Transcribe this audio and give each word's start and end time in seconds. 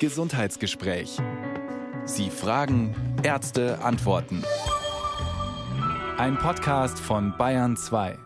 Gesundheitsgespräch. 0.00 1.18
Sie 2.04 2.28
fragen, 2.28 2.94
Ärzte 3.22 3.78
antworten. 3.80 4.42
Ein 6.18 6.36
Podcast 6.36 6.98
von 6.98 7.36
Bayern 7.38 7.76
2. 7.76 8.18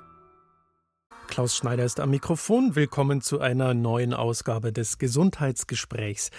Klaus 1.29 1.55
Schneider 1.55 1.85
ist 1.85 2.01
am 2.01 2.11
Mikrofon. 2.11 2.75
Willkommen 2.75 3.21
zu 3.21 3.41
einer 3.41 3.75
neuen 3.75 4.15
Ausgabe 4.15 4.73
des 4.73 4.99
Gesundheitsgesprächs. 4.99 6.31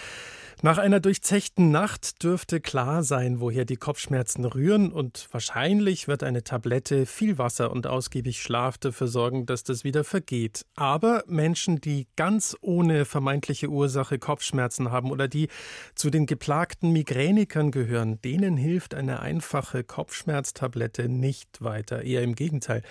Nach 0.62 0.76
einer 0.76 1.00
durchzechten 1.00 1.70
Nacht 1.70 2.22
dürfte 2.22 2.60
klar 2.60 3.02
sein, 3.02 3.40
woher 3.40 3.64
die 3.64 3.76
Kopfschmerzen 3.76 4.44
rühren 4.44 4.92
und 4.92 5.26
wahrscheinlich 5.32 6.06
wird 6.06 6.22
eine 6.22 6.44
Tablette, 6.44 7.06
viel 7.06 7.38
Wasser 7.38 7.70
und 7.70 7.86
ausgiebig 7.86 8.42
Schlaf 8.42 8.76
dafür 8.76 9.08
sorgen, 9.08 9.46
dass 9.46 9.64
das 9.64 9.84
wieder 9.84 10.04
vergeht. 10.04 10.66
Aber 10.76 11.24
Menschen, 11.26 11.80
die 11.80 12.08
ganz 12.14 12.58
ohne 12.60 13.06
vermeintliche 13.06 13.70
Ursache 13.70 14.18
Kopfschmerzen 14.18 14.90
haben 14.90 15.10
oder 15.10 15.28
die 15.28 15.48
zu 15.94 16.10
den 16.10 16.26
geplagten 16.26 16.92
Migränikern 16.92 17.70
gehören, 17.70 18.20
denen 18.20 18.58
hilft 18.58 18.94
eine 18.94 19.20
einfache 19.20 19.82
Kopfschmerztablette 19.82 21.08
nicht 21.08 21.62
weiter, 21.62 22.02
eher 22.02 22.22
im 22.22 22.34
Gegenteil. 22.34 22.82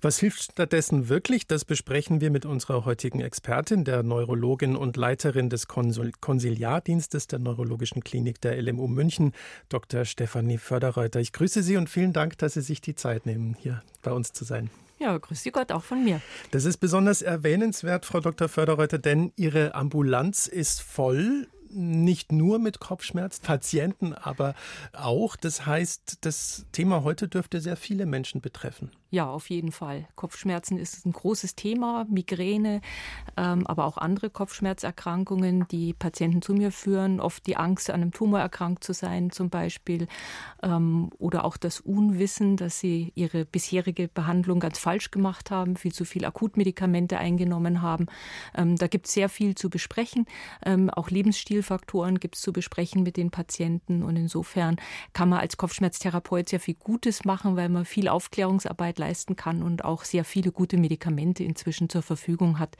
Was 0.00 0.18
hilft 0.18 0.44
stattdessen 0.44 1.10
wirklich? 1.10 1.46
Das 1.46 1.66
besprechen 1.66 2.22
wir 2.22 2.30
mit 2.30 2.46
unserer 2.46 2.86
heutigen 2.86 3.20
Expertin, 3.20 3.84
der 3.84 4.02
Neurologin 4.02 4.76
und 4.76 4.96
Leiterin 4.96 5.50
des 5.50 5.68
Konsiliardienstes 5.68 7.01
Dienstes 7.02 7.26
der 7.26 7.40
Neurologischen 7.40 8.04
Klinik 8.04 8.40
der 8.40 8.62
LMU 8.62 8.86
München, 8.86 9.32
Dr. 9.68 10.04
Stefanie 10.04 10.56
Förderreuter. 10.56 11.18
Ich 11.18 11.32
grüße 11.32 11.64
Sie 11.64 11.76
und 11.76 11.90
vielen 11.90 12.12
Dank, 12.12 12.38
dass 12.38 12.54
Sie 12.54 12.60
sich 12.60 12.80
die 12.80 12.94
Zeit 12.94 13.26
nehmen, 13.26 13.56
hier 13.58 13.82
bei 14.02 14.12
uns 14.12 14.32
zu 14.32 14.44
sein. 14.44 14.70
Ja, 15.00 15.18
grüß 15.18 15.42
Sie 15.42 15.50
Gott 15.50 15.72
auch 15.72 15.82
von 15.82 16.04
mir. 16.04 16.20
Das 16.52 16.64
ist 16.64 16.76
besonders 16.76 17.20
erwähnenswert, 17.20 18.06
Frau 18.06 18.20
Dr. 18.20 18.48
Förderreuter, 18.48 18.98
denn 18.98 19.32
Ihre 19.34 19.74
Ambulanz 19.74 20.46
ist 20.46 20.80
voll 20.80 21.48
nicht 21.70 22.30
nur 22.30 22.60
mit 22.60 22.78
Kopfschmerzpatienten, 22.78 24.14
aber 24.14 24.54
auch. 24.92 25.34
Das 25.34 25.66
heißt, 25.66 26.18
das 26.20 26.66
Thema 26.70 27.02
heute 27.02 27.26
dürfte 27.26 27.60
sehr 27.60 27.76
viele 27.76 28.06
Menschen 28.06 28.40
betreffen. 28.40 28.92
Ja, 29.12 29.28
auf 29.28 29.50
jeden 29.50 29.72
Fall. 29.72 30.08
Kopfschmerzen 30.14 30.78
ist 30.78 31.04
ein 31.04 31.12
großes 31.12 31.54
Thema, 31.54 32.06
Migräne, 32.08 32.80
ähm, 33.36 33.66
aber 33.66 33.84
auch 33.84 33.98
andere 33.98 34.30
Kopfschmerzerkrankungen, 34.30 35.68
die 35.68 35.92
Patienten 35.92 36.40
zu 36.40 36.54
mir 36.54 36.72
führen. 36.72 37.20
Oft 37.20 37.46
die 37.46 37.58
Angst, 37.58 37.90
an 37.90 38.00
einem 38.00 38.12
Tumor 38.12 38.40
erkrankt 38.40 38.84
zu 38.84 38.94
sein, 38.94 39.30
zum 39.30 39.50
Beispiel. 39.50 40.06
Ähm, 40.62 41.10
oder 41.18 41.44
auch 41.44 41.58
das 41.58 41.80
Unwissen, 41.80 42.56
dass 42.56 42.80
sie 42.80 43.12
ihre 43.14 43.44
bisherige 43.44 44.08
Behandlung 44.08 44.60
ganz 44.60 44.78
falsch 44.78 45.10
gemacht 45.10 45.50
haben, 45.50 45.76
viel 45.76 45.92
zu 45.92 46.06
viel 46.06 46.24
Akutmedikamente 46.24 47.18
eingenommen 47.18 47.82
haben. 47.82 48.06
Ähm, 48.56 48.76
da 48.76 48.86
gibt 48.86 49.08
es 49.08 49.12
sehr 49.12 49.28
viel 49.28 49.54
zu 49.54 49.68
besprechen. 49.68 50.24
Ähm, 50.64 50.88
auch 50.88 51.10
Lebensstilfaktoren 51.10 52.18
gibt 52.18 52.36
es 52.36 52.40
zu 52.40 52.54
besprechen 52.54 53.02
mit 53.02 53.18
den 53.18 53.30
Patienten. 53.30 54.04
Und 54.04 54.16
insofern 54.16 54.76
kann 55.12 55.28
man 55.28 55.40
als 55.40 55.58
Kopfschmerztherapeut 55.58 56.48
sehr 56.48 56.60
viel 56.60 56.76
Gutes 56.76 57.26
machen, 57.26 57.56
weil 57.56 57.68
man 57.68 57.84
viel 57.84 58.08
Aufklärungsarbeit 58.08 59.01
leisten 59.02 59.36
kann 59.36 59.62
und 59.62 59.84
auch 59.84 60.04
sehr 60.04 60.24
viele 60.24 60.52
gute 60.52 60.76
Medikamente 60.76 61.42
inzwischen 61.42 61.88
zur 61.88 62.02
Verfügung 62.02 62.58
hat, 62.58 62.76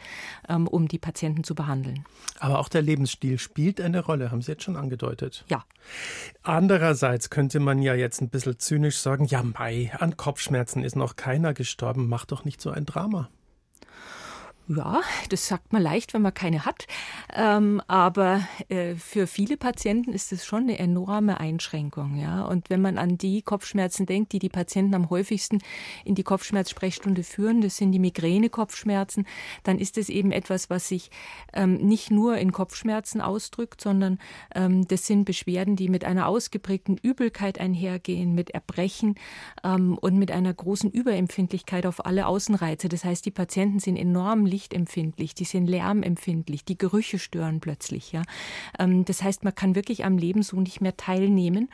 ähm, 0.48 0.68
um 0.68 0.86
die 0.86 0.98
Patienten 0.98 1.42
zu 1.42 1.54
behandeln. 1.54 2.04
Aber 2.38 2.58
auch 2.60 2.68
der 2.68 2.82
Lebensstil 2.82 3.38
spielt 3.38 3.80
eine 3.80 4.00
Rolle, 4.00 4.30
haben 4.30 4.42
Sie 4.42 4.52
jetzt 4.52 4.62
schon 4.62 4.76
angedeutet. 4.76 5.44
Ja. 5.48 5.64
Andererseits 6.42 7.28
könnte 7.30 7.58
man 7.58 7.82
ja 7.82 7.94
jetzt 7.94 8.20
ein 8.22 8.28
bisschen 8.28 8.58
zynisch 8.58 8.98
sagen, 8.98 9.24
ja, 9.24 9.42
Mai, 9.42 9.92
an 9.98 10.16
Kopfschmerzen 10.16 10.84
ist 10.84 10.96
noch 10.96 11.16
keiner 11.16 11.54
gestorben, 11.54 12.08
mach 12.08 12.24
doch 12.24 12.44
nicht 12.44 12.60
so 12.60 12.70
ein 12.70 12.86
Drama. 12.86 13.28
Ja, 14.76 15.00
das 15.28 15.48
sagt 15.48 15.72
man 15.72 15.82
leicht, 15.82 16.14
wenn 16.14 16.22
man 16.22 16.32
keine 16.32 16.64
hat. 16.64 16.86
Ähm, 17.34 17.82
aber 17.88 18.46
äh, 18.68 18.94
für 18.94 19.26
viele 19.26 19.56
Patienten 19.56 20.12
ist 20.12 20.32
es 20.32 20.46
schon 20.46 20.62
eine 20.62 20.78
enorme 20.78 21.40
Einschränkung. 21.40 22.16
Ja? 22.16 22.42
Und 22.44 22.70
wenn 22.70 22.80
man 22.80 22.96
an 22.96 23.18
die 23.18 23.42
Kopfschmerzen 23.42 24.06
denkt, 24.06 24.32
die 24.32 24.38
die 24.38 24.48
Patienten 24.48 24.94
am 24.94 25.10
häufigsten 25.10 25.58
in 26.04 26.14
die 26.14 26.22
Kopfschmerzsprechstunde 26.22 27.22
führen, 27.22 27.60
das 27.60 27.76
sind 27.76 27.92
die 27.92 27.98
Migräne-Kopfschmerzen, 27.98 29.26
dann 29.62 29.78
ist 29.78 29.98
es 29.98 30.08
eben 30.08 30.32
etwas, 30.32 30.70
was 30.70 30.88
sich 30.88 31.10
ähm, 31.52 31.74
nicht 31.74 32.10
nur 32.10 32.38
in 32.38 32.52
Kopfschmerzen 32.52 33.20
ausdrückt, 33.20 33.80
sondern 33.80 34.18
ähm, 34.54 34.86
das 34.88 35.06
sind 35.06 35.24
Beschwerden, 35.24 35.76
die 35.76 35.88
mit 35.88 36.04
einer 36.04 36.28
ausgeprägten 36.28 36.96
Übelkeit 36.96 37.58
einhergehen, 37.58 38.34
mit 38.34 38.50
Erbrechen 38.50 39.16
ähm, 39.64 39.98
und 39.98 40.16
mit 40.18 40.30
einer 40.30 40.54
großen 40.54 40.90
Überempfindlichkeit 40.90 41.84
auf 41.84 42.06
alle 42.06 42.26
Außenreize. 42.26 42.88
Das 42.88 43.04
heißt, 43.04 43.26
die 43.26 43.30
Patienten 43.30 43.80
sind 43.80 43.96
enorm 43.96 44.46
lichtempfindlich, 44.62 45.34
die 45.34 45.44
sind 45.44 45.66
lärmempfindlich, 45.66 46.64
die 46.64 46.78
Gerüche 46.78 47.18
stören 47.18 47.60
plötzlich. 47.60 48.12
Ja. 48.12 48.22
Ähm, 48.78 49.04
das 49.04 49.22
heißt, 49.22 49.44
man 49.44 49.54
kann 49.54 49.74
wirklich 49.74 50.04
am 50.04 50.18
Leben 50.18 50.42
so 50.42 50.60
nicht 50.60 50.80
mehr 50.80 50.96
teilnehmen. 50.96 51.68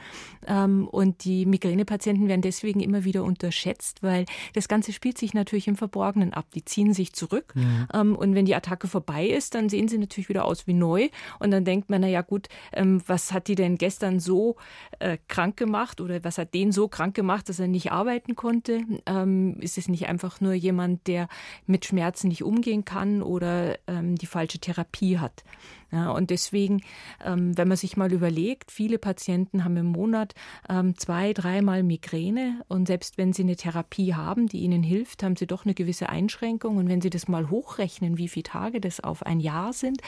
Ähm, 0.46 0.88
und 0.88 1.24
die 1.24 1.46
Migränepatienten 1.46 2.28
werden 2.28 2.42
deswegen 2.42 2.80
immer 2.80 3.04
wieder 3.04 3.24
unterschätzt, 3.24 4.02
weil 4.02 4.24
das 4.54 4.68
Ganze 4.68 4.92
spielt 4.92 5.18
sich 5.18 5.34
natürlich 5.34 5.68
im 5.68 5.76
Verborgenen 5.76 6.32
ab. 6.32 6.46
Die 6.54 6.64
ziehen 6.64 6.94
sich 6.94 7.12
zurück. 7.12 7.54
Mhm. 7.54 7.86
Ähm, 7.92 8.16
und 8.16 8.34
wenn 8.34 8.46
die 8.46 8.54
Attacke 8.54 8.88
vorbei 8.88 9.26
ist, 9.26 9.54
dann 9.54 9.68
sehen 9.68 9.88
sie 9.88 9.98
natürlich 9.98 10.28
wieder 10.28 10.44
aus 10.44 10.66
wie 10.66 10.74
neu. 10.74 11.08
Und 11.38 11.50
dann 11.50 11.64
denkt 11.64 11.90
man, 11.90 12.00
na 12.00 12.08
ja 12.08 12.22
gut, 12.22 12.48
was 13.06 13.32
hat 13.32 13.48
die 13.48 13.54
denn 13.54 13.76
gestern 13.76 14.20
so 14.20 14.56
äh, 14.98 15.18
krank 15.28 15.56
gemacht 15.56 16.00
oder 16.00 16.22
was 16.24 16.38
hat 16.38 16.54
den 16.54 16.72
so 16.72 16.88
krank 16.88 17.14
gemacht, 17.14 17.48
dass 17.48 17.58
er 17.58 17.68
nicht 17.68 17.92
arbeiten 17.92 18.34
konnte? 18.34 18.78
ist 19.60 19.78
es 19.78 19.88
nicht 19.88 20.08
einfach 20.08 20.40
nur 20.40 20.52
jemand, 20.52 21.06
der 21.06 21.28
mit 21.66 21.84
Schmerzen 21.84 22.28
nicht 22.28 22.42
umgeht? 22.42 22.67
Umgehen 22.68 22.84
kann 22.84 23.22
oder 23.22 23.78
ähm, 23.86 24.16
die 24.16 24.26
falsche 24.26 24.58
Therapie 24.58 25.18
hat. 25.18 25.42
Ja, 25.90 26.10
und 26.10 26.30
deswegen, 26.30 26.82
ähm, 27.24 27.56
wenn 27.56 27.68
man 27.68 27.76
sich 27.76 27.96
mal 27.96 28.12
überlegt, 28.12 28.70
viele 28.70 28.98
Patienten 28.98 29.64
haben 29.64 29.76
im 29.78 29.86
Monat 29.86 30.34
ähm, 30.68 30.98
zwei, 30.98 31.32
dreimal 31.32 31.82
Migräne 31.82 32.62
und 32.68 32.86
selbst 32.86 33.16
wenn 33.16 33.32
sie 33.32 33.42
eine 33.42 33.56
Therapie 33.56 34.14
haben, 34.14 34.48
die 34.48 34.60
ihnen 34.60 34.82
hilft, 34.82 35.22
haben 35.22 35.36
sie 35.36 35.46
doch 35.46 35.64
eine 35.64 35.74
gewisse 35.74 36.10
Einschränkung. 36.10 36.76
Und 36.76 36.88
wenn 36.88 37.00
sie 37.00 37.08
das 37.08 37.26
mal 37.26 37.48
hochrechnen, 37.48 38.18
wie 38.18 38.28
viele 38.28 38.42
Tage 38.42 38.80
das 38.80 39.00
auf 39.00 39.24
ein 39.24 39.40
Jahr 39.40 39.72
sind, 39.72 40.02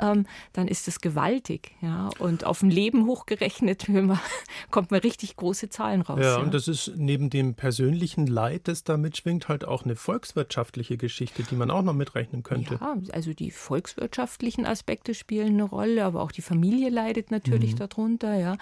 ähm, 0.00 0.26
dann 0.52 0.66
ist 0.66 0.88
das 0.88 1.00
gewaltig. 1.00 1.72
Ja? 1.80 2.10
Und 2.18 2.44
auf 2.44 2.62
ein 2.62 2.70
Leben 2.70 3.06
hochgerechnet 3.06 3.88
man, 3.88 4.18
kommt 4.70 4.90
man 4.90 5.00
richtig 5.00 5.36
große 5.36 5.68
Zahlen 5.68 6.00
raus. 6.00 6.18
Ja, 6.20 6.38
ja, 6.38 6.38
und 6.38 6.54
das 6.54 6.66
ist 6.66 6.92
neben 6.96 7.30
dem 7.30 7.54
persönlichen 7.54 8.26
Leid, 8.26 8.66
das 8.66 8.82
da 8.82 8.96
mitschwingt, 8.96 9.48
halt 9.48 9.64
auch 9.64 9.84
eine 9.84 9.94
volkswirtschaftliche 9.94 10.96
Geschichte, 10.96 11.44
die 11.44 11.54
man 11.54 11.70
auch 11.70 11.82
noch 11.82 11.94
mitrechnen 11.94 12.42
könnte. 12.42 12.78
Ja, 12.80 12.96
also 13.12 13.32
die 13.32 13.52
volkswirtschaftlichen 13.52 14.66
Aspekte 14.66 15.14
spielen 15.20 15.54
eine 15.54 15.64
Rolle, 15.64 16.04
aber 16.04 16.22
auch 16.22 16.32
die 16.32 16.42
Familie 16.42 16.90
leidet 16.90 17.30
natürlich 17.30 17.74
mhm. 17.74 17.78
darunter. 17.78 18.34
Ja. 18.34 18.56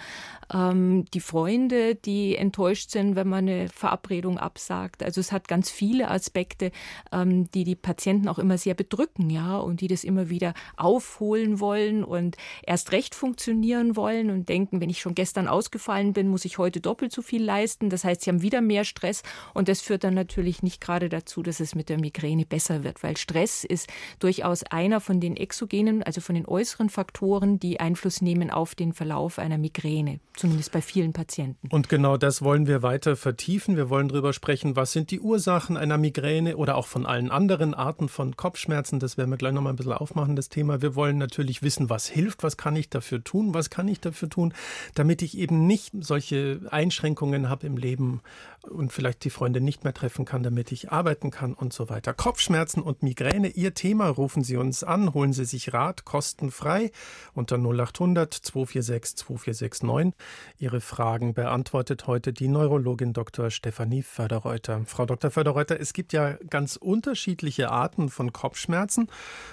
Ähm, 0.53 1.05
die 1.13 1.19
Freunde, 1.19 1.95
die 1.95 2.35
enttäuscht 2.35 2.91
sind, 2.91 3.15
wenn 3.15 3.27
man 3.27 3.47
eine 3.47 3.69
Verabredung 3.69 4.37
absagt. 4.37 5.01
Also 5.01 5.19
es 5.21 5.31
hat 5.31 5.47
ganz 5.47 5.71
viele 5.71 6.11
Aspekte, 6.11 6.71
ähm, 7.11 7.49
die 7.51 7.63
die 7.63 7.75
Patienten 7.75 8.27
auch 8.27 8.37
immer 8.39 8.57
sehr 8.57 8.75
bedrücken, 8.75 9.29
ja, 9.29 9.57
und 9.57 9.81
die 9.81 9.87
das 9.87 10.03
immer 10.03 10.29
wieder 10.29 10.53
aufholen 10.77 11.59
wollen 11.59 12.03
und 12.03 12.37
erst 12.63 12.91
recht 12.91 13.15
funktionieren 13.15 13.95
wollen 13.95 14.29
und 14.29 14.49
denken, 14.49 14.81
wenn 14.81 14.89
ich 14.89 14.99
schon 14.99 15.15
gestern 15.15 15.47
ausgefallen 15.47 16.13
bin, 16.13 16.27
muss 16.27 16.45
ich 16.45 16.57
heute 16.57 16.81
doppelt 16.81 17.11
so 17.11 17.21
viel 17.21 17.43
leisten. 17.43 17.89
Das 17.89 18.03
heißt, 18.03 18.21
sie 18.21 18.29
haben 18.29 18.41
wieder 18.41 18.61
mehr 18.61 18.83
Stress 18.83 19.23
und 19.53 19.67
das 19.67 19.81
führt 19.81 20.03
dann 20.03 20.13
natürlich 20.13 20.61
nicht 20.61 20.81
gerade 20.81 21.09
dazu, 21.09 21.41
dass 21.41 21.59
es 21.59 21.73
mit 21.73 21.89
der 21.89 21.99
Migräne 21.99 22.45
besser 22.45 22.83
wird, 22.83 23.01
weil 23.01 23.17
Stress 23.17 23.63
ist 23.63 23.87
durchaus 24.19 24.63
einer 24.63 24.99
von 24.99 25.19
den 25.19 25.37
exogenen, 25.37 26.03
also 26.03 26.21
von 26.21 26.35
den 26.35 26.45
äußeren 26.49 26.89
Faktoren, 26.89 27.59
die 27.59 27.79
Einfluss 27.79 28.21
nehmen 28.21 28.51
auf 28.51 28.75
den 28.75 28.93
Verlauf 28.93 29.39
einer 29.39 29.57
Migräne, 29.57 30.19
zumindest 30.35 30.71
bei 30.71 30.81
vielen 30.81 31.13
Patienten. 31.13 31.67
Und 31.69 31.89
genau 31.89 32.17
das 32.17 32.41
wollen 32.41 32.67
wir 32.67 32.81
weiter 32.81 33.15
vertiefen. 33.15 33.77
Wir 33.77 33.89
wollen 33.89 34.09
darüber 34.09 34.33
sprechen, 34.33 34.75
was 34.75 34.91
sind 34.91 35.11
die 35.11 35.19
Ursachen 35.19 35.77
einer 35.77 35.97
Migräne 35.97 36.57
oder 36.57 36.75
auch 36.75 36.87
von 36.87 37.05
allen 37.05 37.31
anderen 37.31 37.73
Arten 37.73 38.09
von 38.09 38.35
Kopfschmerzen. 38.35 38.99
Das 38.99 39.17
werden 39.17 39.29
wir 39.29 39.37
gleich 39.37 39.53
nochmal 39.53 39.73
ein 39.73 39.75
bisschen 39.75 39.93
aufmachen, 39.93 40.35
das 40.35 40.49
Thema. 40.49 40.81
Wir 40.81 40.95
wollen 40.95 41.17
natürlich 41.17 41.61
wissen, 41.61 41.89
was 41.89 42.07
hilft, 42.07 42.43
was 42.43 42.57
kann 42.57 42.75
ich 42.75 42.89
dafür 42.89 43.23
tun, 43.23 43.53
was 43.53 43.69
kann 43.69 43.87
ich 43.87 43.99
dafür 43.99 44.29
tun, 44.29 44.53
damit 44.95 45.21
ich 45.21 45.37
eben 45.37 45.67
nicht 45.67 45.93
solche 45.99 46.61
Einschränkungen 46.69 47.49
habe 47.49 47.67
im 47.67 47.77
Leben 47.77 48.21
und 48.63 48.91
vielleicht 48.91 49.23
die 49.23 49.29
Freunde 49.29 49.61
nicht 49.61 49.83
mehr 49.83 49.93
treffen 49.93 50.25
kann, 50.25 50.43
damit 50.43 50.71
ich 50.71 50.91
arbeiten 50.91 51.31
kann 51.31 51.53
und 51.53 51.71
so 51.71 51.89
weiter. 51.89 52.13
Kopfschmerzen 52.13 52.81
und 52.81 53.03
Migräne, 53.03 53.49
Ihr 53.49 53.73
Thema. 53.73 54.09
Rufen 54.09 54.43
Sie 54.43 54.57
uns 54.57 54.83
an, 54.83 55.13
holen 55.13 55.33
Sie 55.33 55.45
sich 55.45 55.73
Rat, 55.73 56.03
kostenfrei 56.05 56.91
unter 57.33 57.57
0800 57.57 58.33
246 58.33 59.15
2469. 59.17 60.13
Ihre 60.57 60.81
Fragen 60.81 61.33
beantwortet 61.33 62.07
heute 62.07 62.33
die 62.33 62.47
Neurologin 62.47 63.13
Dr. 63.13 63.49
Stefanie 63.49 64.03
Förderreuter. 64.03 64.81
Frau 64.85 65.05
Dr. 65.05 65.31
Förderreuter, 65.31 65.79
es 65.79 65.93
gibt 65.93 66.11
ja 66.11 66.33
ganz 66.49 66.75
unterschiedliche 66.75 67.71
Arten 67.71 68.09
von 68.09 68.33
Kopfschmerzen. 68.33 69.07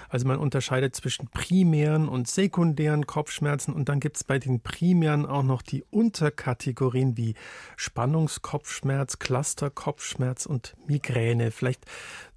Also 0.09 0.27
man 0.27 0.39
unterscheidet 0.39 0.95
zwischen 0.95 1.27
primären 1.29 2.09
und 2.09 2.27
sekundären 2.27 3.07
Kopfschmerzen 3.07 3.73
und 3.73 3.89
dann 3.89 3.99
gibt 3.99 4.17
es 4.17 4.23
bei 4.23 4.37
den 4.37 4.59
primären 4.59 5.25
auch 5.25 5.43
noch 5.43 5.61
die 5.61 5.83
Unterkategorien 5.89 7.15
wie 7.15 7.35
Spannungskopfschmerzen 7.77 8.96
Kopfschmerz, 8.97 9.19
Cluster-Kopfschmerz 9.19 10.45
und 10.47 10.75
Migräne. 10.87 11.51
Vielleicht 11.51 11.85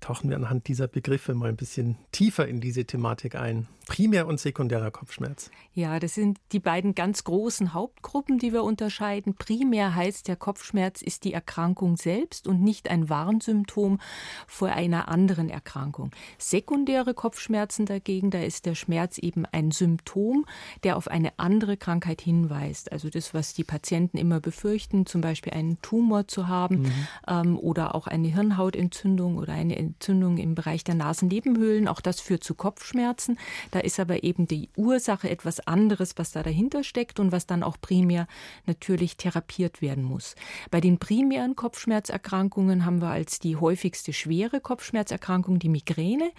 tauchen 0.00 0.28
wir 0.28 0.36
anhand 0.36 0.68
dieser 0.68 0.88
Begriffe 0.88 1.34
mal 1.34 1.48
ein 1.48 1.56
bisschen 1.56 1.96
tiefer 2.12 2.46
in 2.46 2.60
diese 2.60 2.84
Thematik 2.84 3.34
ein. 3.34 3.66
Primär- 3.90 4.28
und 4.28 4.38
sekundärer 4.38 4.92
Kopfschmerz? 4.92 5.50
Ja, 5.74 5.98
das 5.98 6.14
sind 6.14 6.38
die 6.52 6.60
beiden 6.60 6.94
ganz 6.94 7.24
großen 7.24 7.74
Hauptgruppen, 7.74 8.38
die 8.38 8.52
wir 8.52 8.62
unterscheiden. 8.62 9.34
Primär 9.34 9.96
heißt, 9.96 10.28
der 10.28 10.36
Kopfschmerz 10.36 11.02
ist 11.02 11.24
die 11.24 11.32
Erkrankung 11.32 11.96
selbst 11.96 12.46
und 12.46 12.62
nicht 12.62 12.88
ein 12.88 13.08
Warnsymptom 13.08 13.98
vor 14.46 14.68
einer 14.68 15.08
anderen 15.08 15.48
Erkrankung. 15.48 16.12
Sekundäre 16.38 17.14
Kopfschmerzen 17.14 17.84
dagegen, 17.84 18.30
da 18.30 18.40
ist 18.40 18.64
der 18.64 18.76
Schmerz 18.76 19.18
eben 19.18 19.44
ein 19.44 19.72
Symptom, 19.72 20.46
der 20.84 20.96
auf 20.96 21.08
eine 21.08 21.36
andere 21.40 21.76
Krankheit 21.76 22.20
hinweist. 22.20 22.92
Also 22.92 23.10
das, 23.10 23.34
was 23.34 23.54
die 23.54 23.64
Patienten 23.64 24.18
immer 24.18 24.38
befürchten, 24.38 25.04
zum 25.04 25.20
Beispiel 25.20 25.52
einen 25.52 25.82
Tumor 25.82 26.28
zu 26.28 26.46
haben 26.46 26.82
mhm. 26.82 26.92
ähm, 27.26 27.58
oder 27.58 27.96
auch 27.96 28.06
eine 28.06 28.28
Hirnhautentzündung 28.28 29.36
oder 29.36 29.54
eine 29.54 29.74
Entzündung 29.74 30.38
im 30.38 30.54
Bereich 30.54 30.84
der 30.84 30.94
Nasennebenhöhlen. 30.94 31.88
Auch 31.88 32.00
das 32.00 32.20
führt 32.20 32.44
zu 32.44 32.54
Kopfschmerzen. 32.54 33.36
Da 33.72 33.79
ist 33.84 34.00
aber 34.00 34.22
eben 34.22 34.46
die 34.46 34.68
Ursache 34.76 35.28
etwas 35.28 35.60
anderes, 35.66 36.14
was 36.16 36.32
da 36.32 36.42
dahinter 36.42 36.84
steckt 36.84 37.20
und 37.20 37.32
was 37.32 37.46
dann 37.46 37.62
auch 37.62 37.76
primär 37.80 38.26
natürlich 38.66 39.16
therapiert 39.16 39.82
werden 39.82 40.04
muss. 40.04 40.34
Bei 40.70 40.80
den 40.80 40.98
primären 40.98 41.56
Kopfschmerzerkrankungen 41.56 42.84
haben 42.84 43.00
wir 43.00 43.10
als 43.10 43.38
die 43.38 43.56
häufigste 43.56 44.12
schwere 44.12 44.60
Kopfschmerzerkrankung 44.60 45.58
die 45.58 45.68
Migräne. 45.68 46.30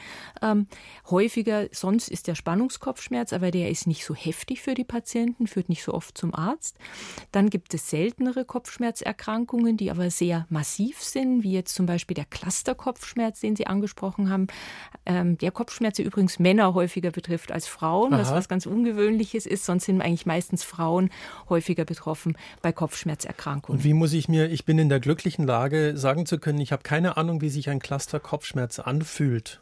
Ähm, 0.41 0.67
häufiger 1.09 1.67
sonst 1.71 2.09
ist 2.09 2.27
der 2.27 2.35
Spannungskopfschmerz, 2.35 3.33
aber 3.33 3.51
der 3.51 3.69
ist 3.69 3.87
nicht 3.87 4.05
so 4.05 4.13
heftig 4.13 4.61
für 4.61 4.73
die 4.73 4.83
Patienten, 4.83 5.47
führt 5.47 5.69
nicht 5.69 5.83
so 5.83 5.93
oft 5.93 6.17
zum 6.17 6.33
Arzt. 6.35 6.77
Dann 7.31 7.49
gibt 7.49 7.73
es 7.73 7.89
seltenere 7.89 8.45
Kopfschmerzerkrankungen, 8.45 9.77
die 9.77 9.91
aber 9.91 10.09
sehr 10.09 10.45
massiv 10.49 11.01
sind, 11.01 11.43
wie 11.43 11.53
jetzt 11.53 11.75
zum 11.75 11.85
Beispiel 11.85 12.15
der 12.15 12.25
Clusterkopfschmerz, 12.25 13.39
den 13.39 13.55
Sie 13.55 13.67
angesprochen 13.67 14.29
haben. 14.29 14.47
Ähm, 15.05 15.37
der 15.37 15.51
Kopfschmerz, 15.51 15.97
der 15.97 16.05
übrigens 16.05 16.39
Männer 16.39 16.73
häufiger 16.73 17.11
betrifft 17.11 17.30
als 17.51 17.67
Frauen, 17.67 18.13
Aha. 18.13 18.21
was 18.21 18.31
was 18.31 18.49
ganz 18.49 18.65
Ungewöhnliches 18.65 19.45
ist. 19.45 19.65
Sonst 19.65 19.85
sind 19.85 20.01
eigentlich 20.01 20.25
meistens 20.25 20.63
Frauen 20.63 21.09
häufiger 21.49 21.85
betroffen 21.85 22.37
bei 22.61 22.71
Kopfschmerzerkrankungen. 22.71 23.79
Und 23.79 23.83
wie 23.83 23.93
muss 23.93 24.13
ich 24.13 24.27
mir, 24.27 24.49
ich 24.49 24.65
bin 24.65 24.77
in 24.79 24.89
der 24.89 24.99
glücklichen 24.99 25.45
Lage, 25.45 25.97
sagen 25.97 26.25
zu 26.25 26.39
können, 26.39 26.59
ich 26.59 26.71
habe 26.71 26.83
keine 26.83 27.17
Ahnung, 27.17 27.41
wie 27.41 27.49
sich 27.49 27.69
ein 27.69 27.79
Cluster-Kopfschmerz 27.79 28.79
anfühlt? 28.79 29.61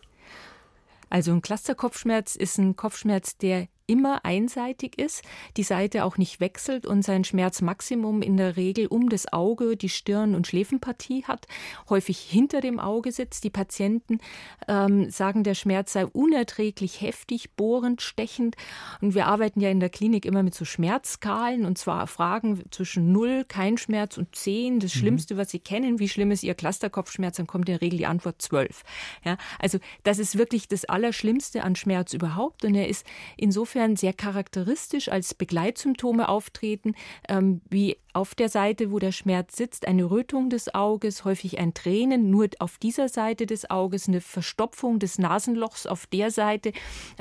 Also 1.09 1.31
ein 1.31 1.41
Cluster-Kopfschmerz 1.41 2.35
ist 2.35 2.57
ein 2.57 2.75
Kopfschmerz, 2.75 3.37
der 3.37 3.67
immer 3.89 4.23
einseitig 4.23 4.97
ist, 4.97 5.23
die 5.57 5.63
Seite 5.63 6.05
auch 6.05 6.17
nicht 6.17 6.39
wechselt 6.39 6.85
und 6.85 7.01
sein 7.01 7.23
Schmerzmaximum 7.23 8.21
in 8.21 8.37
der 8.37 8.55
Regel 8.55 8.87
um 8.87 9.09
das 9.09 9.33
Auge, 9.33 9.75
die 9.75 9.89
Stirn- 9.89 10.35
und 10.35 10.47
Schläfenpartie 10.47 11.25
hat, 11.25 11.47
häufig 11.89 12.19
hinter 12.19 12.61
dem 12.61 12.79
Auge 12.79 13.11
sitzt. 13.11 13.43
Die 13.43 13.49
Patienten 13.49 14.19
ähm, 14.67 15.09
sagen, 15.09 15.43
der 15.43 15.55
Schmerz 15.55 15.93
sei 15.93 16.05
unerträglich 16.05 17.01
heftig, 17.01 17.55
bohrend, 17.55 18.01
stechend. 18.01 18.55
Und 19.01 19.15
wir 19.15 19.25
arbeiten 19.25 19.59
ja 19.59 19.69
in 19.69 19.79
der 19.79 19.89
Klinik 19.89 20.25
immer 20.25 20.43
mit 20.43 20.53
so 20.53 20.65
Schmerzskalen 20.65 21.65
und 21.65 21.77
zwar 21.77 22.05
Fragen 22.05 22.63
zwischen 22.69 23.11
0, 23.11 23.45
kein 23.47 23.77
Schmerz 23.77 24.17
und 24.17 24.35
10, 24.35 24.79
das 24.79 24.93
mhm. 24.93 24.99
Schlimmste, 24.99 25.37
was 25.37 25.49
Sie 25.49 25.59
kennen. 25.59 25.99
Wie 25.99 26.09
schlimm 26.09 26.29
ist 26.31 26.43
Ihr 26.43 26.53
Clusterkopfschmerz? 26.53 27.37
Dann 27.37 27.47
kommt 27.47 27.67
in 27.67 27.73
der 27.73 27.81
Regel 27.81 27.97
die 27.97 28.05
Antwort 28.05 28.41
12. 28.41 28.83
Ja, 29.25 29.37
also 29.57 29.79
das 30.03 30.19
ist 30.19 30.37
wirklich 30.37 30.67
das 30.67 30.85
Allerschlimmste 30.85 31.63
an 31.63 31.75
Schmerz 31.75 32.13
überhaupt 32.13 32.65
und 32.65 32.75
er 32.75 32.87
ist 32.87 33.05
insofern 33.35 33.78
insofern 33.79 33.95
sehr 33.95 34.13
charakteristisch 34.13 35.09
als 35.09 35.33
Begleitsymptome 35.33 36.27
auftreten, 36.27 36.95
ähm, 37.27 37.61
wie 37.69 37.97
auf 38.13 38.35
der 38.35 38.49
Seite, 38.49 38.91
wo 38.91 38.99
der 38.99 39.11
Schmerz 39.11 39.55
sitzt, 39.55 39.87
eine 39.87 40.09
Rötung 40.09 40.49
des 40.49 40.73
Auges, 40.73 41.23
häufig 41.25 41.59
ein 41.59 41.73
Tränen, 41.73 42.29
nur 42.29 42.49
auf 42.59 42.77
dieser 42.77 43.07
Seite 43.07 43.45
des 43.45 43.69
Auges, 43.69 44.07
eine 44.07 44.19
Verstopfung 44.19 44.99
des 44.99 45.19
Nasenlochs 45.19 45.85
auf 45.85 46.07
der 46.07 46.31
Seite. 46.31 46.73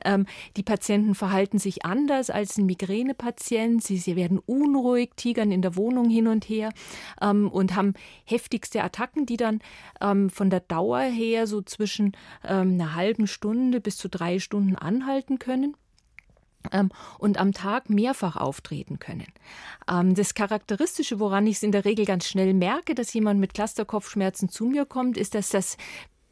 Ähm, 0.04 0.26
die 0.56 0.62
Patienten 0.62 1.14
verhalten 1.14 1.58
sich 1.58 1.84
anders 1.84 2.30
als 2.30 2.56
ein 2.56 2.66
Migränepatient. 2.66 3.82
Sie, 3.84 3.98
sie 3.98 4.16
werden 4.16 4.38
unruhig, 4.38 5.10
tigern 5.14 5.52
in 5.52 5.62
der 5.62 5.76
Wohnung 5.76 6.08
hin 6.08 6.26
und 6.26 6.48
her 6.48 6.70
ähm, 7.20 7.48
und 7.48 7.76
haben 7.76 7.94
heftigste 8.24 8.82
Attacken, 8.82 9.26
die 9.26 9.36
dann 9.36 9.60
ähm, 10.00 10.30
von 10.30 10.50
der 10.50 10.60
Dauer 10.60 11.02
her 11.02 11.46
so 11.46 11.62
zwischen 11.62 12.16
ähm, 12.44 12.72
einer 12.72 12.94
halben 12.94 13.26
Stunde 13.26 13.80
bis 13.80 13.96
zu 13.96 14.08
drei 14.08 14.38
Stunden 14.38 14.74
anhalten 14.74 15.38
können 15.38 15.76
und 17.18 17.38
am 17.38 17.52
Tag 17.52 17.88
mehrfach 17.88 18.36
auftreten 18.36 18.98
können. 18.98 19.26
Ähm, 19.90 20.14
das 20.14 20.34
Charakteristische, 20.34 21.20
woran 21.20 21.46
ich 21.46 21.56
es 21.56 21.62
in 21.62 21.72
der 21.72 21.84
Regel 21.84 22.04
ganz 22.04 22.26
schnell 22.26 22.54
merke, 22.54 22.94
dass 22.94 23.12
jemand 23.12 23.40
mit 23.40 23.54
Clusterkopfschmerzen 23.54 24.48
zu 24.48 24.66
mir 24.66 24.84
kommt, 24.84 25.16
ist, 25.16 25.34
dass 25.34 25.50
das 25.50 25.76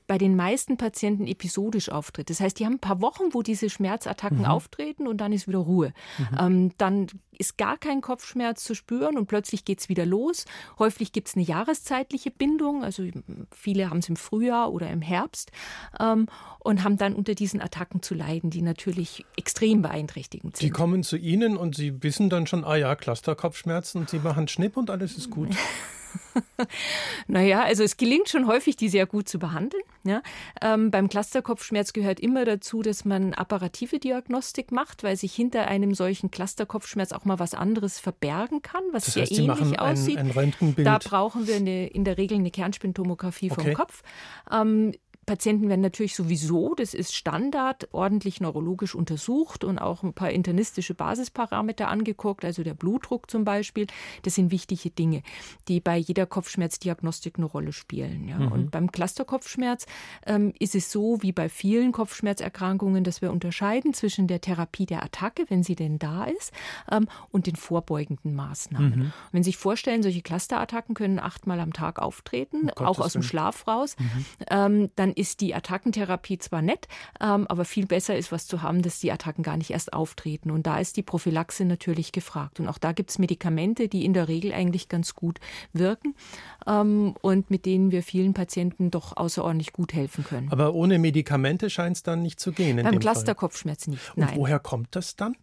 bei 0.07 0.19
den 0.19 0.37
meisten 0.37 0.77
Patienten 0.77 1.27
episodisch 1.27 1.89
auftritt. 1.89 2.31
Das 2.31 2.41
heißt, 2.41 2.59
die 2.59 2.67
haben 2.67 2.75
ein 2.75 2.81
paar 2.81 3.01
Wochen, 3.01 3.33
wo 3.33 3.43
diese 3.43 3.71
Schmerzattacken 3.71 4.41
mhm. 4.41 4.45
auftreten 4.45 5.07
und 5.07 5.19
dann 5.19 5.33
ist 5.33 5.49
wieder 5.49 5.59
Ruhe. 5.59 5.93
Mhm. 6.19 6.39
Ähm, 6.39 6.73
dann 6.79 7.07
ist 7.39 7.59
gar 7.59 7.77
kein 7.77 8.01
Kopfschmerz 8.01 8.65
zu 8.65 8.75
spüren 8.75 9.19
und 9.19 9.27
plötzlich 9.27 9.65
geht 9.65 9.81
es 9.81 9.89
wieder 9.89 10.07
los. 10.07 10.47
Häufig 10.79 11.13
gibt 11.13 11.29
es 11.29 11.37
eine 11.37 11.45
jahreszeitliche 11.45 12.31
Bindung, 12.31 12.83
also 12.83 13.05
viele 13.55 13.91
haben 13.91 13.99
es 13.99 14.09
im 14.09 14.17
Frühjahr 14.17 14.73
oder 14.73 14.91
im 14.91 15.03
Herbst 15.03 15.51
ähm, 16.01 16.29
und 16.61 16.83
haben 16.83 16.97
dann 16.97 17.15
unter 17.15 17.35
diesen 17.35 17.61
Attacken 17.61 18.03
zu 18.03 18.15
leiden, 18.15 18.51
die 18.51 18.63
natürlich 18.63 19.25
extrem 19.37 19.83
beeinträchtigend 19.83 20.57
sind. 20.57 20.67
Die 20.67 20.71
kommen 20.71 21.03
zu 21.03 21.17
Ihnen 21.17 21.57
und 21.57 21.75
Sie 21.77 22.03
wissen 22.03 22.31
dann 22.31 22.47
schon, 22.47 22.65
ah 22.65 22.77
ja, 22.77 22.95
Clusterkopfschmerzen 22.95 24.03
und 24.03 24.11
Sie 24.11 24.19
machen 24.19 24.49
Schnipp 24.49 24.77
und 24.77 24.91
alles 24.91 25.17
ist 25.17 25.31
gut. 25.31 25.51
naja, 27.27 27.63
also 27.63 27.83
es 27.83 27.97
gelingt 27.97 28.29
schon 28.29 28.47
häufig, 28.47 28.77
die 28.77 28.89
sehr 28.89 29.07
gut 29.07 29.29
zu 29.29 29.39
behandeln. 29.39 29.83
Ja. 30.05 30.23
Ähm, 30.63 30.91
beim 30.91 31.09
Clusterkopfschmerz 31.09 31.93
gehört 31.93 32.21
immer 32.21 32.45
dazu, 32.45 32.83
dass 32.83 33.05
man 33.05 33.35
apparative 33.35 33.99
Diagnostik 33.99 34.71
macht, 34.71 35.03
weil 35.03 35.17
sich 35.17 35.35
hinter 35.35 35.67
einem 35.67 35.95
solchen 35.95 36.31
Clusterkopfschmerz 36.31 37.13
auch 37.13 37.25
mal 37.25 37.39
was 37.39 37.55
anderes 37.55 37.99
verbergen 37.99 38.63
kann, 38.63 38.83
was 38.93 39.07
das 39.07 39.17
heißt, 39.17 39.35
sehr 39.35 39.45
ähnlich 39.45 39.81
aussieht. 39.81 40.19
Ein, 40.19 40.55
ein 40.61 40.75
da 40.85 40.99
brauchen 40.99 41.47
wir 41.47 41.57
eine, 41.57 41.89
in 41.89 42.05
der 42.05 42.19
Regel 42.19 42.39
eine 42.39 42.51
Kernspintomographie 42.51 43.51
okay. 43.51 43.63
vom 43.63 43.75
Kopf. 43.75 44.03
Ähm, 44.51 44.93
Patienten 45.27 45.69
werden 45.69 45.81
natürlich 45.81 46.15
sowieso, 46.15 46.75
das 46.77 46.95
ist 46.95 47.15
Standard, 47.15 47.89
ordentlich 47.93 48.41
neurologisch 48.41 48.95
untersucht 48.95 49.65
und 49.65 49.79
auch 49.79 50.05
ein 50.05 50.13
paar 50.13 50.31
internistische 50.31 50.95
Basisparameter 50.95 51.89
angeguckt, 51.89 52.45
also 52.45 52.63
der 52.63 52.75
Blutdruck 52.75 53.29
zum 53.29 53.45
Beispiel. 53.45 53.89
Das 54.23 54.37
sind 54.37 54.53
wichtige 54.53 54.91
Dinge, 54.91 55.23
die 55.67 55.81
bei 55.81 55.97
jeder 55.97 56.27
Kopfschmerzdiagnostik 56.27 57.39
eine 57.39 57.47
Rolle 57.47 57.73
spielen. 57.73 58.29
Ja. 58.29 58.39
Mhm. 58.39 58.53
Und 58.53 58.71
beim 58.71 58.93
Clusterkopfschmerz 58.93 59.87
ähm, 60.27 60.53
ist 60.61 60.77
es 60.77 60.93
so 60.93 61.21
wie 61.23 61.33
bei 61.33 61.49
vielen 61.49 61.91
Kopfschmerzerkrankungen, 61.91 63.03
dass 63.03 63.21
wir 63.21 63.33
unterscheiden 63.33 63.95
zwischen 63.95 64.29
der 64.29 64.41
Therapie 64.41 64.87
der 64.87 65.03
Attacke, 65.03 65.45
wenn 65.49 65.65
sie 65.65 65.75
denn 65.75 65.99
da 65.99 66.25
ist, 66.25 66.53
ähm, 66.91 67.09
und 67.33 67.49
den 67.49 67.57
vorbeugenden 67.57 68.37
Maßnahmen. 68.37 68.99
Mhm. 68.99 69.13
Wenn 69.33 69.43
Sie 69.43 69.51
sich 69.51 69.57
vorstellen, 69.57 70.05
solche 70.05 70.23
Clusterattacken 70.23 70.95
können 70.95 71.19
achtmal 71.19 71.59
am 71.59 71.73
Tag 71.73 71.99
auftreten, 71.99 72.71
oh 72.79 72.85
auch 72.85 73.01
aus 73.01 73.15
dem 73.15 73.23
Schlaf 73.23 73.67
raus, 73.67 73.97
mhm. 73.99 74.25
ähm, 74.51 74.91
dann 74.95 75.16
ist 75.17 75.41
die 75.41 75.55
Attackentherapie 75.55 76.39
zwar 76.39 76.63
nett, 76.63 76.89
ähm, 77.21 77.47
aber 77.49 77.65
viel 77.65 77.87
besser 77.87 78.17
ist 78.17 78.33
was 78.33 78.47
zu 78.47 78.63
haben, 78.63 78.83
dass 78.83 79.01
die 79.01 79.11
Attacken 79.11 79.43
gar 79.43 79.57
nicht 79.57 79.71
erst 79.71 79.93
auftreten. 79.93 80.51
Und 80.51 80.67
da 80.67 80.79
ist 80.79 80.97
die 80.97 81.03
Prophylaxe 81.03 81.65
natürlich 81.65 82.13
gefragt. 82.13 82.61
Und 82.61 82.69
auch 82.69 82.79
da 82.79 82.93
gibt 82.93 83.11
es 83.11 83.19
Medikamente, 83.19 83.89
die 83.89 84.05
in 84.05 84.13
der 84.13 84.29
Regel 84.29 84.53
eigentlich 84.53 84.89
ganz 84.89 85.15
gut 85.15 85.41
wirken 85.73 86.15
ähm, 86.67 87.15
und 87.23 87.51
mit 87.51 87.67
denen 87.67 87.91
wir 87.91 88.03
vielen 88.03 88.35
Patienten 88.35 88.91
doch 88.91 89.17
außerordentlich 89.17 89.73
gut 89.73 89.93
helfen 89.93 90.25
können. 90.25 90.51
Aber 90.51 90.75
ohne 90.75 90.99
Medikamente 90.99 91.71
scheint 91.71 91.97
es 91.97 92.03
dann 92.03 92.23
nicht 92.23 92.41
zu 92.41 92.53
gehen. 92.53 92.83
Beim 92.83 92.99
Clusterkopfschmerz 92.99 93.87
nicht. 93.87 94.17
Und 94.17 94.25
Nein. 94.25 94.37
woher 94.37 94.59
kommt 94.59 94.95
das 94.95 95.17
dann? 95.17 95.37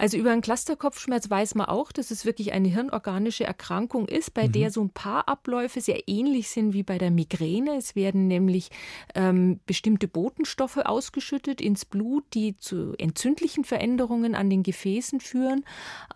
Also 0.00 0.16
über 0.16 0.30
einen 0.30 0.40
Clusterkopfschmerz 0.40 1.28
weiß 1.28 1.56
man 1.56 1.66
auch, 1.66 1.92
dass 1.92 2.10
es 2.10 2.24
wirklich 2.24 2.54
eine 2.54 2.68
hirnorganische 2.68 3.44
Erkrankung 3.44 4.08
ist, 4.08 4.32
bei 4.32 4.48
mhm. 4.48 4.52
der 4.52 4.70
so 4.70 4.80
ein 4.80 4.88
paar 4.88 5.28
Abläufe 5.28 5.82
sehr 5.82 6.08
ähnlich 6.08 6.48
sind 6.48 6.72
wie 6.72 6.82
bei 6.82 6.96
der 6.96 7.10
Migräne. 7.10 7.76
Es 7.76 7.94
werden 7.94 8.26
nämlich 8.26 8.70
ähm, 9.14 9.60
bestimmte 9.66 10.08
Botenstoffe 10.08 10.78
ausgeschüttet 10.78 11.60
ins 11.60 11.84
Blut, 11.84 12.24
die 12.32 12.56
zu 12.56 12.94
entzündlichen 12.96 13.64
Veränderungen 13.64 14.34
an 14.34 14.48
den 14.48 14.62
Gefäßen 14.62 15.20
führen. 15.20 15.66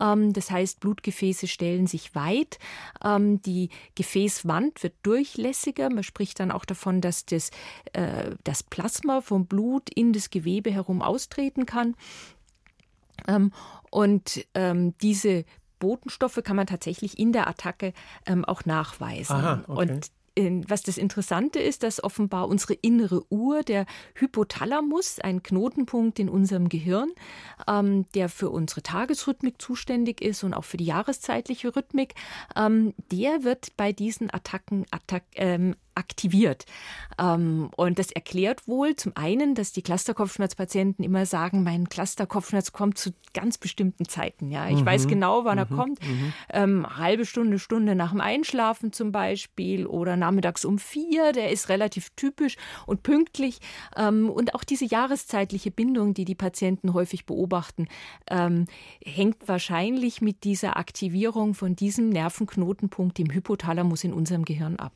Ähm, 0.01 0.33
das 0.33 0.49
heißt, 0.49 0.79
Blutgefäße 0.79 1.45
stellen 1.45 1.85
sich 1.85 2.15
weit, 2.15 2.57
ähm, 3.03 3.39
die 3.43 3.69
Gefäßwand 3.93 4.81
wird 4.81 4.95
durchlässiger. 5.03 5.91
Man 5.91 6.03
spricht 6.03 6.39
dann 6.39 6.49
auch 6.49 6.65
davon, 6.65 7.01
dass 7.01 7.27
das, 7.27 7.51
äh, 7.93 8.31
das 8.43 8.63
Plasma 8.63 9.21
vom 9.21 9.45
Blut 9.45 9.91
in 9.91 10.11
das 10.11 10.31
Gewebe 10.31 10.71
herum 10.71 11.03
austreten 11.03 11.67
kann. 11.67 11.93
Ähm, 13.27 13.51
und 13.91 14.45
ähm, 14.53 14.97
diese 15.01 15.45
Botenstoffe 15.79 16.41
kann 16.43 16.55
man 16.55 16.67
tatsächlich 16.67 17.19
in 17.19 17.31
der 17.31 17.47
Attacke 17.47 17.93
ähm, 18.25 18.45
auch 18.45 18.65
nachweisen. 18.65 19.35
Aha, 19.35 19.63
okay. 19.67 19.91
Und 19.91 20.11
was 20.67 20.83
das 20.83 20.97
Interessante 20.97 21.59
ist, 21.59 21.83
dass 21.83 22.03
offenbar 22.03 22.49
unsere 22.49 22.73
innere 22.73 23.23
Uhr, 23.31 23.63
der 23.63 23.85
Hypothalamus, 24.15 25.19
ein 25.19 25.43
Knotenpunkt 25.43 26.19
in 26.19 26.27
unserem 26.27 26.67
Gehirn, 26.67 27.09
ähm, 27.67 28.05
der 28.15 28.27
für 28.27 28.49
unsere 28.49 28.83
Tagesrhythmik 28.83 29.61
zuständig 29.61 30.21
ist 30.21 30.43
und 30.43 30.53
auch 30.53 30.65
für 30.65 30.77
die 30.77 30.85
jahreszeitliche 30.85 31.73
Rhythmik, 31.73 32.15
ähm, 32.55 32.93
der 33.11 33.43
wird 33.43 33.77
bei 33.77 33.93
diesen 33.93 34.33
Attacken 34.33 34.85
attack, 34.91 35.23
ähm, 35.35 35.75
aktiviert. 35.95 36.65
Ähm, 37.17 37.69
und 37.75 37.99
das 37.99 38.11
erklärt 38.11 38.67
wohl 38.67 38.95
zum 38.95 39.13
einen, 39.15 39.55
dass 39.55 39.71
die 39.71 39.81
Clusterkopfschmerzpatienten 39.81 41.03
immer 41.03 41.25
sagen, 41.25 41.63
mein 41.63 41.89
Clusterkopfschmerz 41.89 42.71
kommt 42.71 42.97
zu 42.97 43.11
ganz 43.33 43.57
bestimmten 43.57 44.05
Zeiten. 44.05 44.51
Ja, 44.51 44.67
ich 44.69 44.81
mhm. 44.81 44.85
weiß 44.85 45.07
genau, 45.07 45.45
wann 45.45 45.57
mhm. 45.57 45.59
er 45.59 45.65
kommt. 45.65 46.07
Mhm. 46.07 46.33
Ähm, 46.51 46.97
halbe 46.97 47.25
Stunde, 47.25 47.59
Stunde 47.59 47.95
nach 47.95 48.11
dem 48.11 48.21
Einschlafen 48.21 48.91
zum 48.91 49.11
Beispiel 49.11 49.85
oder 49.85 50.15
nachmittags 50.17 50.65
um 50.65 50.79
vier. 50.79 51.31
Der 51.31 51.51
ist 51.51 51.69
relativ 51.69 52.09
typisch 52.15 52.57
und 52.85 53.03
pünktlich. 53.03 53.59
Ähm, 53.95 54.29
und 54.29 54.53
auch 54.55 54.63
diese 54.63 54.85
jahreszeitliche 54.85 55.71
Bindung, 55.71 56.13
die 56.13 56.25
die 56.25 56.35
Patienten 56.35 56.93
häufig 56.93 57.25
beobachten, 57.25 57.87
ähm, 58.29 58.65
hängt 59.03 59.47
wahrscheinlich 59.47 60.21
mit 60.21 60.43
dieser 60.43 60.77
Aktivierung 60.77 61.53
von 61.53 61.75
diesem 61.75 62.09
Nervenknotenpunkt 62.09 63.19
im 63.19 63.31
Hypothalamus 63.31 64.03
in 64.03 64.13
unserem 64.13 64.45
Gehirn 64.45 64.77
ab. 64.77 64.93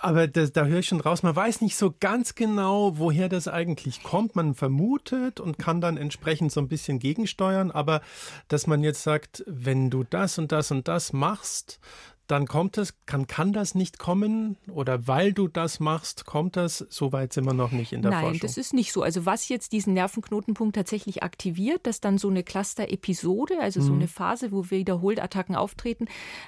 Aber 0.00 0.28
das, 0.28 0.52
da 0.52 0.64
höre 0.64 0.80
ich 0.80 0.88
schon 0.88 1.00
raus, 1.00 1.22
man 1.22 1.34
weiß 1.34 1.60
nicht 1.60 1.76
so 1.76 1.94
ganz 1.98 2.34
genau, 2.34 2.98
woher 2.98 3.28
das 3.28 3.48
eigentlich 3.48 4.02
kommt. 4.02 4.36
Man 4.36 4.54
vermutet 4.54 5.40
und 5.40 5.58
kann 5.58 5.80
dann 5.80 5.96
entsprechend 5.96 6.52
so 6.52 6.60
ein 6.60 6.68
bisschen 6.68 6.98
gegensteuern. 6.98 7.70
Aber 7.70 8.00
dass 8.48 8.66
man 8.66 8.82
jetzt 8.82 9.02
sagt, 9.02 9.44
wenn 9.46 9.90
du 9.90 10.04
das 10.04 10.38
und 10.38 10.52
das 10.52 10.70
und 10.70 10.88
das 10.88 11.12
machst, 11.12 11.80
dann 12.26 12.46
kommt 12.46 12.78
es, 12.78 12.94
kann, 13.06 13.26
kann 13.26 13.52
das 13.52 13.74
nicht 13.74 13.98
kommen 13.98 14.56
oder 14.68 15.06
weil 15.06 15.32
du 15.32 15.48
das 15.48 15.80
machst, 15.80 16.24
kommt 16.24 16.56
das? 16.56 16.78
So 16.88 17.12
weit 17.12 17.32
sind 17.32 17.44
wir 17.44 17.52
noch 17.54 17.70
nicht 17.70 17.92
in 17.92 18.02
der 18.02 18.10
Nein, 18.10 18.20
Forschung. 18.20 18.38
Nein, 18.38 18.40
das 18.42 18.56
ist 18.56 18.72
nicht 18.72 18.92
so. 18.92 19.02
Also 19.02 19.26
was 19.26 19.48
jetzt 19.48 19.72
diesen 19.72 19.94
Nervenknotenpunkt 19.94 20.74
tatsächlich 20.74 21.22
aktiviert, 21.22 21.86
dass 21.86 22.00
dann 22.00 22.16
so 22.18 22.28
eine 22.28 22.42
Cluster-Episode, 22.42 23.58
also 23.60 23.80
mhm. 23.80 23.84
so 23.84 23.92
eine 23.92 24.08
Phase, 24.08 24.52
wo 24.52 24.70
wiederholt 24.70 25.20
Attacken 25.20 25.54
auftreten, 25.54 26.06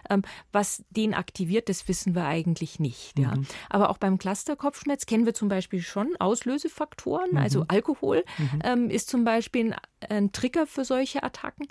ähm, 0.09 0.23
was 0.53 0.85
den 0.91 1.15
aktiviert, 1.15 1.69
das 1.69 1.87
wissen 1.89 2.15
wir 2.15 2.25
eigentlich 2.25 2.81
nicht. 2.81 3.19
Mhm. 3.19 3.25
Ja. 3.25 3.35
Aber 3.69 3.91
auch 3.91 3.99
beim 3.99 4.19
Cluster-Kopfschmerz 4.19 5.07
kennen 5.07 5.27
wir 5.27 5.35
zum 5.35 5.49
Beispiel 5.49 5.83
schon 5.83 6.17
Auslösefaktoren, 6.19 7.33
mhm. 7.33 7.39
also 7.39 7.65
Alkohol 7.69 8.25
mhm. 8.39 8.61
ähm, 8.65 8.91
ist 8.91 9.11
zum 9.11 9.25
Beispiel 9.25 9.73
ein, 9.73 9.77
ein, 10.11 10.33
Trigger 10.33 10.67
für 10.67 10.85
solche 10.85 11.23
Attacken. 11.23 11.69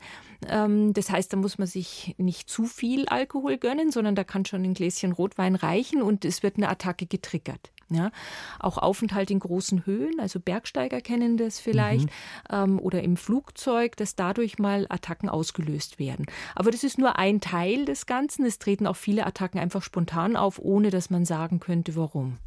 Ähm, 0.48 0.94
das 0.94 1.10
heißt, 1.10 1.32
da 1.34 1.38
muss 1.38 1.58
man 1.58 1.68
sich 1.68 2.16
nicht 2.18 2.50
zu 2.50 2.66
viel 2.66 3.08
Alkohol 3.08 3.58
gönnen, 3.58 3.92
sondern 3.92 4.16
da 4.16 4.24
kann 4.24 4.46
schon 4.46 4.64
ein 4.64 4.74
Gläschen 4.74 5.12
Rotwein 5.12 5.56
reichen 5.56 6.02
und 6.02 6.26
es 6.26 6.44
wird 6.44 6.58
eine 6.58 6.70
Attacke 6.70 7.06
getriggert. 7.06 7.72
Ja, 7.90 8.12
auch 8.60 8.80
Aufenthalt 8.80 9.30
in 9.30 9.40
großen 9.40 9.86
Höhen, 9.86 10.20
also 10.20 10.40
Bergsteiger 10.40 11.02
kennen 11.02 11.38
das 11.38 11.60
vielleicht, 11.60 12.06
mhm. 12.06 12.10
ähm, 12.50 12.80
oder 12.80 13.04
im 13.04 13.16
Flugzeug, 13.16 13.96
dass 13.96 14.16
dadurch 14.16 14.58
mal 14.58 14.88
Attacken 14.90 15.30
ausgelöst 15.30 16.00
werden. 16.00 16.26
Aber 16.56 16.72
das 16.72 16.84
ist 16.84 16.98
nur 16.98 17.20
ein 17.20 17.42
Teil 17.42 17.86
des 17.86 18.08
Ganzen. 18.08 18.44
Es 18.44 18.58
treten 18.58 18.88
auch 18.88 18.96
viele 18.96 19.28
Attacken 19.28 19.60
einfach 19.60 19.84
spontan 19.84 20.36
auf, 20.36 20.58
ohne 20.58 20.90
dass 20.90 21.12
man 21.12 21.26
sagen 21.26 21.60
könnte, 21.60 21.96
warum. 21.96 22.40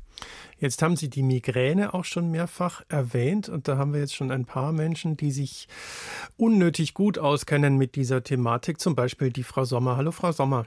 Jetzt 0.58 0.82
haben 0.82 0.96
Sie 0.96 1.08
die 1.08 1.22
Migräne 1.22 1.94
auch 1.94 2.04
schon 2.04 2.30
mehrfach 2.30 2.82
erwähnt 2.88 3.48
und 3.48 3.68
da 3.68 3.76
haben 3.76 3.92
wir 3.92 4.00
jetzt 4.00 4.14
schon 4.14 4.30
ein 4.30 4.44
paar 4.44 4.72
Menschen, 4.72 5.16
die 5.16 5.30
sich 5.30 5.68
unnötig 6.36 6.94
gut 6.94 7.18
auskennen 7.18 7.76
mit 7.76 7.94
dieser 7.94 8.22
Thematik, 8.22 8.80
zum 8.80 8.94
Beispiel 8.94 9.30
die 9.30 9.44
Frau 9.44 9.64
Sommer. 9.64 9.96
Hallo 9.96 10.10
Frau 10.10 10.32
Sommer. 10.32 10.66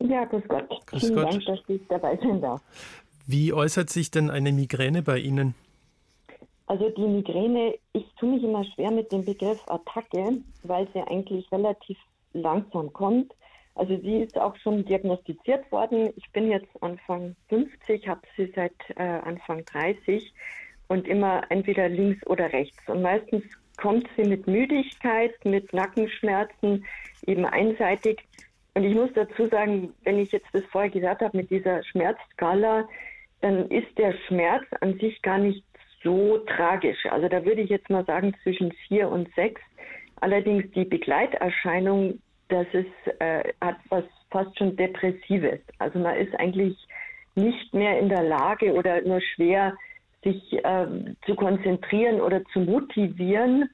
Ja, 0.00 0.24
grüß 0.24 0.42
Gott. 0.48 0.68
Grüß 0.86 1.00
Vielen 1.00 1.14
Gott. 1.14 1.32
Dank, 1.32 1.44
dass 1.46 1.58
ich 1.68 1.80
dabei 1.88 2.16
sein 2.16 2.40
darf. 2.40 2.60
Wie 3.26 3.52
äußert 3.52 3.88
sich 3.88 4.10
denn 4.10 4.30
eine 4.30 4.52
Migräne 4.52 5.02
bei 5.02 5.18
Ihnen? 5.18 5.54
Also 6.66 6.88
die 6.90 7.02
Migräne, 7.02 7.74
ich 7.92 8.04
tue 8.18 8.30
mich 8.30 8.42
immer 8.42 8.64
schwer 8.64 8.90
mit 8.90 9.12
dem 9.12 9.24
Begriff 9.24 9.60
Attacke, 9.68 10.38
weil 10.62 10.88
sie 10.92 11.00
eigentlich 11.00 11.50
relativ 11.52 11.98
langsam 12.32 12.92
kommt. 12.92 13.32
Also 13.74 13.96
sie 13.98 14.22
ist 14.22 14.38
auch 14.38 14.54
schon 14.56 14.84
diagnostiziert 14.84 15.70
worden. 15.72 16.12
Ich 16.16 16.30
bin 16.32 16.50
jetzt 16.50 16.68
Anfang 16.80 17.34
50, 17.48 18.06
habe 18.06 18.20
sie 18.36 18.52
seit 18.54 18.74
äh, 18.96 19.02
Anfang 19.02 19.64
30 19.64 20.32
und 20.88 21.08
immer 21.08 21.42
entweder 21.48 21.88
links 21.88 22.24
oder 22.26 22.52
rechts. 22.52 22.78
Und 22.86 23.02
meistens 23.02 23.44
kommt 23.78 24.08
sie 24.16 24.24
mit 24.24 24.46
Müdigkeit, 24.46 25.32
mit 25.44 25.72
Nackenschmerzen, 25.72 26.84
eben 27.26 27.46
einseitig. 27.46 28.22
Und 28.74 28.84
ich 28.84 28.94
muss 28.94 29.10
dazu 29.14 29.48
sagen, 29.48 29.92
wenn 30.04 30.18
ich 30.18 30.32
jetzt 30.32 30.48
das 30.52 30.64
vorher 30.66 30.90
gesagt 30.90 31.22
habe 31.22 31.36
mit 31.36 31.50
dieser 31.50 31.82
Schmerzskala, 31.82 32.88
dann 33.40 33.68
ist 33.70 33.98
der 33.98 34.14
Schmerz 34.26 34.64
an 34.80 34.98
sich 34.98 35.20
gar 35.22 35.38
nicht 35.38 35.64
so 36.02 36.38
tragisch. 36.38 37.06
Also 37.10 37.28
da 37.28 37.44
würde 37.44 37.62
ich 37.62 37.70
jetzt 37.70 37.90
mal 37.90 38.04
sagen 38.04 38.34
zwischen 38.42 38.72
vier 38.86 39.08
und 39.08 39.32
sechs. 39.34 39.60
Allerdings 40.20 40.70
die 40.72 40.84
Begleiterscheinung, 40.84 42.20
das 42.52 42.66
ist, 42.72 43.20
äh, 43.20 43.52
hat 43.60 43.76
was 43.88 44.04
fast 44.30 44.56
schon 44.58 44.76
Depressives. 44.76 45.60
Also 45.78 45.98
man 45.98 46.16
ist 46.16 46.34
eigentlich 46.38 46.76
nicht 47.34 47.72
mehr 47.72 47.98
in 47.98 48.08
der 48.08 48.22
Lage 48.22 48.72
oder 48.74 49.00
nur 49.02 49.20
schwer, 49.20 49.74
sich 50.22 50.52
äh, 50.64 50.86
zu 51.26 51.34
konzentrieren 51.34 52.20
oder 52.20 52.44
zu 52.52 52.60
motivieren. 52.60 53.68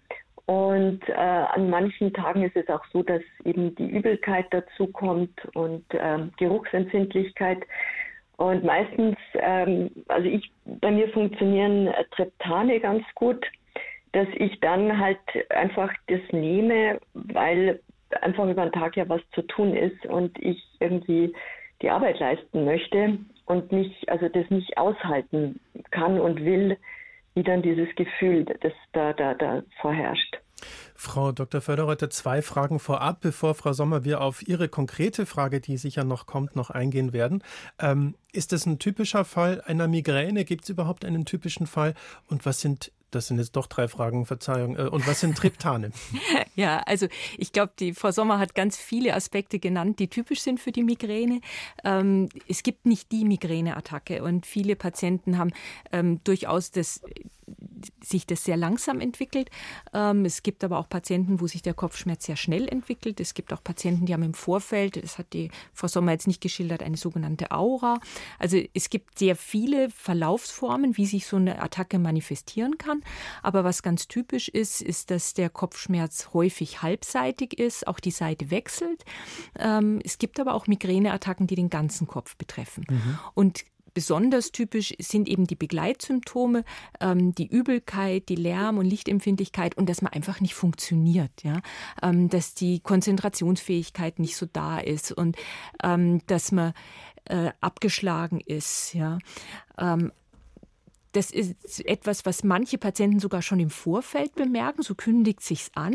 Und 0.47 1.06
äh, 1.08 1.12
an 1.12 1.68
manchen 1.68 2.12
Tagen 2.14 2.42
ist 2.42 2.56
es 2.56 2.68
auch 2.68 2.85
so, 2.92 3.02
dass 3.02 3.20
eben 3.44 3.75
die 3.75 3.88
Übelkeit 3.88 4.47
dazu 4.50 4.87
kommt 4.87 5.44
und 5.54 5.85
ähm, 5.92 6.32
Geruchsempfindlichkeit. 6.38 7.58
Und 8.38 8.64
meistens, 8.64 9.16
ähm, 9.35 9.90
also 10.06 10.26
ich, 10.26 10.50
bei 10.64 10.90
mir 10.90 11.08
funktionieren 11.08 11.92
Triptane 12.12 12.80
ganz 12.80 13.04
gut, 13.14 13.44
dass 14.12 14.28
ich 14.37 14.58
dann 14.61 14.99
halt 14.99 15.18
einfach 15.50 15.92
das 16.06 16.20
nehme, 16.30 16.99
weil 17.12 17.80
einfach 18.21 18.49
über 18.49 18.65
den 18.65 18.73
Tag 18.73 18.97
ja 18.97 19.09
was 19.09 19.21
zu 19.35 19.43
tun 19.43 19.75
ist 19.77 20.07
und 20.07 20.38
ich 20.43 20.62
irgendwie 20.81 21.35
die 21.83 21.91
Arbeit 21.91 22.19
leisten 22.19 22.65
möchte 22.65 23.19
und 23.47 23.73
mich, 23.73 24.09
also 24.09 24.29
das 24.29 24.49
nicht 24.50 24.77
aushalten 24.77 25.61
kann 25.91 26.21
und 26.21 26.45
will, 26.45 26.77
wie 27.35 27.43
dann 27.43 27.62
dieses 27.62 27.95
Gefühl, 27.95 28.45
das 28.45 28.73
da, 28.93 29.12
da, 29.12 29.35
da 29.35 29.62
vorherrscht. 29.81 30.38
Frau 30.95 31.31
Dr. 31.31 31.61
Förderreuter, 31.61 32.11
zwei 32.11 32.43
Fragen 32.43 32.81
vorab, 32.81 33.21
bevor 33.21 33.55
Frau 33.55 33.73
Sommer 33.73 34.05
wir 34.05 34.21
auf 34.21 34.47
Ihre 34.47 34.69
konkrete 34.69 35.27
Frage, 35.27 35.61
die 35.61 35.77
sicher 35.77 36.03
noch 36.03 36.27
kommt, 36.27 36.57
noch 36.57 36.71
eingehen 36.71 37.12
werden. 37.12 37.45
Ähm, 37.79 38.17
ist 38.33 38.50
das 38.50 38.67
ein 38.67 38.81
typischer 38.81 39.25
Fall 39.25 39.62
einer 39.65 39.87
Migräne? 39.87 40.45
Gibt 40.45 40.65
es 40.65 40.71
überhaupt 40.71 41.05
einen 41.05 41.25
typischen 41.25 41.69
Fall? 41.69 41.95
Und 42.27 42.45
was 42.45 42.61
sind 42.61 42.91
das 43.11 43.29
sind 43.29 43.38
jetzt 43.38 43.57
doch 43.57 43.67
drei 43.67 43.88
Fragen, 43.88 44.27
Verzeihung. 44.27 44.77
Äh, 44.77 44.83
und 44.83 45.07
was 45.07 45.21
sind 45.21 45.37
Triptane? 45.37 45.91
ja, 46.55 46.81
also 46.87 47.07
ich 47.37 47.53
glaube, 47.53 47.73
die 47.79 47.95
Frau 47.95 48.11
Sommer 48.11 48.38
hat 48.38 48.55
ganz 48.55 48.77
viele 48.77 49.15
Aspekte 49.15 49.59
genannt, 49.59 49.99
die 49.99 50.09
typisch 50.09 50.41
sind 50.41 50.61
für 50.61 50.73
die 50.73 50.83
Migräne. 50.83 51.41
Ähm, 51.85 52.29
es 52.49 52.62
gibt 52.62 52.87
nicht 52.87 53.12
die 53.12 53.25
Migräneattacke 53.25 54.23
und 54.23 54.47
viele 54.47 54.77
Patienten 54.77 55.38
haben 55.38 55.53
ähm, 55.93 56.21
durchaus 56.25 56.71
das 56.71 57.00
sich 58.02 58.26
das 58.26 58.45
sehr 58.45 58.57
langsam 58.57 59.00
entwickelt. 59.00 59.50
Ähm, 59.93 60.25
es 60.25 60.43
gibt 60.43 60.64
aber 60.64 60.78
auch 60.78 60.88
Patienten, 60.88 61.40
wo 61.40 61.47
sich 61.47 61.62
der 61.62 61.75
Kopfschmerz 61.75 62.26
sehr 62.26 62.37
schnell 62.37 62.69
entwickelt. 62.69 63.21
Es 63.21 63.35
gibt 63.35 63.52
auch 63.52 63.62
Patienten, 63.62 64.07
die 64.07 64.14
haben 64.14 64.23
im 64.23 64.35
Vorfeld, 64.35 65.02
das 65.02 65.19
hat 65.19 65.33
die 65.33 65.50
Frau 65.73 65.88
Sommer 65.88 66.12
jetzt 66.12 66.26
nicht 66.26 66.40
geschildert, 66.40 66.83
eine 66.83 66.97
sogenannte 66.97 67.50
Aura. 67.50 68.00
Also 68.38 68.61
es 68.75 68.90
gibt 68.90 69.19
sehr 69.19 69.37
viele 69.37 69.90
Verlaufsformen, 69.90 70.97
wie 70.97 71.07
sich 71.07 71.26
so 71.26 71.37
eine 71.37 71.62
Attacke 71.62 71.99
manifestieren 71.99 72.78
kann. 72.78 73.02
Aber 73.43 73.64
was 73.64 73.83
ganz 73.83 74.09
typisch 74.09 74.49
ist, 74.49 74.83
ist, 74.83 75.11
dass 75.11 75.35
der 75.35 75.50
Kopfschmerz 75.50 76.31
häufig 76.33 76.83
halbseitig 76.83 77.59
ist, 77.59 77.87
auch 77.87 78.00
die 78.00 78.11
Seite 78.11 78.50
wechselt. 78.50 79.05
Ähm, 79.59 80.00
es 80.05 80.19
gibt 80.19 80.40
aber 80.40 80.55
auch 80.55 80.67
Migräneattacken, 80.67 81.47
die 81.47 81.55
den 81.55 81.71
ganzen 81.71 82.07
Kopf 82.07 82.37
betreffen. 82.37 82.85
Mhm. 82.88 83.19
Und 83.35 83.64
Besonders 83.99 84.52
typisch 84.52 84.95
sind 85.00 85.28
eben 85.28 85.49
die 85.49 85.57
Begleitsymptome, 85.57 86.62
ähm, 87.00 87.35
die 87.35 87.49
Übelkeit, 87.49 88.28
die 88.28 88.37
Lärm- 88.37 88.78
und 88.78 88.87
Lichtempfindlichkeit 88.87 89.76
und 89.76 89.88
dass 89.88 90.02
man 90.02 90.12
einfach 90.12 90.40
nicht 90.40 90.55
funktioniert, 90.55 91.33
ja, 91.43 91.62
ähm, 92.00 92.28
dass 92.28 92.55
die 92.55 92.78
Konzentrationsfähigkeit 92.78 94.21
nicht 94.21 94.37
so 94.37 94.47
da 94.52 94.78
ist 94.78 95.11
und 95.11 95.37
ähm, 95.83 96.21
dass 96.28 96.52
man 96.52 96.75
äh, 97.25 97.50
abgeschlagen 97.61 98.38
ist, 98.38 98.95
ja. 98.95 99.19
Ähm, 99.76 100.12
das 101.12 101.31
ist 101.31 101.85
etwas, 101.85 102.27
was 102.27 102.45
manche 102.45 102.79
Patienten 102.79 103.21
sogar 103.21 103.43
schon 103.43 103.61
im 103.61 103.71
Vorfeld 103.71 104.35
bemerken. 104.35 104.83
So 104.83 104.95
kündigt 104.95 105.41
sich's 105.41 105.71
an, 105.75 105.95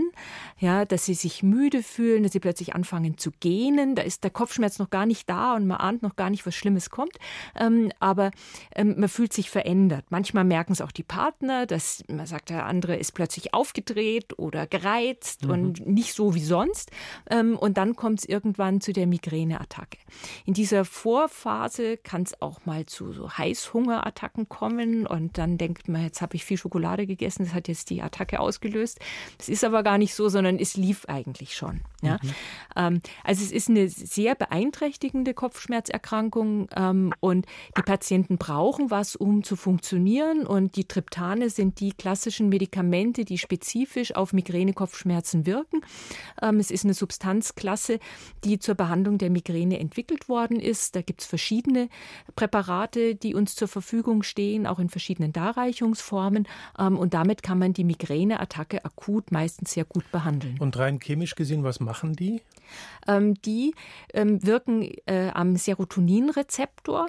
ja, 0.57 0.85
dass 0.85 1.05
sie 1.05 1.13
sich 1.13 1.43
müde 1.43 1.83
fühlen, 1.83 2.23
dass 2.23 2.31
sie 2.31 2.39
plötzlich 2.39 2.73
anfangen 2.73 3.17
zu 3.17 3.31
gähnen. 3.31 3.95
Da 3.95 4.01
ist 4.01 4.23
der 4.23 4.31
Kopfschmerz 4.31 4.79
noch 4.79 4.89
gar 4.89 5.05
nicht 5.05 5.29
da 5.29 5.55
und 5.55 5.67
man 5.67 5.77
ahnt 5.77 6.01
noch 6.01 6.15
gar 6.15 6.29
nicht, 6.29 6.45
was 6.45 6.55
Schlimmes 6.55 6.89
kommt. 6.89 7.17
Ähm, 7.59 7.91
aber 7.99 8.31
ähm, 8.75 8.95
man 8.99 9.09
fühlt 9.09 9.33
sich 9.33 9.49
verändert. 9.49 10.05
Manchmal 10.09 10.43
merken 10.43 10.73
es 10.73 10.81
auch 10.81 10.91
die 10.91 11.03
Partner, 11.03 11.65
dass 11.65 12.03
man 12.07 12.25
sagt, 12.25 12.49
der 12.49 12.65
andere 12.65 12.95
ist 12.95 13.13
plötzlich 13.13 13.53
aufgedreht 13.53 14.37
oder 14.39 14.67
gereizt 14.67 15.43
mhm. 15.43 15.49
und 15.51 15.87
nicht 15.87 16.13
so 16.13 16.35
wie 16.35 16.43
sonst. 16.43 16.91
Ähm, 17.29 17.57
und 17.57 17.77
dann 17.77 17.95
kommt 17.95 18.19
es 18.19 18.25
irgendwann 18.25 18.81
zu 18.81 18.93
der 18.93 19.07
Migräneattacke. 19.07 19.99
In 20.45 20.53
dieser 20.53 20.85
Vorphase 20.85 21.97
kann 21.97 22.23
es 22.23 22.41
auch 22.41 22.65
mal 22.65 22.85
zu 22.85 23.11
so 23.13 23.29
Heißhungerattacken 23.29 24.49
kommen 24.49 25.02
und 25.07 25.37
dann 25.37 25.57
denkt 25.57 25.87
man, 25.87 26.03
jetzt 26.03 26.21
habe 26.21 26.35
ich 26.35 26.45
viel 26.45 26.57
Schokolade 26.57 27.07
gegessen, 27.07 27.45
das 27.45 27.53
hat 27.53 27.67
jetzt 27.67 27.89
die 27.89 28.01
Attacke 28.01 28.39
ausgelöst. 28.39 28.99
Das 29.37 29.49
ist 29.49 29.63
aber 29.63 29.83
gar 29.83 29.97
nicht 29.97 30.13
so, 30.13 30.29
sondern 30.29 30.57
es 30.57 30.75
lief 30.75 31.05
eigentlich 31.05 31.55
schon. 31.55 31.81
Ja? 32.05 32.19
Mhm. 32.21 32.29
Ähm, 32.75 33.01
also 33.23 33.43
es 33.43 33.51
ist 33.51 33.69
eine 33.69 33.89
sehr 33.89 34.35
beeinträchtigende 34.35 35.33
Kopfschmerzerkrankung 35.33 36.67
ähm, 36.75 37.13
und 37.19 37.45
die 37.77 37.81
Patienten 37.81 38.37
brauchen 38.37 38.91
was, 38.91 39.15
um 39.15 39.43
zu 39.43 39.55
funktionieren. 39.55 40.45
Und 40.45 40.75
die 40.75 40.85
Triptane 40.85 41.49
sind 41.49 41.79
die 41.79 41.91
klassischen 41.91 42.49
Medikamente, 42.49 43.25
die 43.25 43.37
spezifisch 43.37 44.15
auf 44.15 44.33
Migräne-Kopfschmerzen 44.33 45.45
wirken. 45.45 45.81
Ähm, 46.41 46.59
es 46.59 46.71
ist 46.71 46.83
eine 46.83 46.93
Substanzklasse, 46.93 47.99
die 48.43 48.59
zur 48.59 48.75
Behandlung 48.75 49.17
der 49.17 49.29
Migräne 49.29 49.79
entwickelt 49.79 50.29
worden 50.29 50.59
ist. 50.59 50.95
Da 50.95 51.01
gibt 51.01 51.21
es 51.21 51.27
verschiedene 51.27 51.89
Präparate, 52.35 53.15
die 53.15 53.35
uns 53.35 53.55
zur 53.55 53.67
Verfügung 53.67 54.23
stehen, 54.23 54.67
auch 54.67 54.79
in 54.79 54.89
verschiedenen 54.89 55.33
Darreichungsformen. 55.33 56.47
Und 56.77 57.13
damit 57.13 57.43
kann 57.43 57.59
man 57.59 57.73
die 57.73 57.83
Migräneattacke 57.83 58.83
akut 58.85 59.31
meistens 59.31 59.73
sehr 59.73 59.85
gut 59.85 60.09
behandeln. 60.11 60.57
Und 60.59 60.77
rein 60.77 60.99
chemisch 60.99 61.35
gesehen, 61.35 61.63
was 61.63 61.79
machen 61.93 62.15
die? 62.15 62.41
Ähm, 63.07 63.35
die 63.43 63.75
ähm, 64.15 64.43
wirken 64.43 64.89
äh, 65.05 65.29
am 65.31 65.55
Serotoninrezeptor 65.55 67.07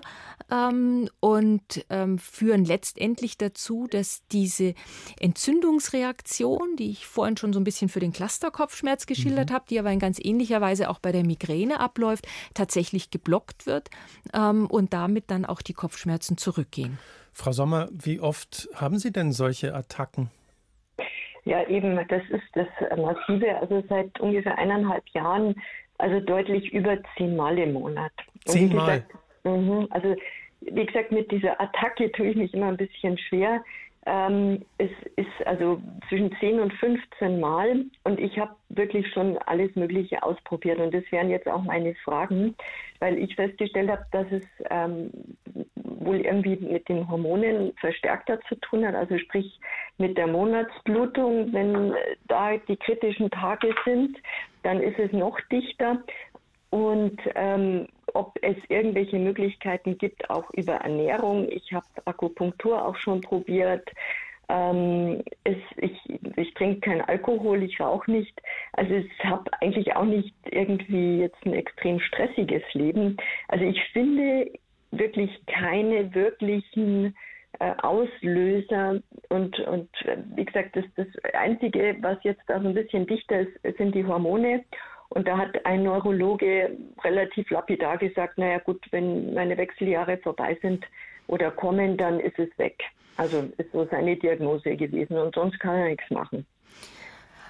ähm, 0.50 1.08
und 1.20 1.86
ähm, 1.88 2.18
führen 2.18 2.66
letztendlich 2.66 3.38
dazu, 3.38 3.86
dass 3.90 4.20
diese 4.30 4.74
Entzündungsreaktion, 5.20 6.76
die 6.76 6.90
ich 6.90 7.06
vorhin 7.06 7.38
schon 7.38 7.54
so 7.54 7.60
ein 7.60 7.64
bisschen 7.64 7.88
für 7.88 8.00
den 8.00 8.12
Clusterkopfschmerz 8.12 9.06
geschildert 9.06 9.48
mhm. 9.48 9.54
habe, 9.54 9.64
die 9.70 9.78
aber 9.78 9.90
in 9.90 10.00
ganz 10.00 10.18
ähnlicher 10.22 10.60
Weise 10.60 10.90
auch 10.90 10.98
bei 10.98 11.12
der 11.12 11.24
Migräne 11.24 11.80
abläuft, 11.80 12.28
tatsächlich 12.52 13.10
geblockt 13.10 13.64
wird 13.64 13.88
ähm, 14.34 14.66
und 14.66 14.92
damit 14.92 15.30
dann 15.30 15.46
auch 15.46 15.62
die 15.62 15.72
Kopfschmerzen 15.72 16.36
zurückgehen. 16.36 16.98
Frau 17.32 17.52
Sommer, 17.52 17.88
wie 17.90 18.20
oft 18.20 18.68
haben 18.74 18.98
Sie 18.98 19.12
denn 19.12 19.32
solche 19.32 19.74
Attacken? 19.74 20.30
Ja, 21.44 21.66
eben, 21.68 21.96
das 22.08 22.22
ist 22.30 22.44
das 22.54 22.68
Massive. 22.98 23.56
Also 23.58 23.84
seit 23.88 24.18
ungefähr 24.20 24.56
eineinhalb 24.58 25.06
Jahren, 25.10 25.54
also 25.98 26.20
deutlich 26.20 26.72
über 26.72 26.98
zehnmal 27.16 27.58
im 27.58 27.74
Monat. 27.74 28.12
Zehnmal? 28.46 29.04
Mhm, 29.44 29.86
also 29.90 30.16
wie 30.60 30.86
gesagt, 30.86 31.12
mit 31.12 31.30
dieser 31.30 31.60
Attacke 31.60 32.10
tue 32.12 32.28
ich 32.28 32.36
mich 32.36 32.54
immer 32.54 32.68
ein 32.68 32.76
bisschen 32.76 33.18
schwer. 33.18 33.62
Ähm, 34.06 34.62
es 34.76 34.90
ist 35.16 35.46
also 35.46 35.80
zwischen 36.08 36.34
10 36.38 36.60
und 36.60 36.72
15 36.74 37.40
Mal 37.40 37.86
und 38.04 38.20
ich 38.20 38.38
habe 38.38 38.54
wirklich 38.68 39.10
schon 39.12 39.38
alles 39.46 39.74
Mögliche 39.76 40.22
ausprobiert 40.22 40.78
und 40.78 40.92
das 40.92 41.04
wären 41.10 41.30
jetzt 41.30 41.48
auch 41.48 41.62
meine 41.62 41.94
Fragen, 42.04 42.54
weil 42.98 43.18
ich 43.18 43.34
festgestellt 43.34 43.90
habe, 43.90 44.04
dass 44.12 44.26
es 44.30 44.44
ähm, 44.68 45.10
wohl 45.74 46.20
irgendwie 46.20 46.56
mit 46.56 46.86
den 46.88 47.08
Hormonen 47.08 47.72
verstärkter 47.80 48.40
zu 48.42 48.56
tun 48.56 48.86
hat, 48.86 48.94
also 48.94 49.16
sprich 49.16 49.58
mit 49.96 50.18
der 50.18 50.26
Monatsblutung, 50.26 51.52
wenn 51.54 51.94
da 52.28 52.56
die 52.68 52.76
kritischen 52.76 53.30
Tage 53.30 53.74
sind, 53.86 54.18
dann 54.64 54.82
ist 54.82 54.98
es 54.98 55.12
noch 55.12 55.40
dichter 55.50 56.02
und 56.74 57.20
ähm, 57.36 57.86
ob 58.14 58.36
es 58.42 58.56
irgendwelche 58.68 59.16
Möglichkeiten 59.16 59.96
gibt, 59.96 60.28
auch 60.28 60.50
über 60.54 60.72
Ernährung. 60.72 61.48
Ich 61.48 61.72
habe 61.72 61.86
Akupunktur 62.04 62.84
auch 62.84 62.96
schon 62.96 63.20
probiert. 63.20 63.88
Ähm, 64.48 65.22
es, 65.44 65.56
ich, 65.76 65.96
ich 66.36 66.52
trinke 66.54 66.80
keinen 66.80 67.02
Alkohol, 67.02 67.62
ich 67.62 67.78
rauche 67.78 68.10
nicht. 68.10 68.42
Also 68.72 68.92
ich 68.92 69.08
habe 69.22 69.48
eigentlich 69.60 69.94
auch 69.94 70.04
nicht 70.04 70.34
irgendwie 70.50 71.20
jetzt 71.20 71.38
ein 71.46 71.54
extrem 71.54 72.00
stressiges 72.00 72.64
Leben. 72.72 73.18
Also 73.46 73.64
ich 73.66 73.80
finde 73.92 74.50
wirklich 74.90 75.30
keine 75.46 76.12
wirklichen 76.12 77.14
äh, 77.60 77.72
Auslöser 77.82 79.00
und, 79.28 79.60
und 79.60 79.88
äh, 80.06 80.16
wie 80.34 80.44
gesagt, 80.44 80.74
das, 80.74 80.84
das 80.96 81.06
Einzige, 81.34 81.96
was 82.00 82.18
jetzt 82.24 82.42
da 82.48 82.60
so 82.60 82.66
ein 82.66 82.74
bisschen 82.74 83.06
dichter 83.06 83.42
ist, 83.42 83.76
sind 83.78 83.94
die 83.94 84.04
Hormone. 84.04 84.64
Und 85.14 85.28
da 85.28 85.38
hat 85.38 85.64
ein 85.64 85.84
Neurologe 85.84 86.76
relativ 87.04 87.48
lapidar 87.50 87.98
gesagt, 87.98 88.36
naja 88.36 88.58
gut, 88.58 88.84
wenn 88.90 89.32
meine 89.32 89.56
Wechseljahre 89.56 90.18
vorbei 90.18 90.58
sind 90.60 90.84
oder 91.28 91.52
kommen, 91.52 91.96
dann 91.96 92.18
ist 92.18 92.38
es 92.38 92.48
weg. 92.58 92.82
Also 93.16 93.44
ist 93.56 93.70
so 93.72 93.86
seine 93.90 94.16
Diagnose 94.16 94.76
gewesen 94.76 95.16
und 95.16 95.32
sonst 95.32 95.60
kann 95.60 95.76
er 95.76 95.88
nichts 95.88 96.10
machen. 96.10 96.44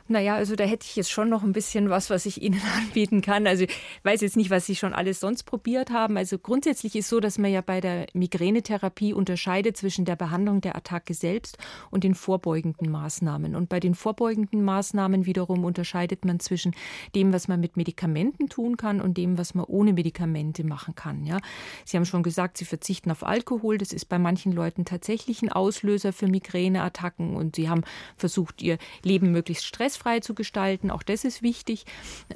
Naja, 0.07 0.35
also 0.35 0.55
da 0.55 0.65
hätte 0.65 0.85
ich 0.87 0.97
jetzt 0.97 1.11
schon 1.11 1.31
noch 1.31 1.43
ein 1.43 1.53
bisschen 1.53 1.89
was, 1.89 2.11
was 2.11 2.27
ich 2.27 2.43
Ihnen 2.43 2.61
anbieten 2.77 3.23
kann. 3.23 3.47
Also 3.47 3.65
ich 3.65 3.75
weiß 4.03 4.21
jetzt 4.21 4.37
nicht, 4.37 4.51
was 4.51 4.67
Sie 4.67 4.77
schon 4.77 4.93
alles 4.93 5.19
sonst 5.19 5.45
probiert 5.45 5.91
haben. 5.91 6.19
Also 6.19 6.39
grundsätzlich 6.39 6.95
ist 6.95 7.09
so, 7.09 7.21
dass 7.21 7.39
man 7.39 7.51
ja 7.51 7.63
bei 7.63 7.81
der 7.81 8.07
Migränetherapie 8.13 9.15
unterscheidet 9.15 9.79
zwischen 9.79 10.05
der 10.05 10.17
Behandlung 10.17 10.61
der 10.61 10.77
Attacke 10.77 11.15
selbst 11.15 11.57
und 11.91 12.05
den 12.05 12.15
vorbeugenden 12.15 12.91
Maßnahmen. 12.91 13.57
Und 13.57 13.71
bei 13.71 13.81
den 13.81 13.95
vorbeugenden 13.95 14.63
Maßnahmen 14.63 15.25
wiederum 15.25 15.65
unterscheidet 15.65 16.27
man 16.27 16.39
zwischen 16.39 16.75
dem, 17.15 17.33
was 17.33 17.49
man 17.49 17.61
mit 17.61 17.79
Medikamenten 17.79 18.51
tun 18.51 18.77
kann 18.77 19.01
und 19.01 19.17
dem, 19.17 19.39
was 19.39 19.55
man 19.55 19.65
ohne 19.65 19.95
Medikamente 19.95 20.65
machen 20.65 20.95
kann. 20.95 21.25
Ja, 21.25 21.39
Sie 21.87 21.97
haben 21.97 22.05
schon 22.05 22.23
gesagt, 22.23 22.59
Sie 22.59 22.67
verzichten 22.67 23.11
auf 23.11 23.25
Alkohol. 23.25 23.79
Das 23.79 23.95
ist 23.95 24.11
bei 24.11 24.19
manchen 24.19 24.53
Leuten 24.53 24.85
tatsächlich 24.85 25.41
ein 25.41 25.51
Auslöser 25.51 26.13
für 26.13 26.29
Migräneattacken 26.29 27.37
und 27.37 27.57
Sie 27.57 27.71
haben 27.71 27.85
versucht, 28.19 28.61
Ihr 28.61 28.77
Leben 29.03 29.33
möglichst 29.33 29.65
stressfrei 29.65 29.94
stressfrei 29.95 30.21
zu 30.21 30.35
gestalten. 30.35 30.91
Auch 30.91 31.03
das 31.03 31.25
ist 31.25 31.43
wichtig 31.43 31.85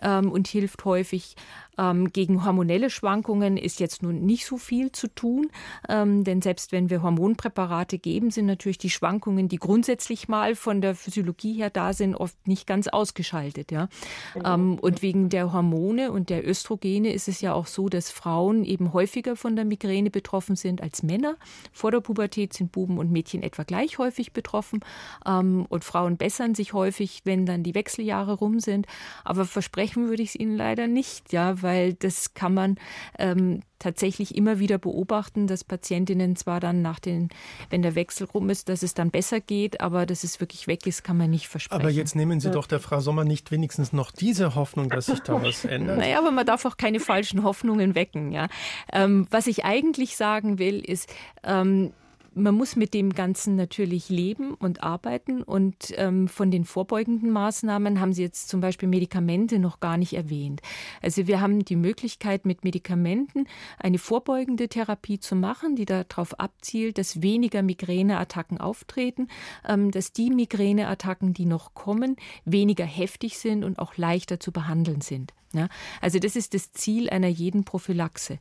ähm, 0.03 0.31
und 0.31 0.49
hilft 0.49 0.85
häufig. 0.85 1.37
Ähm, 1.79 2.13
gegen 2.13 2.45
hormonelle 2.45 2.91
Schwankungen 2.91 3.57
ist 3.57 3.81
jetzt 3.81 4.03
nun 4.03 4.27
nicht 4.27 4.47
so 4.47 4.59
viel 4.59 4.93
zu 4.93 5.09
tun, 5.09 5.49
ähm, 5.89 6.25
denn 6.25 6.43
selbst 6.43 6.73
wenn 6.73 6.91
wir 6.91 7.03
Hormonpräparate 7.03 7.99
geben, 7.99 8.31
sind 8.31 8.47
natürlich 8.47 8.79
die 8.79 8.91
Schwankungen, 8.91 9.49
die 9.49 9.57
grundsätzlich 9.57 10.29
mal 10.29 10.55
von 10.55 10.81
der 10.81 10.95
Physiologie 10.95 11.55
her 11.55 11.71
da 11.71 11.93
sind, 11.93 12.15
oft 12.15 12.37
nicht 12.47 12.67
ganz 12.67 12.89
ausgeschaltet. 12.89 13.71
Ja? 13.71 13.89
Mhm. 14.35 14.79
und 14.81 15.03
wegen 15.03 15.29
der 15.29 15.53
Hormone 15.53 16.11
und 16.13 16.31
der 16.31 16.47
Östrogene 16.47 17.13
ist 17.13 17.29
es 17.29 17.41
ja 17.41 17.53
auch 17.53 17.67
so, 17.67 17.89
dass 17.89 18.11
Frauen 18.11 18.65
eben 18.65 18.93
häufiger 18.93 19.37
von 19.37 19.57
der 19.57 19.65
Migräne 19.65 20.11
betroffen 20.11 20.57
sind 20.57 20.83
als 20.83 21.03
Männer. 21.03 21.37
Vor 21.73 21.91
der 21.91 22.01
Pubertät 22.01 22.53
sind 22.53 22.73
Buben 22.73 22.99
und 22.99 23.11
Mädchen 23.13 23.43
etwa 23.43 23.63
gleich 23.63 23.99
häufig 23.99 24.33
betroffen 24.33 24.81
ähm, 25.27 25.67
und 25.69 25.85
Frauen 25.85 26.17
bessern 26.17 26.55
sich 26.55 26.73
häufig, 26.73 27.23
wenn 27.25 27.47
dann 27.47 27.63
die 27.63 27.75
Wechseljahre 27.75 28.35
rum 28.35 28.61
sind. 28.61 28.87
Aber 29.25 29.45
versprechen 29.45 30.09
würde 30.09 30.23
ich 30.23 30.31
es 30.31 30.35
Ihnen 30.37 30.57
leider 30.57 30.87
nicht, 30.87 31.33
ja, 31.33 31.63
weil 31.63 31.68
das 31.99 32.35
kann 32.35 32.55
man 32.55 32.77
ähm, 33.19 33.61
tatsächlich 33.79 34.35
immer 34.35 34.59
wieder 34.59 34.79
beobachten, 34.79 35.47
dass 35.47 35.65
Patientinnen 35.65 36.37
zwar 36.37 36.61
dann 36.61 36.83
nach 36.83 36.99
den, 36.99 37.29
wenn 37.71 37.83
der 37.83 37.95
Wechsel 37.95 38.27
rum 38.27 38.51
ist, 38.51 38.69
dass 38.69 38.83
es 38.83 38.95
dann 38.95 39.11
besser 39.11 39.41
geht, 39.41 39.81
aber 39.81 40.07
dass 40.07 40.25
es 40.25 40.41
wirklich 40.41 40.67
weg 40.67 40.87
ist, 40.87 41.05
kann 41.05 41.17
man 41.17 41.31
nicht 41.31 41.49
versprechen. 41.49 41.81
Aber 41.81 41.91
jetzt 41.91 42.17
nehmen 42.17 42.41
Sie 42.41 42.51
doch 42.51 42.67
der 42.67 42.81
Frau 42.81 43.01
Sommer 43.01 43.25
nicht 43.25 43.51
wenigstens 43.51 43.93
noch 43.93 44.11
diese 44.11 44.55
Hoffnung, 44.55 44.89
dass 44.89 45.07
sich 45.07 45.21
da 45.21 45.43
was 45.43 45.65
ändert. 45.65 45.99
Naja, 45.99 46.19
aber 46.19 46.31
man 46.31 46.47
darf 46.47 46.65
auch 46.65 46.77
keine 46.77 47.01
falschen 47.01 47.43
Hoffnungen 47.43 47.95
wecken. 47.95 48.33
Ja. 48.33 48.49
Ähm, 48.93 49.27
was 49.31 49.47
ich 49.47 49.65
eigentlich 49.65 50.17
sagen 50.17 50.59
will, 50.59 50.81
ist, 50.81 51.13
ähm, 51.45 51.93
man 52.39 52.55
muss 52.55 52.77
mit 52.77 52.95
dem 52.95 53.13
Ganzen 53.13 53.57
natürlich 53.57 54.09
leben 54.09 54.55
und 54.55 54.83
arbeiten. 54.83 55.43
Und 55.43 55.93
ähm, 55.97 56.29
von 56.29 56.51
den 56.51 56.65
vorbeugenden 56.65 57.31
Maßnahmen 57.31 58.01
haben 58.01 58.13
Sie 58.13 58.23
jetzt 58.23 58.49
zum 58.49 58.61
Beispiel 58.61 58.89
Medikamente 58.89 59.59
noch 59.59 59.81
gar 59.81 59.97
nicht 59.97 60.15
erwähnt. 60.15 60.61
Also 61.03 61.27
wir 61.27 61.41
haben 61.41 61.65
die 61.65 61.77
Möglichkeit, 61.77 62.47
mit 62.47 62.65
Medikamenten 62.65 63.47
eine 63.79 63.99
vorbeugende 63.99 64.69
Therapie 64.69 65.19
zu 65.19 65.37
machen, 65.37 65.77
die 65.77 65.85
darauf 65.85 66.39
abzielt, 66.39 66.99
dass 66.99 67.23
weniger 67.23 67.63
Migräneattacken 67.63 68.59
auftreten, 68.59 69.29
ähm, 69.67 69.91
dass 69.91 70.13
die 70.13 70.31
Migräneattacken, 70.31 71.35
die 71.35 71.47
noch 71.47 71.75
kommen, 71.75 72.17
weniger 72.45 72.85
heftig 72.85 73.39
sind 73.39 73.65
und 73.65 73.79
auch 73.79 73.97
leichter 73.97 74.41
zu 74.41 74.53
behandeln 74.53 75.01
sind. 75.01 75.33
Ja, 75.53 75.69
also 76.03 76.19
das 76.19 76.37
ist 76.37 76.53
das 76.53 76.73
Ziel 76.73 77.09
einer 77.09 77.29
jeden 77.29 77.65
Prophylaxe. 77.65 78.39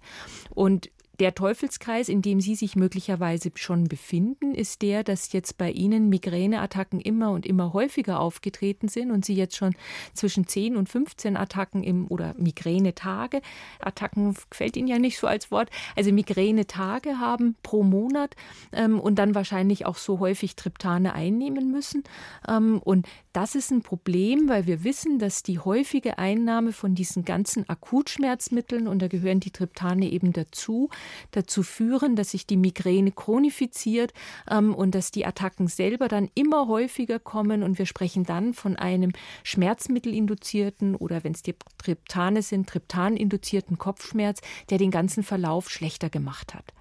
Und 0.49 0.89
der 1.19 1.33
Teufelskreis, 1.33 2.09
in 2.09 2.21
dem 2.21 2.41
Sie 2.41 2.55
sich 2.55 2.75
möglicherweise 2.75 3.51
schon 3.55 3.85
befinden, 3.85 4.53
ist 4.53 4.81
der, 4.81 5.03
dass 5.03 5.33
jetzt 5.33 5.57
bei 5.57 5.71
Ihnen 5.71 6.09
Migräneattacken 6.09 7.01
immer 7.01 7.31
und 7.31 7.45
immer 7.45 7.73
häufiger 7.73 8.19
aufgetreten 8.19 8.87
sind 8.87 9.11
und 9.11 9.25
Sie 9.25 9.33
jetzt 9.33 9.55
schon 9.55 9.75
zwischen 10.13 10.47
10 10.47 10.77
und 10.77 10.89
15 10.89 11.35
Attacken 11.35 11.83
im 11.83 12.07
oder 12.07 12.35
Migränetage, 12.37 13.41
Attacken 13.79 14.35
gefällt 14.49 14.77
Ihnen 14.77 14.87
ja 14.87 14.99
nicht 14.99 15.17
so 15.17 15.27
als 15.27 15.49
Wort, 15.49 15.69
also 15.95 16.11
Migränetage 16.11 17.19
haben 17.19 17.55
pro 17.63 17.83
Monat 17.83 18.35
ähm, 18.71 18.99
und 18.99 19.15
dann 19.15 19.33
wahrscheinlich 19.33 19.85
auch 19.85 19.97
so 19.97 20.19
häufig 20.19 20.55
Triptane 20.55 21.13
einnehmen 21.13 21.71
müssen. 21.71 22.03
Ähm, 22.47 22.79
und 22.83 23.07
das 23.33 23.55
ist 23.55 23.71
ein 23.71 23.81
Problem, 23.81 24.49
weil 24.49 24.67
wir 24.67 24.83
wissen, 24.83 25.19
dass 25.19 25.43
die 25.43 25.59
häufige 25.59 26.17
Einnahme 26.17 26.71
von 26.71 26.95
diesen 26.95 27.25
ganzen 27.25 27.67
Akutschmerzmitteln, 27.69 28.87
und 28.87 28.99
da 28.99 29.07
gehören 29.07 29.39
die 29.39 29.51
Triptane 29.51 30.09
eben 30.09 30.33
dazu, 30.33 30.89
dazu 31.31 31.63
führen, 31.63 32.15
dass 32.15 32.31
sich 32.31 32.47
die 32.47 32.57
Migräne 32.57 33.11
chronifiziert 33.11 34.13
ähm, 34.49 34.73
und 34.73 34.95
dass 34.95 35.11
die 35.11 35.25
Attacken 35.25 35.67
selber 35.67 36.07
dann 36.07 36.29
immer 36.35 36.67
häufiger 36.67 37.19
kommen 37.19 37.63
und 37.63 37.77
wir 37.77 37.85
sprechen 37.85 38.23
dann 38.23 38.53
von 38.53 38.75
einem 38.75 39.11
schmerzmittelinduzierten 39.43 40.95
oder 40.95 41.23
wenn 41.23 41.33
es 41.33 41.41
die 41.41 41.55
Triptane 41.77 42.41
sind, 42.41 42.69
triptaninduzierten 42.69 43.77
Kopfschmerz, 43.77 44.41
der 44.69 44.77
den 44.77 44.91
ganzen 44.91 45.23
Verlauf 45.23 45.69
schlechter 45.69 46.09
gemacht 46.09 46.53
hat. 46.53 46.73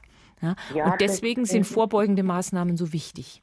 Ja? 0.42 0.56
Ja, 0.74 0.92
und 0.92 1.00
deswegen 1.00 1.44
sind 1.44 1.64
vorbeugende 1.64 2.22
Maßnahmen 2.22 2.76
so 2.76 2.92
wichtig. 2.92 3.42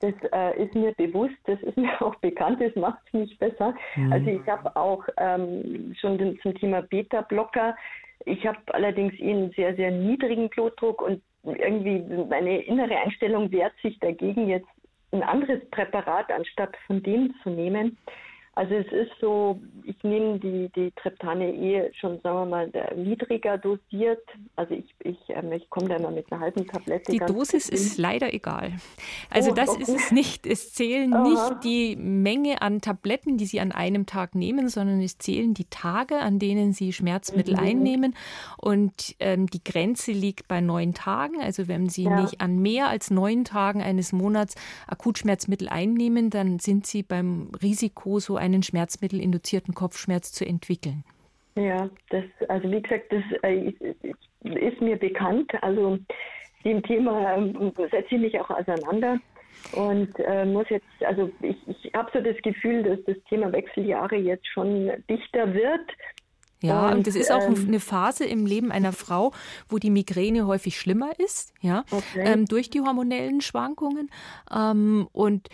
Das 0.00 0.14
äh, 0.32 0.62
ist 0.62 0.74
mir 0.74 0.92
bewusst, 0.92 1.34
das 1.44 1.60
ist 1.62 1.76
mir 1.76 2.00
auch 2.00 2.14
bekannt, 2.16 2.60
das 2.60 2.74
macht 2.76 3.00
es 3.06 3.12
nicht 3.14 3.38
besser. 3.38 3.74
Mhm. 3.96 4.12
Also 4.12 4.30
ich 4.30 4.46
habe 4.46 4.74
auch 4.76 5.04
ähm, 5.16 5.94
schon 6.00 6.18
den, 6.18 6.38
zum 6.40 6.54
Thema 6.54 6.82
Beta-Blocker. 6.82 7.76
Ich 8.24 8.46
habe 8.46 8.58
allerdings 8.68 9.14
einen 9.20 9.50
sehr, 9.52 9.74
sehr 9.76 9.90
niedrigen 9.90 10.48
Blutdruck 10.48 11.02
und 11.02 11.22
irgendwie 11.44 12.00
meine 12.28 12.62
innere 12.62 12.96
Einstellung 12.96 13.50
wehrt 13.50 13.72
sich 13.82 13.98
dagegen, 14.00 14.48
jetzt 14.48 14.68
ein 15.12 15.22
anderes 15.22 15.64
Präparat 15.70 16.30
anstatt 16.30 16.76
von 16.86 17.02
dem 17.02 17.34
zu 17.42 17.50
nehmen. 17.50 17.96
Also 18.58 18.74
es 18.74 18.90
ist 18.90 19.12
so, 19.20 19.60
ich 19.84 20.02
nehme 20.02 20.40
die, 20.40 20.68
die 20.74 20.90
Triptane 21.00 21.54
eh 21.54 21.92
schon, 21.94 22.20
sagen 22.22 22.38
wir 22.38 22.46
mal, 22.46 22.92
niedriger 22.96 23.56
dosiert. 23.56 24.18
Also 24.56 24.74
ich, 24.74 24.92
ich, 25.04 25.16
ähm, 25.28 25.52
ich 25.52 25.70
komme 25.70 25.88
da 25.88 25.94
immer 25.94 26.10
mit 26.10 26.32
einer 26.32 26.40
halben 26.40 26.66
Tablette. 26.66 27.12
Die 27.12 27.20
Dosis 27.20 27.68
ist 27.68 27.98
leider 27.98 28.34
egal. 28.34 28.72
Also 29.30 29.52
oh, 29.52 29.54
das 29.54 29.68
okay. 29.68 29.82
ist 29.82 29.90
es 29.90 30.10
nicht. 30.10 30.44
Es 30.44 30.72
zählen 30.72 31.14
Aha. 31.14 31.22
nicht 31.22 31.62
die 31.62 31.94
Menge 31.94 32.60
an 32.60 32.80
Tabletten, 32.80 33.38
die 33.38 33.46
Sie 33.46 33.60
an 33.60 33.70
einem 33.70 34.06
Tag 34.06 34.34
nehmen, 34.34 34.68
sondern 34.68 35.00
es 35.02 35.18
zählen 35.18 35.54
die 35.54 35.66
Tage, 35.66 36.16
an 36.16 36.40
denen 36.40 36.72
Sie 36.72 36.92
Schmerzmittel 36.92 37.54
mhm. 37.54 37.62
einnehmen. 37.62 38.16
Und 38.56 39.14
ähm, 39.20 39.46
die 39.46 39.62
Grenze 39.62 40.10
liegt 40.10 40.48
bei 40.48 40.60
neun 40.60 40.94
Tagen. 40.94 41.40
Also 41.40 41.68
wenn 41.68 41.88
Sie 41.88 42.04
ja. 42.06 42.22
nicht 42.22 42.40
an 42.40 42.58
mehr 42.58 42.88
als 42.88 43.12
neun 43.12 43.44
Tagen 43.44 43.82
eines 43.82 44.12
Monats 44.12 44.56
Akutschmerzmittel 44.88 45.68
einnehmen, 45.68 46.30
dann 46.30 46.58
sind 46.58 46.88
Sie 46.88 47.04
beim 47.04 47.52
Risiko 47.62 48.18
so 48.18 48.34
ein 48.34 48.47
einen 48.48 48.62
schmerzmittelinduzierten 48.62 49.74
Kopfschmerz 49.74 50.32
zu 50.32 50.44
entwickeln? 50.44 51.04
Ja, 51.54 51.88
das, 52.10 52.24
also 52.48 52.70
wie 52.70 52.82
gesagt, 52.82 53.12
das 53.12 53.22
äh, 53.42 53.72
ist 54.44 54.80
mir 54.80 54.96
bekannt. 54.96 55.52
Also 55.62 55.98
dem 56.64 56.82
Thema 56.82 57.36
äh, 57.36 57.88
setze 57.90 58.14
ich 58.14 58.20
mich 58.20 58.40
auch 58.40 58.50
auseinander 58.50 59.18
und 59.72 60.10
äh, 60.18 60.44
muss 60.44 60.68
jetzt, 60.70 60.86
also 61.04 61.30
ich, 61.42 61.56
ich 61.66 61.92
habe 61.94 62.10
so 62.12 62.20
das 62.20 62.36
Gefühl, 62.42 62.82
dass 62.82 62.98
das 63.06 63.16
Thema 63.28 63.52
Wechseljahre 63.52 64.16
jetzt 64.16 64.46
schon 64.46 64.90
dichter 65.08 65.52
wird. 65.52 65.90
Ja, 66.60 66.90
und, 66.90 67.06
das 67.06 67.14
ist 67.14 67.30
auch 67.30 67.42
ähm, 67.42 67.66
eine 67.68 67.78
Phase 67.78 68.24
im 68.24 68.44
Leben 68.44 68.72
einer 68.72 68.92
Frau, 68.92 69.32
wo 69.68 69.78
die 69.78 69.90
Migräne 69.90 70.46
häufig 70.46 70.78
schlimmer 70.78 71.10
ist, 71.18 71.54
ja, 71.60 71.84
okay. 71.90 72.24
ähm, 72.24 72.46
durch 72.46 72.68
die 72.68 72.80
hormonellen 72.80 73.40
Schwankungen. 73.40 74.10
Ähm, 74.52 75.08
und 75.12 75.48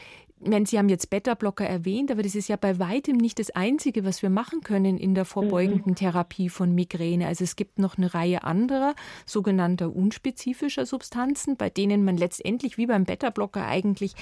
meine, 0.48 0.66
Sie 0.66 0.78
haben 0.78 0.88
jetzt 0.88 1.10
Beta-Blocker 1.10 1.66
erwähnt, 1.66 2.10
aber 2.10 2.22
das 2.22 2.34
ist 2.34 2.48
ja 2.48 2.56
bei 2.56 2.78
weitem 2.78 3.16
nicht 3.16 3.38
das 3.38 3.50
Einzige, 3.50 4.04
was 4.04 4.22
wir 4.22 4.30
machen 4.30 4.60
können 4.62 4.98
in 4.98 5.14
der 5.14 5.24
vorbeugenden 5.24 5.90
mhm. 5.90 5.96
Therapie 5.96 6.48
von 6.48 6.74
Migräne. 6.74 7.26
Also 7.26 7.44
es 7.44 7.56
gibt 7.56 7.78
noch 7.78 7.96
eine 7.96 8.14
Reihe 8.14 8.44
anderer 8.44 8.94
sogenannter 9.26 9.94
unspezifischer 9.94 10.86
Substanzen, 10.86 11.56
bei 11.56 11.70
denen 11.70 12.04
man 12.04 12.16
letztendlich 12.16 12.78
wie 12.78 12.86
beim 12.86 13.04
Beta-Blocker 13.04 13.66
eigentlich 13.66 14.14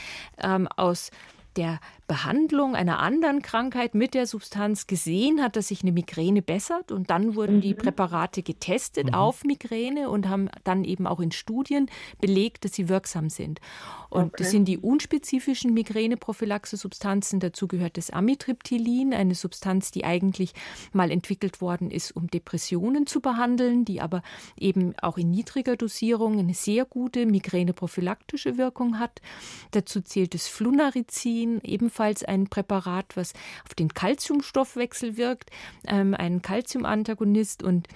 ähm, 0.42 0.68
aus 0.68 1.11
der 1.56 1.80
Behandlung 2.12 2.77
einer 2.77 2.98
anderen 2.98 3.40
Krankheit 3.40 3.94
mit 3.94 4.12
der 4.12 4.27
Substanz 4.27 4.87
gesehen 4.87 5.40
hat, 5.40 5.57
dass 5.57 5.68
sich 5.68 5.81
eine 5.81 5.92
Migräne 5.92 6.42
bessert. 6.42 6.92
Und 6.92 7.09
dann 7.09 7.37
wurden 7.37 7.62
die 7.62 7.72
mhm. 7.72 7.79
Präparate 7.79 8.42
getestet 8.42 9.07
mhm. 9.07 9.14
auf 9.14 9.44
Migräne 9.44 10.11
und 10.11 10.29
haben 10.29 10.51
dann 10.62 10.85
eben 10.85 11.07
auch 11.07 11.20
in 11.20 11.33
Studien 11.33 11.87
belegt, 12.20 12.66
dass 12.66 12.75
sie 12.75 12.90
wirksam 12.90 13.31
sind. 13.31 13.62
Und 14.11 14.27
okay. 14.27 14.35
das 14.40 14.51
sind 14.51 14.66
die 14.66 14.77
unspezifischen 14.77 15.72
Migräneprophylaxe-Substanzen. 15.72 17.40
Dazu 17.40 17.66
gehört 17.66 17.96
das 17.96 18.11
Amitriptylin, 18.11 19.14
eine 19.14 19.35
Substanz, 19.35 19.90
die 19.90 20.05
eigentlich 20.05 20.53
mal 20.92 21.11
entwickelt 21.11 21.62
worden 21.62 21.90
ist, 21.90 22.14
um 22.14 22.27
Depressionen 22.27 23.07
zu 23.07 23.22
behandeln, 23.22 23.87
die 23.87 24.03
aber 24.03 24.22
eben 24.59 24.94
auch 25.01 25.16
in 25.16 25.31
niedriger 25.31 25.77
Dosierung 25.77 26.38
eine 26.38 26.53
sehr 26.53 26.85
gute 26.85 27.25
migräneprophylaktische 27.25 28.59
Wirkung 28.59 28.98
hat. 28.98 29.22
Dazu 29.70 30.03
zählt 30.03 30.35
das 30.35 30.46
Flunarizin, 30.46 31.62
ebenfalls 31.62 32.02
ein 32.29 32.49
Präparat, 32.49 33.17
was 33.17 33.33
auf 33.65 33.75
den 33.75 33.88
Calciumstoffwechsel 33.88 35.17
wirkt, 35.17 35.51
ähm, 35.87 36.15
ein 36.15 36.43
Calciumantagonist 36.43 37.62
und 37.62 37.88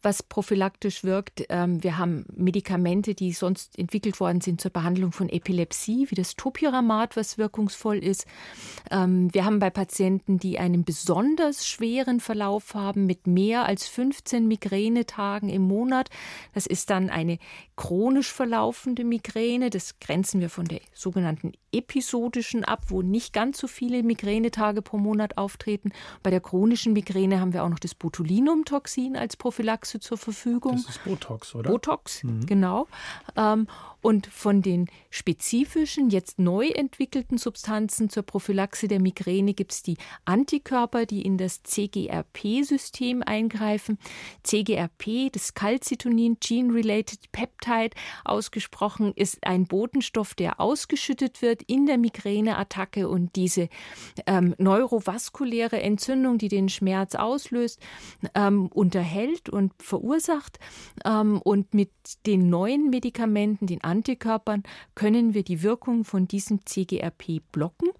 was 0.00 0.22
prophylaktisch 0.22 1.04
wirkt. 1.04 1.44
Ähm, 1.48 1.82
wir 1.82 1.98
haben 1.98 2.24
Medikamente, 2.34 3.14
die 3.14 3.32
sonst 3.32 3.78
entwickelt 3.78 4.20
worden 4.20 4.40
sind 4.40 4.60
zur 4.60 4.70
Behandlung 4.70 5.12
von 5.12 5.28
Epilepsie, 5.28 6.06
wie 6.10 6.14
das 6.14 6.36
Topiramat, 6.36 7.16
was 7.16 7.36
wirkungsvoll 7.36 7.98
ist. 7.98 8.26
Ähm, 8.90 9.32
wir 9.34 9.44
haben 9.44 9.58
bei 9.58 9.70
Patienten, 9.70 10.38
die 10.38 10.58
einen 10.58 10.84
besonders 10.84 11.66
schweren 11.66 12.20
Verlauf 12.20 12.74
haben, 12.74 13.06
mit 13.06 13.26
mehr 13.26 13.66
als 13.66 13.88
15 13.88 14.46
Migränetagen 14.46 15.48
im 15.48 15.62
Monat. 15.62 16.10
Das 16.52 16.66
ist 16.66 16.90
dann 16.90 17.10
eine 17.10 17.38
chronisch 17.76 18.32
verlaufende 18.32 19.04
Migräne. 19.04 19.70
Das 19.70 19.98
grenzen 19.98 20.40
wir 20.40 20.48
von 20.48 20.66
der 20.66 20.80
sogenannten 20.94 21.52
episodischen 21.72 22.64
ab, 22.64 22.84
wo 22.88 23.02
nicht 23.02 23.32
ganz 23.32 23.58
so 23.58 23.66
viele 23.66 24.02
Migränetage 24.02 24.80
pro 24.80 24.96
Monat 24.96 25.36
auftreten. 25.36 25.90
Bei 26.22 26.30
der 26.30 26.40
chronischen 26.40 26.92
Migräne 26.92 27.40
haben 27.40 27.52
wir 27.52 27.64
auch 27.64 27.68
noch 27.68 27.80
das 27.80 27.94
Botulinumtoxin 27.94 29.16
als 29.24 29.36
Prophylaxe 29.36 30.00
zur 30.00 30.18
Verfügung. 30.18 30.76
Das 30.76 30.96
ist 30.96 31.04
Botox, 31.04 31.54
oder? 31.54 31.70
Botox, 31.70 32.22
mhm. 32.22 32.44
genau. 32.44 32.86
Ähm, 33.36 33.66
und 34.04 34.26
von 34.26 34.60
den 34.60 34.90
spezifischen, 35.08 36.10
jetzt 36.10 36.38
neu 36.38 36.68
entwickelten 36.68 37.38
Substanzen 37.38 38.10
zur 38.10 38.22
Prophylaxe 38.22 38.86
der 38.86 39.00
Migräne 39.00 39.54
gibt 39.54 39.72
es 39.72 39.82
die 39.82 39.96
Antikörper, 40.26 41.06
die 41.06 41.22
in 41.22 41.38
das 41.38 41.62
CGRP-System 41.62 43.22
eingreifen. 43.22 43.96
CGRP, 44.42 45.32
das 45.32 45.54
Calcitonin 45.54 46.36
Gene-Related 46.38 47.32
Peptide, 47.32 47.96
ausgesprochen, 48.26 49.14
ist 49.16 49.38
ein 49.46 49.64
Botenstoff, 49.64 50.34
der 50.34 50.60
ausgeschüttet 50.60 51.40
wird 51.40 51.62
in 51.62 51.86
der 51.86 51.96
Migräneattacke 51.96 53.08
und 53.08 53.34
diese 53.36 53.70
ähm, 54.26 54.54
neurovaskuläre 54.58 55.80
Entzündung, 55.80 56.36
die 56.36 56.48
den 56.48 56.68
Schmerz 56.68 57.14
auslöst, 57.14 57.80
ähm, 58.34 58.66
unterhält 58.66 59.48
und 59.48 59.72
verursacht. 59.82 60.58
Ähm, 61.06 61.40
und 61.42 61.72
mit 61.72 61.90
den 62.26 62.50
neuen 62.50 62.90
Medikamenten, 62.90 63.66
den 63.66 63.82
Antikörpern 63.94 64.64
können 64.96 65.34
wir 65.34 65.44
die 65.44 65.62
Wirkung 65.62 66.04
von 66.04 66.26
diesem 66.26 66.66
CGRP 66.66 67.40
blocken 67.52 67.90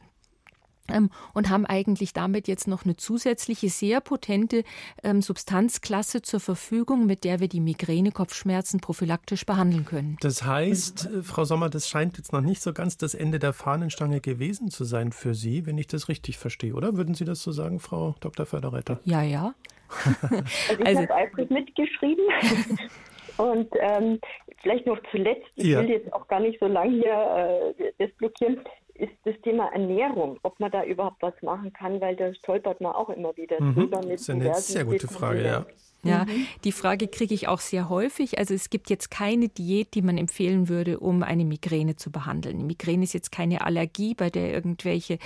ähm, 0.88 1.11
und 1.33 1.48
haben 1.48 1.64
eigentlich 1.66 2.12
damit 2.12 2.48
jetzt 2.48 2.66
noch 2.66 2.85
eine 2.85 2.96
zusätzliche, 2.96 3.68
sehr 3.68 4.00
potente 4.00 4.64
ähm, 5.04 5.22
Substanzklasse 5.22 6.22
zur 6.22 6.40
Verfügung, 6.40 7.07
mit 7.07 7.22
der 7.22 7.38
wir 7.38 7.48
die 7.48 7.61
Migräne-Kopfschmerzen 7.61 8.80
prophylaktisch 8.80 9.46
behandeln 9.46 9.85
können. 9.85 10.16
Das 10.20 10.44
heißt, 10.44 11.07
äh, 11.07 11.22
Frau 11.22 11.44
Sommer, 11.44 11.70
das 11.70 11.88
scheint 11.88 12.18
jetzt 12.18 12.33
noch 12.33 12.40
nicht 12.40 12.61
so 12.61 12.72
ganz 12.72 12.96
das 12.96 13.14
Ende 13.14 13.38
der 13.38 13.52
Fahnenstange 13.52 14.20
gewesen 14.20 14.70
zu 14.70 14.85
sein 14.85 15.12
für 15.12 15.35
Sie, 15.35 15.64
wenn 15.64 15.78
ich 15.78 15.87
das 15.87 16.09
richtig 16.09 16.38
verstehe, 16.38 16.74
oder? 16.74 16.96
Würden 16.96 17.14
Sie 17.14 17.24
das 17.24 17.40
so 17.40 17.52
sagen, 17.52 17.78
Frau 17.78 18.16
Dr. 18.20 18.46
Förderretter? 18.46 19.00
Ja, 19.04 19.22
ja. 19.22 19.54
also 20.22 20.42
ich 20.80 20.87
also, 20.87 21.00
habe 21.02 21.14
eifrig 21.14 21.50
mitgeschrieben. 21.50 22.24
Und 23.37 23.68
ähm, 23.81 24.20
vielleicht 24.62 24.87
noch 24.87 24.99
zuletzt, 25.11 25.47
ich 25.57 25.66
ja. 25.66 25.81
will 25.81 25.90
jetzt 25.90 26.12
auch 26.12 26.27
gar 26.29 26.40
nicht 26.40 26.59
so 26.61 26.66
lange 26.66 26.92
hier 26.92 27.75
äh, 27.79 27.92
das 27.99 28.11
blockieren, 28.16 28.61
ist 28.94 29.12
das 29.25 29.35
Thema 29.42 29.73
Ernährung, 29.73 30.38
ob 30.42 30.59
man 30.61 30.70
da 30.70 30.85
überhaupt 30.85 31.20
was 31.20 31.35
machen 31.42 31.73
kann, 31.73 32.01
weil 32.01 32.14
da 32.14 32.33
stolpert 32.35 32.81
man 32.81 32.92
auch 32.92 33.11
immer 33.11 33.37
wieder 33.37 33.61
mhm. 33.61 33.75
drüber. 33.75 33.99
Mit 33.99 34.12
das 34.12 34.20
ist 34.23 34.31
eine 34.31 34.55
sehr 34.55 34.85
gute 34.85 35.09
Frage, 35.09 35.42
ja. 35.42 35.66
Ja, 36.04 36.24
mhm. 36.24 36.46
die 36.64 36.72
Frage 36.72 37.08
kriege 37.08 37.34
ich 37.34 37.48
auch 37.48 37.60
sehr 37.60 37.88
häufig. 37.88 38.38
Also 38.38 38.54
es 38.54 38.70
gibt 38.70 38.90
jetzt 38.90 39.10
keine 39.10 39.48
Diät, 39.48 39.94
die 39.94 40.02
man 40.02 40.18
empfehlen 40.18 40.68
würde, 40.68 41.00
um 41.00 41.22
eine 41.22 41.44
Migräne 41.44 41.96
zu 41.96 42.10
behandeln. 42.10 42.58
Die 42.58 42.64
Migräne 42.64 43.04
ist 43.04 43.12
jetzt 43.12 43.32
keine 43.32 43.62
Allergie, 43.62 44.14
bei 44.14 44.30
der 44.30 44.52
irgendwelche 44.52 45.18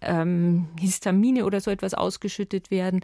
ähm, 0.00 0.68
Histamine 0.78 1.44
oder 1.44 1.60
so 1.60 1.70
etwas 1.70 1.94
ausgeschüttet 1.94 2.70
werden. 2.70 3.00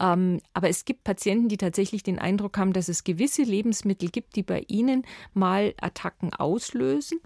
Ähm, 0.00 0.40
aber 0.52 0.68
es 0.68 0.84
gibt 0.84 1.04
Patienten, 1.04 1.48
die 1.48 1.56
tatsächlich 1.56 2.02
den 2.02 2.18
Eindruck 2.18 2.58
haben, 2.58 2.72
dass 2.72 2.88
es 2.88 3.04
gewisse 3.04 3.42
Lebensmittel 3.42 4.10
gibt, 4.10 4.36
die 4.36 4.42
bei 4.42 4.64
ihnen 4.68 5.04
mal 5.34 5.74
Attacken 5.80 6.34
auslösen. 6.34 7.20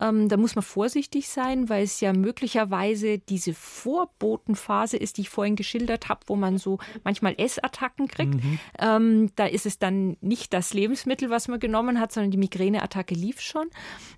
Ähm, 0.00 0.28
da 0.28 0.36
muss 0.36 0.54
man 0.54 0.62
vorsichtig 0.62 1.28
sein, 1.28 1.68
weil 1.68 1.84
es 1.84 2.00
ja 2.00 2.12
möglicherweise 2.12 3.18
diese 3.18 3.54
Vorbotenphase 3.54 4.96
ist, 4.96 5.18
die 5.18 5.22
ich 5.22 5.28
vorhin 5.28 5.56
geschildert 5.56 6.08
habe, 6.08 6.22
wo 6.26 6.36
man 6.36 6.58
so 6.58 6.78
manchmal 7.04 7.34
Essattacken 7.36 8.08
kriegt. 8.08 8.34
Mhm. 8.34 8.58
Ähm, 8.96 9.30
da 9.36 9.46
ist 9.46 9.66
es 9.66 9.78
dann 9.78 10.16
nicht 10.20 10.52
das 10.52 10.74
Lebensmittel, 10.74 11.30
was 11.30 11.48
man 11.48 11.60
genommen 11.60 12.00
hat, 12.00 12.12
sondern 12.12 12.30
die 12.30 12.38
Migräneattacke 12.38 13.14
lief 13.14 13.40
schon. 13.40 13.68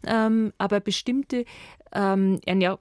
Ähm, 0.06 0.52
aber 0.58 0.80
bestimmte 0.80 1.44
ähm, 1.92 2.40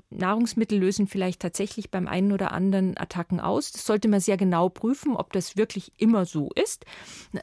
Nahrungsmittel 0.10 0.77
lösen 0.77 1.08
vielleicht 1.08 1.41
tatsächlich 1.41 1.91
beim 1.91 2.08
einen 2.08 2.31
oder 2.31 2.51
anderen 2.51 2.97
Attacken 2.97 3.39
aus. 3.39 3.71
Das 3.71 3.86
sollte 3.86 4.08
man 4.08 4.19
sehr 4.19 4.38
genau 4.38 4.69
prüfen, 4.69 5.15
ob 5.15 5.31
das 5.31 5.58
wirklich 5.58 5.93
immer 5.97 6.25
so 6.25 6.49
ist. 6.55 6.86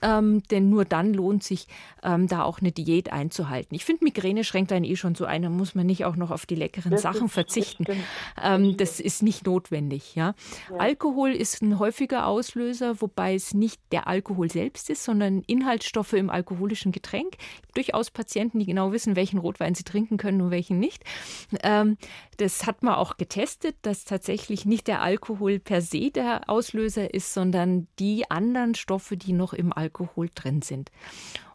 Ähm, 0.02 0.42
denn 0.50 0.68
nur 0.68 0.84
dann 0.84 1.14
lohnt 1.14 1.42
sich, 1.42 1.68
ähm, 2.02 2.26
da 2.26 2.42
auch 2.42 2.60
eine 2.60 2.72
Diät 2.72 3.12
einzuhalten. 3.12 3.74
Ich 3.74 3.84
finde, 3.84 4.04
Migräne 4.04 4.44
schränkt 4.44 4.72
einen 4.72 4.84
eh 4.84 4.96
schon 4.96 5.14
so 5.14 5.24
ein. 5.24 5.42
Da 5.42 5.50
muss 5.50 5.74
man 5.74 5.86
nicht 5.86 6.04
auch 6.04 6.16
noch 6.16 6.30
auf 6.30 6.46
die 6.46 6.56
leckeren 6.56 6.92
das 6.92 7.02
Sachen 7.02 7.28
verzichten. 7.28 7.84
Das, 7.84 7.96
ähm, 8.42 8.76
das 8.76 9.00
ist 9.00 9.22
nicht 9.22 9.46
notwendig. 9.46 10.14
Ja? 10.14 10.34
ja? 10.70 10.76
Alkohol 10.76 11.30
ist 11.30 11.62
ein 11.62 11.78
häufiger 11.78 12.26
Auslöser, 12.26 13.00
wobei 13.00 13.34
es 13.34 13.54
nicht 13.54 13.80
der 13.92 14.08
Alkohol 14.08 14.41
selbst 14.50 14.90
ist, 14.90 15.04
sondern 15.04 15.42
Inhaltsstoffe 15.46 16.12
im 16.14 16.30
alkoholischen 16.30 16.92
Getränk. 16.92 17.36
Durchaus 17.74 18.10
Patienten, 18.10 18.58
die 18.58 18.66
genau 18.66 18.92
wissen, 18.92 19.16
welchen 19.16 19.38
Rotwein 19.38 19.74
sie 19.74 19.84
trinken 19.84 20.16
können 20.16 20.40
und 20.40 20.50
welchen 20.50 20.78
nicht. 20.78 21.04
Ähm, 21.62 21.96
das 22.36 22.66
hat 22.66 22.82
man 22.82 22.94
auch 22.94 23.16
getestet, 23.16 23.76
dass 23.82 24.04
tatsächlich 24.04 24.66
nicht 24.66 24.88
der 24.88 25.02
Alkohol 25.02 25.58
per 25.58 25.80
se 25.80 26.10
der 26.10 26.48
Auslöser 26.48 27.12
ist, 27.12 27.34
sondern 27.34 27.86
die 27.98 28.30
anderen 28.30 28.74
Stoffe, 28.74 29.16
die 29.16 29.32
noch 29.32 29.52
im 29.52 29.72
Alkohol 29.72 30.28
drin 30.34 30.62
sind. 30.62 30.90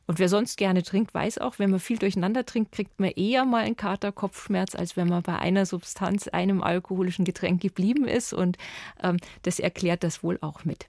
Und 0.07 0.19
wer 0.19 0.29
sonst 0.29 0.57
gerne 0.57 0.83
trinkt, 0.83 1.13
weiß 1.13 1.37
auch, 1.39 1.59
wenn 1.59 1.69
man 1.69 1.81
viel 1.81 1.97
durcheinander 1.97 2.45
trinkt, 2.45 2.71
kriegt 2.71 2.97
man 2.99 3.11
eher 3.11 3.43
mal 3.43 3.65
einen 3.65 3.75
Kater, 3.75 4.13
Kopfschmerz, 4.13 4.73
als 4.73 4.95
wenn 4.95 5.09
man 5.09 5.21
bei 5.21 5.37
einer 5.37 5.65
Substanz, 5.65 6.29
einem 6.29 6.63
alkoholischen 6.63 7.25
Getränk 7.25 7.61
geblieben 7.61 8.07
ist. 8.07 8.31
Und 8.31 8.57
ähm, 9.03 9.17
das 9.41 9.59
erklärt 9.59 10.03
das 10.03 10.23
wohl 10.23 10.37
auch 10.41 10.63
mit. 10.63 10.87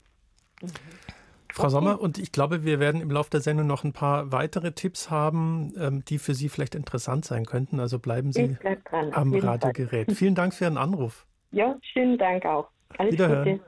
Mhm. 0.63 0.71
Frau 1.53 1.69
Sommer, 1.69 2.01
und 2.01 2.19
ich 2.19 2.33
glaube, 2.33 2.65
wir 2.65 2.79
werden 2.79 3.01
im 3.01 3.11
Laufe 3.11 3.31
der 3.31 3.41
Sendung 3.41 3.67
noch 3.67 3.85
ein 3.85 3.93
paar 3.93 4.33
weitere 4.33 4.73
Tipps 4.73 5.11
haben, 5.11 5.73
ähm, 5.79 6.05
die 6.05 6.19
für 6.19 6.35
Sie 6.35 6.49
vielleicht 6.49 6.75
interessant 6.75 7.25
sein 7.25 7.47
könnten. 7.47 7.81
Also 7.81 7.99
bleiben 7.99 8.33
Sie 8.33 8.57
bleib 8.61 8.85
dran, 8.85 9.13
am 9.13 9.35
Radiogerät. 9.35 10.13
Vielen 10.13 10.35
Dank 10.35 10.55
für 10.55 10.65
Ihren 10.65 10.79
Anruf. 10.79 11.25
Ja, 11.51 11.79
schönen 11.95 12.19
Dank 12.19 12.45
auch. 12.45 12.69
Alles 12.99 13.15
Wiederhören. 13.15 13.53
Gute. 13.53 13.65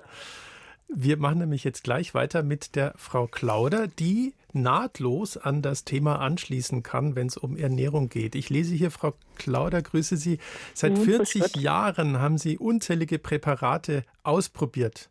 Wir 0.93 1.16
machen 1.16 1.38
nämlich 1.38 1.64
jetzt 1.64 1.85
gleich 1.85 2.14
weiter 2.14 2.43
mit 2.43 2.75
der 2.75 2.93
Frau 2.97 3.27
Klauder, 3.27 3.87
die 3.87 4.35
nahtlos 4.53 5.37
an 5.37 5.62
das 5.62 5.85
Thema 5.85 6.19
anschließen 6.19 6.83
kann, 6.83 7.14
wenn 7.14 7.29
es 7.29 7.37
um 7.37 7.57
Ernährung 7.57 8.09
geht. 8.09 8.35
Ich 8.35 8.51
lese 8.51 8.75
hier, 8.75 8.90
Frau 8.90 9.14
Klauder, 9.37 9.83
grüße 9.83 10.16
Sie. 10.16 10.38
Seit 10.75 10.99
40 10.99 11.57
Jahren 11.57 12.19
haben 12.19 12.38
Sie 12.38 12.59
unzählige 12.59 13.21
Präparate 13.21 14.05
ausprobiert. 14.25 15.11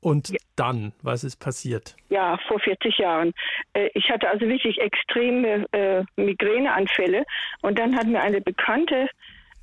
Und 0.00 0.28
ja. 0.28 0.36
dann, 0.56 0.92
was 1.02 1.24
ist 1.24 1.36
passiert? 1.36 1.96
Ja, 2.10 2.38
vor 2.48 2.60
40 2.60 2.98
Jahren. 2.98 3.32
Äh, 3.72 3.88
ich 3.94 4.10
hatte 4.10 4.28
also 4.28 4.46
wirklich 4.46 4.78
extreme 4.78 5.66
äh, 5.72 6.04
Migräneanfälle. 6.16 7.24
Und 7.62 7.78
dann 7.78 7.96
hat 7.96 8.06
mir 8.06 8.20
eine 8.20 8.40
Bekannte 8.40 9.08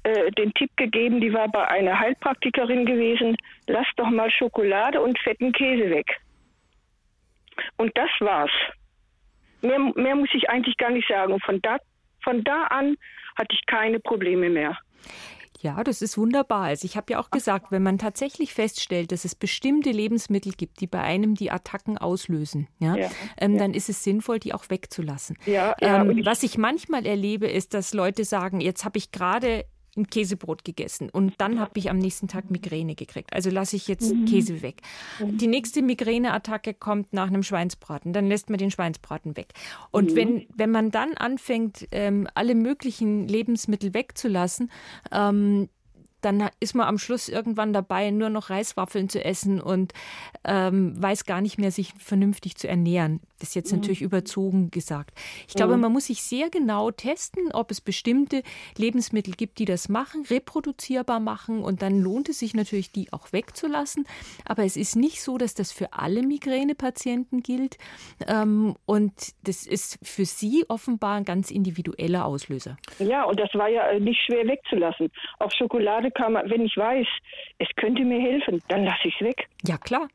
äh, 0.03 0.31
den 0.31 0.53
Tipp 0.53 0.69
gegeben, 0.75 1.21
die 1.21 1.33
war 1.33 1.47
bei 1.47 1.65
einer 1.67 1.97
Heilpraktikerin 1.97 2.85
gewesen, 2.85 3.37
lass 3.67 3.87
doch 3.95 4.09
mal 4.09 4.29
Schokolade 4.29 5.01
und 5.01 5.17
fetten 5.19 5.53
Käse 5.53 5.89
weg. 5.89 6.19
Und 7.77 7.97
das 7.97 8.09
war's. 8.19 8.51
Mehr, 9.61 9.79
mehr 9.79 10.15
muss 10.15 10.29
ich 10.33 10.49
eigentlich 10.49 10.75
gar 10.77 10.89
nicht 10.89 11.07
sagen. 11.07 11.31
Und 11.31 11.43
von 11.45 11.61
da, 11.61 11.77
von 12.21 12.43
da 12.43 12.63
an 12.63 12.97
hatte 13.37 13.53
ich 13.53 13.65
keine 13.65 13.99
Probleme 13.99 14.49
mehr. 14.49 14.77
Ja, 15.63 15.81
das 15.81 16.01
ist 16.01 16.17
wunderbar. 16.17 16.63
Also 16.63 16.83
ich 16.85 16.97
habe 16.97 17.13
ja 17.13 17.19
auch 17.19 17.31
gesagt, 17.31 17.71
wenn 17.71 17.81
man 17.83 17.97
tatsächlich 17.97 18.53
feststellt, 18.53 19.13
dass 19.13 19.23
es 19.23 19.33
bestimmte 19.33 19.91
Lebensmittel 19.91 20.51
gibt, 20.51 20.81
die 20.81 20.87
bei 20.87 20.99
einem 20.99 21.35
die 21.35 21.51
Attacken 21.51 21.97
auslösen, 21.97 22.67
ja, 22.79 22.97
ja, 22.97 23.09
ähm, 23.37 23.53
ja. 23.53 23.59
dann 23.59 23.73
ist 23.73 23.87
es 23.87 24.03
sinnvoll, 24.03 24.39
die 24.39 24.53
auch 24.53 24.69
wegzulassen. 24.69 25.37
Ja, 25.45 25.73
ähm, 25.79 26.25
was 26.25 26.43
ich 26.43 26.57
manchmal 26.57 27.05
erlebe, 27.05 27.47
ist, 27.47 27.73
dass 27.73 27.93
Leute 27.93 28.25
sagen, 28.25 28.59
jetzt 28.59 28.83
habe 28.83 28.97
ich 28.97 29.13
gerade 29.13 29.63
ein 29.95 30.07
Käsebrot 30.07 30.63
gegessen 30.63 31.09
und 31.09 31.33
dann 31.37 31.59
habe 31.59 31.79
ich 31.79 31.89
am 31.89 31.97
nächsten 31.97 32.27
Tag 32.27 32.49
Migräne 32.49 32.95
gekriegt. 32.95 33.33
Also 33.33 33.49
lasse 33.49 33.75
ich 33.75 33.87
jetzt 33.87 34.13
mhm. 34.13 34.25
Käse 34.25 34.61
weg. 34.61 34.81
Die 35.19 35.47
nächste 35.47 35.81
Migräneattacke 35.81 36.73
kommt 36.73 37.13
nach 37.13 37.27
einem 37.27 37.43
Schweinsbraten. 37.43 38.13
Dann 38.13 38.27
lässt 38.27 38.49
man 38.49 38.57
den 38.57 38.71
Schweinsbraten 38.71 39.37
weg. 39.37 39.53
Und 39.91 40.11
mhm. 40.11 40.15
wenn, 40.15 40.47
wenn 40.55 40.71
man 40.71 40.91
dann 40.91 41.13
anfängt, 41.13 41.87
ähm, 41.91 42.27
alle 42.33 42.55
möglichen 42.55 43.27
Lebensmittel 43.27 43.93
wegzulassen, 43.93 44.71
ähm, 45.11 45.69
dann 46.23 46.49
ist 46.59 46.73
man 46.73 46.87
am 46.87 46.97
Schluss 46.97 47.29
irgendwann 47.29 47.73
dabei, 47.73 48.09
nur 48.09 48.29
noch 48.29 48.49
Reiswaffeln 48.49 49.09
zu 49.09 49.23
essen 49.23 49.61
und 49.61 49.93
ähm, 50.45 50.93
weiß 51.01 51.25
gar 51.25 51.41
nicht 51.41 51.57
mehr, 51.57 51.71
sich 51.71 51.93
vernünftig 51.97 52.55
zu 52.55 52.67
ernähren. 52.67 53.19
Das 53.43 53.49
ist 53.49 53.55
jetzt 53.55 53.73
mhm. 53.73 53.79
natürlich 53.79 54.01
überzogen 54.01 54.71
gesagt. 54.71 55.19
Ich 55.49 55.53
glaube, 55.53 55.75
mhm. 55.75 55.81
man 55.81 55.91
muss 55.91 56.05
sich 56.05 56.23
sehr 56.23 56.49
genau 56.49 56.91
testen, 56.91 57.51
ob 57.51 57.71
es 57.71 57.81
bestimmte 57.81 58.41
Lebensmittel 58.77 59.33
gibt, 59.33 59.59
die 59.59 59.65
das 59.65 59.89
machen, 59.89 60.23
reproduzierbar 60.29 61.19
machen 61.19 61.61
und 61.61 61.81
dann 61.81 61.99
lohnt 61.99 62.29
es 62.29 62.39
sich 62.39 62.53
natürlich, 62.53 62.93
die 62.93 63.11
auch 63.11 63.33
wegzulassen. 63.33 64.07
Aber 64.45 64.63
es 64.63 64.77
ist 64.77 64.95
nicht 64.95 65.21
so, 65.21 65.37
dass 65.37 65.55
das 65.55 65.73
für 65.73 65.91
alle 65.91 66.21
Migränepatienten 66.21 67.43
gilt 67.43 67.77
ähm, 68.29 68.77
und 68.85 69.11
das 69.43 69.67
ist 69.67 69.99
für 70.01 70.23
sie 70.23 70.63
offenbar 70.69 71.17
ein 71.17 71.25
ganz 71.25 71.51
individueller 71.51 72.25
Auslöser. 72.25 72.77
Ja, 72.99 73.25
und 73.25 73.41
das 73.41 73.53
war 73.55 73.67
ja 73.67 73.89
äh, 73.89 73.99
nicht 73.99 74.21
schwer 74.25 74.47
wegzulassen. 74.47 75.11
Auch 75.39 75.51
Schokolade 75.51 76.11
kann 76.11 76.31
man, 76.31 76.49
wenn 76.49 76.61
ich 76.61 76.77
weiß, 76.77 77.07
es 77.57 77.67
könnte 77.75 78.05
mir 78.05 78.21
helfen, 78.21 78.61
dann 78.69 78.85
lasse 78.85 79.09
ich 79.09 79.15
es 79.19 79.27
weg. 79.27 79.49
Ja, 79.67 79.77
klar. 79.77 80.07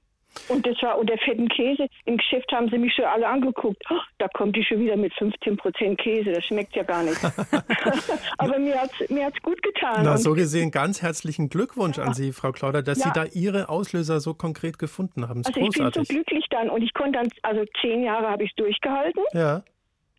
Und 0.48 0.66
das 0.66 0.81
war 0.83 0.98
unter 0.98 1.16
fetten 1.18 1.48
Käse. 1.48 1.88
Im 2.05 2.16
Geschäft 2.16 2.51
haben 2.53 2.68
sie 2.70 2.79
mich 2.79 2.94
schon 2.94 3.05
alle 3.05 3.27
angeguckt. 3.27 3.83
Oh, 3.90 4.01
da 4.18 4.29
kommt 4.29 4.57
die 4.57 4.64
schon 4.64 4.81
wieder 4.81 4.96
mit 4.96 5.12
15 5.14 5.57
Prozent 5.57 5.98
Käse. 5.98 6.33
Das 6.33 6.44
schmeckt 6.44 6.74
ja 6.77 6.83
gar 6.83 7.03
nicht. 7.03 7.18
Aber 8.38 8.59
mir 8.59 8.81
hat 8.81 8.90
es 8.98 9.11
mir 9.11 9.27
hat's 9.27 9.40
gut 9.42 9.62
getan. 9.62 10.03
Na, 10.05 10.16
so 10.16 10.35
gesehen 10.35 10.70
ganz 10.70 11.03
herzlichen 11.03 11.48
Glückwunsch 11.48 11.98
ja. 11.98 12.05
an 12.05 12.14
Sie, 12.14 12.33
Frau 12.33 12.53
Klauder, 12.53 12.83
dass 12.83 12.98
ja. 12.98 13.07
Sie 13.07 13.12
da 13.12 13.24
Ihre 13.24 13.68
Auslöser 13.68 14.20
so 14.20 14.35
konkret 14.35 14.79
gefunden 14.79 15.29
haben. 15.29 15.42
Also 15.44 15.61
großartig. 15.61 15.87
ich 15.87 15.92
bin 15.92 16.05
so 16.05 16.14
glücklich 16.14 16.44
dann 16.51 16.70
und 16.70 16.83
ich 16.83 16.94
konnte 16.94 17.18
dann, 17.18 17.29
also 17.42 17.64
zehn 17.81 18.03
Jahre 18.03 18.29
habe 18.29 18.44
ich 18.44 18.55
durchgehalten. 18.55 19.22
Ja. 19.33 19.62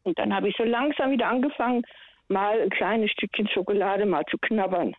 Und 0.04 0.18
dann 0.18 0.34
habe 0.34 0.50
ich 0.50 0.56
so 0.58 0.64
langsam 0.64 1.12
wieder 1.12 1.28
angefangen, 1.28 1.84
mal 2.28 2.60
ein 2.60 2.70
kleines 2.70 3.12
Stückchen 3.12 3.48
Schokolade 3.50 4.06
mal 4.06 4.24
zu 4.30 4.38
knabbern. 4.38 4.96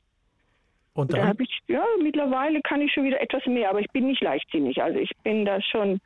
Und 1.00 1.12
dann? 1.12 1.20
Da 1.20 1.26
habe 1.28 1.42
ich, 1.42 1.58
ja, 1.68 1.84
mittlerweile 2.02 2.60
kann 2.62 2.80
ich 2.80 2.92
schon 2.92 3.04
wieder 3.04 3.20
etwas 3.20 3.44
mehr, 3.46 3.70
aber 3.70 3.80
ich 3.80 3.90
bin 3.90 4.06
nicht 4.06 4.22
leichtsinnig. 4.22 4.82
Also 4.82 4.98
ich 4.98 5.10
bin 5.22 5.44
da 5.44 5.60
schon 5.62 6.00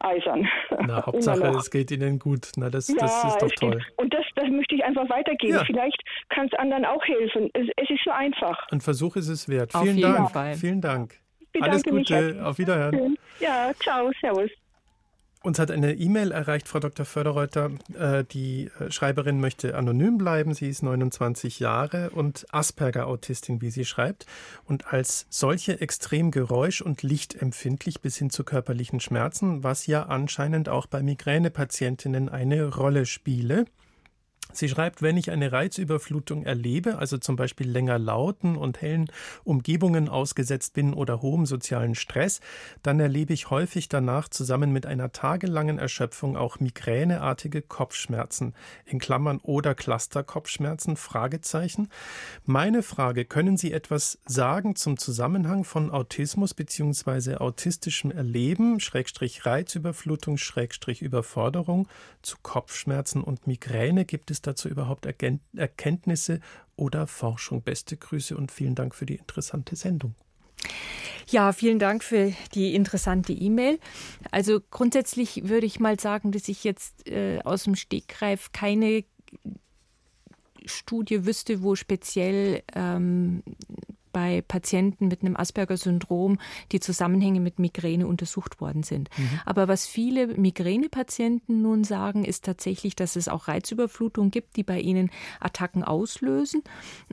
eisern. 0.00 0.48
Na, 0.86 1.02
Hauptsache, 1.06 1.48
es 1.58 1.70
geht 1.70 1.90
Ihnen 1.90 2.18
gut. 2.18 2.52
Na, 2.56 2.70
das, 2.70 2.88
ja, 2.88 2.94
das 2.98 3.24
ist 3.24 3.42
doch 3.42 3.50
toll. 3.52 3.78
Geht. 3.78 3.98
Und 3.98 4.14
das, 4.14 4.24
das 4.36 4.48
möchte 4.48 4.74
ich 4.74 4.84
einfach 4.84 5.08
weitergeben. 5.10 5.54
Ja. 5.54 5.64
Vielleicht 5.64 6.00
kann 6.28 6.46
es 6.46 6.58
anderen 6.58 6.84
auch 6.84 7.04
helfen. 7.04 7.50
Es, 7.54 7.66
es, 7.76 7.90
ist 7.90 8.04
so 8.04 8.10
einfach. 8.10 8.66
Ein 8.70 8.80
Versuch 8.80 9.16
ist 9.16 9.28
es 9.28 9.48
wert. 9.48 9.74
Auf 9.74 9.82
Vielen 9.82 10.00
Dank. 10.00 10.30
Fall. 10.30 10.54
Vielen 10.54 10.80
Dank. 10.80 11.14
Alles 11.60 11.82
Gute. 11.82 12.40
Auf 12.44 12.58
Wiederhören. 12.58 13.16
Ja, 13.40 13.72
ciao. 13.80 14.10
Servus. 14.20 14.50
Uns 15.40 15.60
hat 15.60 15.70
eine 15.70 15.94
E-Mail 15.94 16.32
erreicht, 16.32 16.66
Frau 16.66 16.80
Dr. 16.80 17.06
Förderreuter. 17.06 17.70
Äh, 17.96 18.24
die 18.24 18.70
äh, 18.80 18.90
Schreiberin 18.90 19.40
möchte 19.40 19.76
anonym 19.76 20.18
bleiben. 20.18 20.52
Sie 20.52 20.68
ist 20.68 20.82
29 20.82 21.60
Jahre 21.60 22.10
und 22.10 22.46
Asperger-Autistin, 22.50 23.60
wie 23.60 23.70
sie 23.70 23.84
schreibt. 23.84 24.26
Und 24.64 24.92
als 24.92 25.26
solche 25.30 25.80
extrem 25.80 26.32
geräusch- 26.32 26.82
und 26.82 27.04
lichtempfindlich 27.04 28.00
bis 28.00 28.16
hin 28.16 28.30
zu 28.30 28.42
körperlichen 28.42 28.98
Schmerzen, 28.98 29.62
was 29.62 29.86
ja 29.86 30.04
anscheinend 30.04 30.68
auch 30.68 30.86
bei 30.86 31.02
Migränepatientinnen 31.04 32.28
eine 32.28 32.74
Rolle 32.74 33.06
spiele. 33.06 33.66
Sie 34.52 34.68
schreibt, 34.68 35.02
wenn 35.02 35.16
ich 35.16 35.30
eine 35.30 35.52
Reizüberflutung 35.52 36.44
erlebe, 36.44 36.98
also 36.98 37.18
zum 37.18 37.36
Beispiel 37.36 37.68
länger 37.68 37.98
lauten 37.98 38.56
und 38.56 38.80
hellen 38.80 39.10
Umgebungen 39.44 40.08
ausgesetzt 40.08 40.72
bin 40.72 40.94
oder 40.94 41.20
hohem 41.20 41.44
sozialen 41.44 41.94
Stress, 41.94 42.40
dann 42.82 42.98
erlebe 42.98 43.34
ich 43.34 43.50
häufig 43.50 43.88
danach 43.88 44.28
zusammen 44.28 44.72
mit 44.72 44.86
einer 44.86 45.12
tagelangen 45.12 45.78
Erschöpfung 45.78 46.36
auch 46.36 46.60
migräneartige 46.60 47.62
Kopfschmerzen, 47.62 48.54
in 48.86 48.98
Klammern 48.98 49.38
oder 49.42 49.74
Clusterkopfschmerzen, 49.74 50.96
Fragezeichen. 50.96 51.88
Meine 52.44 52.82
Frage, 52.82 53.26
können 53.26 53.56
Sie 53.56 53.72
etwas 53.72 54.18
sagen 54.24 54.76
zum 54.76 54.96
Zusammenhang 54.96 55.64
von 55.64 55.90
Autismus 55.90 56.54
bzw. 56.54 57.36
autistischem 57.36 58.10
Erleben, 58.10 58.80
Schrägstrich 58.80 59.44
Reizüberflutung, 59.44 60.38
Schrägstrich 60.38 61.02
Überforderung 61.02 61.86
zu 62.22 62.36
Kopfschmerzen 62.42 63.22
und 63.22 63.46
Migräne? 63.46 64.04
Gibt 64.04 64.30
es 64.30 64.37
es 64.38 64.42
dazu 64.42 64.68
überhaupt 64.68 65.06
Erkenntnisse 65.06 66.40
oder 66.76 67.06
Forschung? 67.06 67.62
Beste 67.62 67.96
Grüße 67.96 68.36
und 68.36 68.52
vielen 68.52 68.74
Dank 68.74 68.94
für 68.94 69.06
die 69.06 69.16
interessante 69.16 69.76
Sendung. 69.76 70.14
Ja, 71.28 71.52
vielen 71.52 71.78
Dank 71.78 72.02
für 72.02 72.32
die 72.54 72.74
interessante 72.74 73.32
E-Mail. 73.32 73.78
Also 74.30 74.60
grundsätzlich 74.70 75.48
würde 75.48 75.66
ich 75.66 75.78
mal 75.78 76.00
sagen, 76.00 76.32
dass 76.32 76.48
ich 76.48 76.64
jetzt 76.64 77.06
äh, 77.06 77.40
aus 77.44 77.64
dem 77.64 77.74
Stegreif 77.74 78.52
keine 78.52 79.04
Studie 80.64 81.26
wüsste, 81.26 81.62
wo 81.62 81.74
speziell 81.74 82.62
ähm, 82.74 83.42
bei 84.18 84.42
Patienten 84.42 85.06
mit 85.06 85.22
einem 85.22 85.36
Asperger-Syndrom 85.36 86.40
die 86.72 86.80
Zusammenhänge 86.80 87.38
mit 87.38 87.60
Migräne 87.60 88.08
untersucht 88.08 88.60
worden 88.60 88.82
sind. 88.82 89.10
Mhm. 89.16 89.40
Aber 89.46 89.68
was 89.68 89.86
viele 89.86 90.26
Migränepatienten 90.26 91.62
nun 91.62 91.84
sagen, 91.84 92.24
ist 92.24 92.44
tatsächlich, 92.44 92.96
dass 92.96 93.14
es 93.14 93.28
auch 93.28 93.46
Reizüberflutung 93.46 94.32
gibt, 94.32 94.56
die 94.56 94.64
bei 94.64 94.80
ihnen 94.80 95.10
Attacken 95.38 95.84
auslösen 95.84 96.64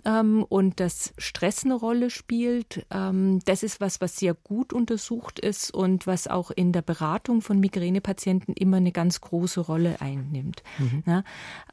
ähm, 0.03 0.43
und 0.49 0.79
dass 0.79 1.13
Stress 1.19 1.63
eine 1.63 1.75
Rolle 1.75 2.09
spielt. 2.09 2.87
Ähm, 2.89 3.39
das 3.45 3.61
ist 3.61 3.81
was, 3.81 4.01
was 4.01 4.17
sehr 4.17 4.33
gut 4.33 4.73
untersucht 4.73 5.37
ist 5.37 5.71
und 5.71 6.07
was 6.07 6.27
auch 6.27 6.49
in 6.49 6.71
der 6.71 6.81
Beratung 6.81 7.41
von 7.41 7.59
Migränepatienten 7.59 8.55
immer 8.55 8.77
eine 8.77 8.91
ganz 8.91 9.21
große 9.21 9.59
Rolle 9.59 10.01
einnimmt. 10.01 10.63
Mhm. 10.79 11.03
Ja, 11.05 11.23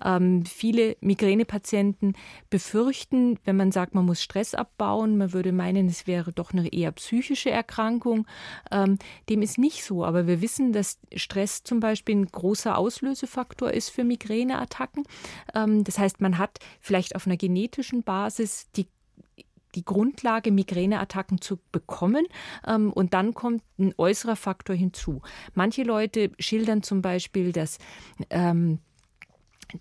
ähm, 0.05 0.45
viele 0.45 0.99
Migränepatienten 1.01 2.19
befürchten, 2.51 3.39
wenn 3.47 3.57
man 3.57 3.73
sagt, 3.73 3.95
man 3.95 4.05
muss 4.05 4.23
Stress 4.23 4.53
abbauen, 4.53 5.22
man 5.23 5.33
würde 5.33 5.53
meinen, 5.53 5.87
es 5.87 6.07
wäre 6.07 6.33
doch 6.33 6.53
eine 6.53 6.73
eher 6.73 6.93
psychische 6.93 7.51
Erkrankung. 7.51 8.27
Ähm, 8.71 8.99
dem 9.29 9.43
ist 9.43 9.57
nicht 9.57 9.85
so, 9.85 10.05
aber 10.05 10.27
wir 10.27 10.41
wissen, 10.43 10.73
dass 10.73 10.99
Stress 11.15 11.63
zum 11.63 11.81
Beispiel 11.81 12.17
ein 12.17 12.27
großer 12.27 12.77
Auslösefaktor 12.77 13.71
ist 13.71 13.91
für 13.91 14.05
Migräneattacken. 14.05 15.05
Ähm, 15.55 15.85
das 15.85 15.99
heißt, 15.99 16.21
man 16.21 16.39
hat 16.39 16.59
vielleicht 16.81 17.15
auf 17.15 17.27
einer 17.27 17.37
genetischen 17.37 18.03
Basis 18.03 18.71
die 18.77 18.89
die 19.75 19.87
Grundlage, 19.87 20.53
Migräneattacken 20.53 21.41
zu 21.41 21.59
bekommen. 21.71 22.27
Ähm, 22.67 22.93
und 22.93 23.15
dann 23.15 23.33
kommt 23.33 23.63
ein 23.79 23.95
äußerer 23.97 24.37
Faktor 24.37 24.77
hinzu. 24.77 25.23
Manche 25.55 25.83
Leute 25.83 26.31
schildern 26.39 26.83
zum 26.83 27.01
Beispiel, 27.01 27.53
dass 27.53 27.79
ähm, 28.29 28.81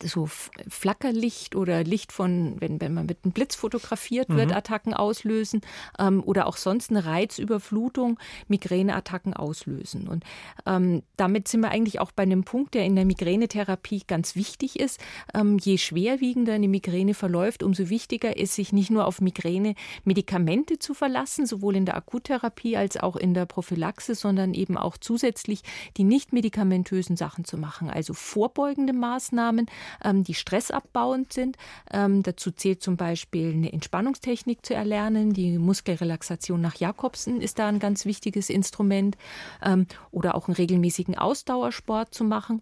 so 0.03 0.27
Flackerlicht 0.27 1.55
oder 1.55 1.83
Licht 1.83 2.11
von, 2.11 2.55
wenn, 2.59 2.81
wenn 2.81 2.93
man 2.93 3.05
mit 3.05 3.19
einem 3.23 3.33
Blitz 3.33 3.55
fotografiert 3.55 4.29
wird, 4.29 4.49
mhm. 4.49 4.55
Attacken 4.55 4.93
auslösen 4.93 5.61
ähm, 5.99 6.23
oder 6.23 6.47
auch 6.47 6.57
sonst 6.57 6.89
eine 6.89 7.05
Reizüberflutung 7.05 8.19
Migräneattacken 8.47 9.33
auslösen. 9.33 10.07
Und 10.07 10.23
ähm, 10.65 11.03
damit 11.17 11.47
sind 11.47 11.61
wir 11.61 11.69
eigentlich 11.69 11.99
auch 11.99 12.11
bei 12.11 12.23
einem 12.23 12.43
Punkt, 12.43 12.73
der 12.73 12.85
in 12.85 12.95
der 12.95 13.05
Migränetherapie 13.05 14.03
ganz 14.07 14.35
wichtig 14.35 14.79
ist. 14.79 14.99
Ähm, 15.33 15.57
je 15.57 15.77
schwerwiegender 15.77 16.53
eine 16.53 16.67
Migräne 16.67 17.13
verläuft, 17.13 17.63
umso 17.63 17.89
wichtiger 17.89 18.37
ist, 18.37 18.55
sich 18.55 18.73
nicht 18.73 18.91
nur 18.91 19.05
auf 19.05 19.21
Migräne-Medikamente 19.21 20.79
zu 20.79 20.93
verlassen, 20.93 21.45
sowohl 21.45 21.75
in 21.75 21.85
der 21.85 21.95
Akuttherapie 21.95 22.77
als 22.77 22.97
auch 22.97 23.15
in 23.15 23.33
der 23.33 23.45
Prophylaxe, 23.45 24.15
sondern 24.15 24.53
eben 24.53 24.77
auch 24.77 24.97
zusätzlich 24.97 25.61
die 25.97 26.03
nicht 26.03 26.33
medikamentösen 26.33 27.17
Sachen 27.17 27.45
zu 27.45 27.57
machen, 27.57 27.89
also 27.89 28.13
vorbeugende 28.13 28.93
Maßnahmen, 28.93 29.67
ähm, 30.03 30.23
die 30.23 30.33
stressabbauend 30.33 31.33
sind. 31.33 31.57
Ähm, 31.91 32.23
dazu 32.23 32.51
zählt 32.51 32.81
zum 32.81 32.97
Beispiel 32.97 33.53
eine 33.53 33.71
Entspannungstechnik 33.71 34.65
zu 34.65 34.73
erlernen. 34.73 35.33
Die 35.33 35.57
Muskelrelaxation 35.57 36.61
nach 36.61 36.75
Jakobsen 36.75 37.41
ist 37.41 37.59
da 37.59 37.67
ein 37.67 37.79
ganz 37.79 38.05
wichtiges 38.05 38.49
Instrument. 38.49 39.17
Ähm, 39.63 39.87
oder 40.11 40.35
auch 40.35 40.47
einen 40.47 40.55
regelmäßigen 40.55 41.17
Ausdauersport 41.17 42.13
zu 42.13 42.23
machen. 42.23 42.61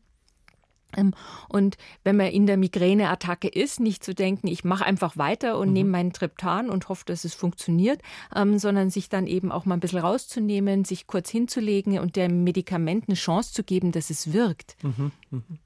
Und 1.49 1.77
wenn 2.03 2.17
man 2.17 2.27
in 2.27 2.47
der 2.47 2.58
Migräneattacke 2.58 3.47
ist, 3.47 3.79
nicht 3.79 4.03
zu 4.03 4.15
denken, 4.15 4.47
ich 4.47 4.63
mache 4.63 4.86
einfach 4.86 5.17
weiter 5.17 5.60
und 5.60 5.67
mhm. 5.67 5.73
nehme 5.73 5.89
meinen 5.91 6.13
Triptan 6.13 6.69
und 6.69 6.89
hoffe, 6.89 7.03
dass 7.05 7.25
es 7.25 7.36
funktioniert, 7.36 8.01
ähm, 8.36 8.58
sondern 8.58 8.89
sich 8.89 9.08
dann 9.08 9.27
eben 9.27 9.51
auch 9.51 9.65
mal 9.65 9.75
ein 9.75 9.82
bisschen 9.82 9.99
rauszunehmen, 9.99 10.86
sich 10.86 11.05
kurz 11.05 11.29
hinzulegen 11.29 11.99
und 11.99 12.15
dem 12.15 12.43
Medikament 12.43 13.05
eine 13.08 13.15
Chance 13.15 13.53
zu 13.53 13.63
geben, 13.63 13.91
dass 13.91 14.10
es 14.10 14.34
wirkt. 14.34 14.77
Mhm. 14.82 15.12
Mhm. 15.29 15.60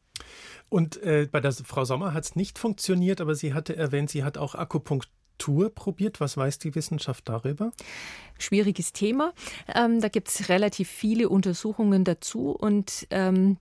Und 0.70 1.02
äh, 1.04 1.28
bei 1.32 1.40
der 1.40 1.52
Frau 1.52 1.86
Sommer 1.86 2.14
hat 2.14 2.24
es 2.24 2.36
nicht 2.36 2.58
funktioniert, 2.58 3.22
aber 3.22 3.36
sie 3.36 3.54
hatte 3.54 3.76
erwähnt, 3.76 4.10
sie 4.10 4.24
hat 4.24 4.38
auch 4.38 4.56
Akupunktur 4.56 5.70
probiert. 5.74 6.20
Was 6.20 6.36
weiß 6.38 6.60
die 6.60 6.74
Wissenschaft 6.76 7.30
darüber? 7.30 7.72
Schwieriges 8.40 8.94
Thema. 8.94 9.34
Ähm, 9.74 10.02
da 10.02 10.08
gibt 10.08 10.30
es 10.30 10.50
relativ 10.50 10.90
viele 10.90 11.30
Untersuchungen 11.30 12.04
dazu 12.04 12.52
und 12.52 13.08
ähm, 13.12 13.58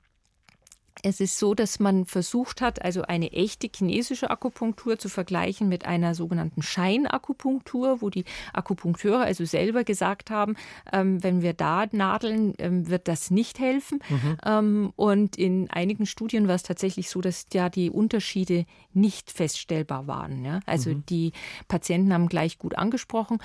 es 1.03 1.21
ist 1.21 1.38
so, 1.38 1.55
dass 1.55 1.81
man 1.81 2.07
versucht 2.07 2.61
hat, 2.61 2.83
also 2.83 3.03
eine 3.03 3.33
echte 3.33 3.69
chinesische 3.75 4.31
Akupunktur 4.31 4.99
zu 4.99 5.09
vergleichen 5.09 5.69
mit 5.69 5.85
einer 5.85 6.15
sogenannten 6.15 6.62
Scheinakupunktur, 6.62 8.01
wo 8.01 8.09
die 8.09 8.25
Akupunkteure 8.53 9.23
also 9.23 9.45
selber 9.45 9.85
gesagt 9.85 10.31
haben, 10.31 10.57
ähm, 10.93 11.23
wenn 11.23 11.43
wir 11.43 11.55
da 11.55 11.87
nadeln, 11.91 12.55
ähm, 12.59 12.88
wird 12.88 13.09
das 13.09 13.31
nicht 13.31 13.59
helfen. 13.59 14.01
Mhm. 14.09 14.37
Ähm, 14.45 14.93
und 14.97 15.37
in 15.37 15.69
einigen 15.71 16.07
Studien 16.07 16.47
war 16.47 16.55
es 16.55 16.62
tatsächlich 16.62 17.11
so, 17.11 17.21
dass 17.21 17.47
ja 17.53 17.69
die 17.69 17.91
Unterschiede 17.91 18.65
nicht 18.95 19.33
feststellbar 19.33 20.07
waren. 20.07 20.45
Ja? 20.45 20.61
Also 20.67 20.91
mhm. 20.91 21.05
die 21.07 21.33
Patienten 21.67 22.12
haben 22.15 22.29
gleich 22.29 22.59
gut 22.59 22.79
angesprochen. 22.79 23.38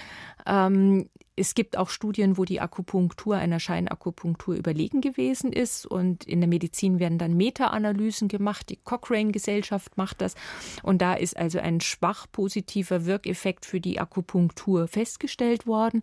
Es 1.39 1.53
gibt 1.53 1.77
auch 1.77 1.89
Studien, 1.89 2.37
wo 2.37 2.45
die 2.45 2.59
Akupunktur 2.59 3.35
einer 3.35 3.59
Scheinakupunktur 3.59 4.55
überlegen 4.55 5.01
gewesen 5.01 5.53
ist. 5.53 5.85
Und 5.85 6.23
in 6.23 6.41
der 6.41 6.49
Medizin 6.49 6.99
werden 6.99 7.19
dann 7.19 7.37
Meta-Analysen 7.37 8.27
gemacht. 8.27 8.69
Die 8.69 8.77
Cochrane-Gesellschaft 8.77 9.97
macht 9.97 10.21
das. 10.21 10.33
Und 10.81 11.01
da 11.01 11.13
ist 11.13 11.37
also 11.37 11.59
ein 11.59 11.79
schwach 11.79 12.25
positiver 12.31 13.05
Wirkeffekt 13.05 13.65
für 13.65 13.79
die 13.79 13.99
Akupunktur 13.99 14.87
festgestellt 14.87 15.67
worden. 15.67 16.01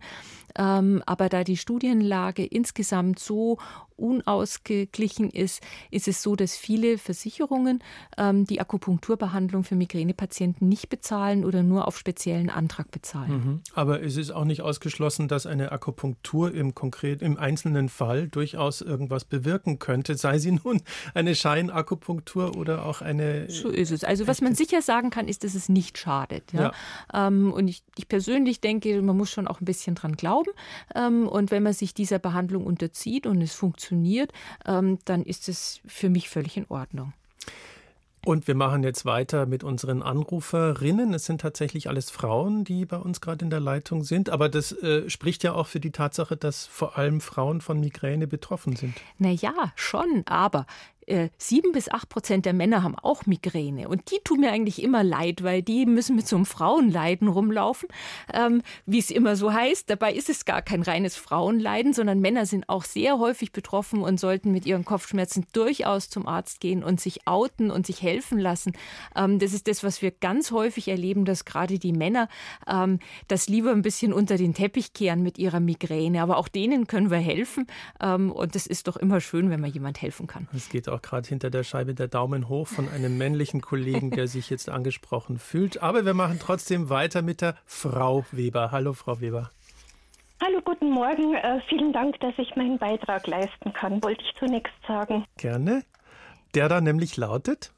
Ähm, 0.57 1.03
aber 1.05 1.27
da 1.27 1.43
die 1.43 1.57
Studienlage 1.57 2.45
insgesamt 2.45 3.19
so 3.19 3.57
unausgeglichen 3.97 5.29
ist, 5.29 5.61
ist 5.91 6.07
es 6.07 6.21
so, 6.21 6.35
dass 6.35 6.55
viele 6.55 6.97
Versicherungen 6.97 7.83
ähm, 8.17 8.45
die 8.45 8.59
Akupunkturbehandlung 8.59 9.63
für 9.63 9.75
Migränepatienten 9.75 10.67
nicht 10.67 10.89
bezahlen 10.89 11.45
oder 11.45 11.63
nur 11.63 11.87
auf 11.87 11.97
speziellen 11.97 12.49
Antrag 12.49 12.91
bezahlen. 12.91 13.31
Mhm. 13.31 13.61
Aber 13.73 14.03
es 14.03 14.17
ist 14.17 14.31
auch 14.31 14.45
nicht 14.45 14.61
ausgeschlossen, 14.61 15.27
dass 15.27 15.45
eine 15.45 15.71
Akupunktur 15.71 16.53
im 16.53 16.75
konkret 16.75 17.21
im 17.21 17.37
einzelnen 17.37 17.89
Fall 17.89 18.27
durchaus 18.27 18.81
irgendwas 18.81 19.25
bewirken 19.25 19.79
könnte, 19.79 20.15
sei 20.15 20.39
sie 20.39 20.51
nun 20.63 20.81
eine 21.13 21.35
Scheinakupunktur 21.35 22.57
oder 22.57 22.85
auch 22.85 23.01
eine. 23.01 23.49
So 23.49 23.69
ist 23.69 23.91
es. 23.91 24.03
Also 24.03 24.27
was 24.27 24.41
man 24.41 24.55
sicher 24.55 24.81
sagen 24.81 25.09
kann, 25.09 25.27
ist, 25.27 25.43
dass 25.43 25.55
es 25.55 25.69
nicht 25.69 25.97
schadet. 25.97 26.51
Ja? 26.53 26.73
ja. 27.13 27.27
Ähm, 27.27 27.53
und 27.53 27.67
ich, 27.67 27.83
ich, 27.97 28.07
persönlich 28.07 28.61
denke, 28.61 29.01
man 29.01 29.15
muss 29.15 29.31
schon 29.31 29.47
auch 29.47 29.61
ein 29.61 29.65
bisschen 29.65 29.95
dran 29.95 30.15
glauben. 30.15 30.51
Ähm, 30.93 31.27
und 31.27 31.51
wenn 31.51 31.63
man 31.63 31.73
sich 31.73 31.93
dieser 31.93 32.19
Behandlung 32.19 32.65
unterzieht 32.65 33.25
und 33.25 33.41
es 33.41 33.53
funktioniert 33.53 33.84
funktioniert, 33.85 34.31
ähm, 34.65 34.99
dann 35.05 35.23
ist 35.23 35.49
es 35.49 35.79
für 35.85 36.09
mich 36.09 36.29
völlig 36.29 36.57
in 36.57 36.65
Ordnung. 36.69 37.13
Und 38.25 38.47
wir 38.47 38.55
machen 38.55 38.81
jetzt 38.81 39.05
weiter 39.05 39.45
mit 39.45 39.63
unseren 39.63 40.01
Anruferinnen. 40.01 41.13
Es 41.13 41.25
sind 41.25 41.41
tatsächlich 41.41 41.89
alles 41.89 42.09
Frauen, 42.09 42.63
die 42.63 42.85
bei 42.85 42.97
uns 42.97 43.21
gerade 43.21 43.45
in 43.45 43.51
der 43.51 43.59
Leitung 43.59 44.03
sind. 44.03 44.31
Aber 44.31 44.49
das 44.49 44.71
äh, 44.71 45.07
spricht 45.11 45.43
ja 45.43 45.53
auch 45.53 45.67
für 45.67 45.79
die 45.79 45.91
Tatsache, 45.91 46.35
dass 46.35 46.65
vor 46.65 46.97
allem 46.97 47.21
Frauen 47.21 47.61
von 47.61 47.79
Migräne 47.79 48.25
betroffen 48.25 48.75
sind. 48.75 48.95
Na 49.19 49.29
ja, 49.29 49.53
schon. 49.75 50.23
Aber 50.25 50.65
sieben 51.37 51.71
bis 51.71 51.89
acht 51.89 52.09
Prozent 52.09 52.45
der 52.45 52.53
Männer 52.53 52.81
haben 52.83 52.95
auch 52.95 53.25
Migräne. 53.25 53.87
Und 53.87 54.11
die 54.11 54.19
tun 54.23 54.39
mir 54.39 54.51
eigentlich 54.51 54.81
immer 54.81 55.03
leid, 55.03 55.43
weil 55.43 55.61
die 55.61 55.85
müssen 55.85 56.15
mit 56.15 56.27
so 56.27 56.35
einem 56.35 56.45
Frauenleiden 56.45 57.27
rumlaufen, 57.27 57.89
ähm, 58.33 58.61
wie 58.85 58.99
es 58.99 59.11
immer 59.11 59.35
so 59.35 59.53
heißt. 59.53 59.89
Dabei 59.89 60.13
ist 60.13 60.29
es 60.29 60.45
gar 60.45 60.61
kein 60.61 60.81
reines 60.81 61.15
Frauenleiden, 61.15 61.93
sondern 61.93 62.19
Männer 62.19 62.45
sind 62.45 62.69
auch 62.69 62.83
sehr 62.83 63.19
häufig 63.19 63.51
betroffen 63.51 64.01
und 64.01 64.19
sollten 64.19 64.51
mit 64.51 64.65
ihren 64.65 64.85
Kopfschmerzen 64.85 65.45
durchaus 65.53 66.09
zum 66.09 66.27
Arzt 66.27 66.59
gehen 66.59 66.83
und 66.83 66.99
sich 66.99 67.27
outen 67.27 67.71
und 67.71 67.85
sich 67.85 68.01
helfen 68.01 68.39
lassen. 68.39 68.73
Ähm, 69.15 69.39
das 69.39 69.53
ist 69.53 69.67
das, 69.67 69.83
was 69.83 70.01
wir 70.01 70.11
ganz 70.11 70.51
häufig 70.51 70.87
erleben, 70.87 71.25
dass 71.25 71.45
gerade 71.45 71.79
die 71.79 71.93
Männer 71.93 72.29
ähm, 72.67 72.99
das 73.27 73.47
lieber 73.47 73.71
ein 73.71 73.81
bisschen 73.81 74.13
unter 74.13 74.37
den 74.37 74.53
Teppich 74.53 74.93
kehren 74.93 75.21
mit 75.21 75.37
ihrer 75.37 75.59
Migräne. 75.59 76.21
Aber 76.21 76.37
auch 76.37 76.47
denen 76.47 76.87
können 76.87 77.11
wir 77.11 77.17
helfen. 77.17 77.67
Ähm, 78.01 78.31
und 78.31 78.55
das 78.55 78.67
ist 78.67 78.87
doch 78.87 78.97
immer 78.97 79.21
schön, 79.21 79.49
wenn 79.49 79.61
man 79.61 79.71
jemand 79.71 80.01
helfen 80.01 80.27
kann. 80.27 80.47
Es 80.55 80.69
geht 80.69 80.89
auch 80.89 80.94
auch 80.95 81.01
gerade 81.01 81.27
hinter 81.27 81.49
der 81.49 81.63
Scheibe 81.63 81.93
der 81.93 82.07
Daumen 82.07 82.49
hoch 82.49 82.67
von 82.67 82.89
einem 82.89 83.17
männlichen 83.17 83.61
Kollegen, 83.61 84.11
der 84.11 84.27
sich 84.27 84.49
jetzt 84.49 84.69
angesprochen 84.69 85.37
fühlt. 85.37 85.83
Aber 85.83 86.05
wir 86.05 86.13
machen 86.13 86.39
trotzdem 86.41 86.89
weiter 86.89 87.21
mit 87.21 87.41
der 87.41 87.55
Frau 87.65 88.25
Weber. 88.31 88.71
Hallo, 88.71 88.93
Frau 88.93 89.19
Weber. 89.19 89.49
Hallo, 90.43 90.59
guten 90.63 90.89
Morgen. 90.89 91.33
Äh, 91.35 91.61
vielen 91.69 91.93
Dank, 91.93 92.19
dass 92.19 92.33
ich 92.37 92.55
meinen 92.55 92.77
Beitrag 92.77 93.27
leisten 93.27 93.73
kann, 93.73 94.03
wollte 94.03 94.23
ich 94.23 94.33
zunächst 94.37 94.73
sagen. 94.87 95.25
Gerne. 95.37 95.83
Der 96.55 96.69
da 96.69 96.81
nämlich 96.81 97.17
lautet? 97.17 97.71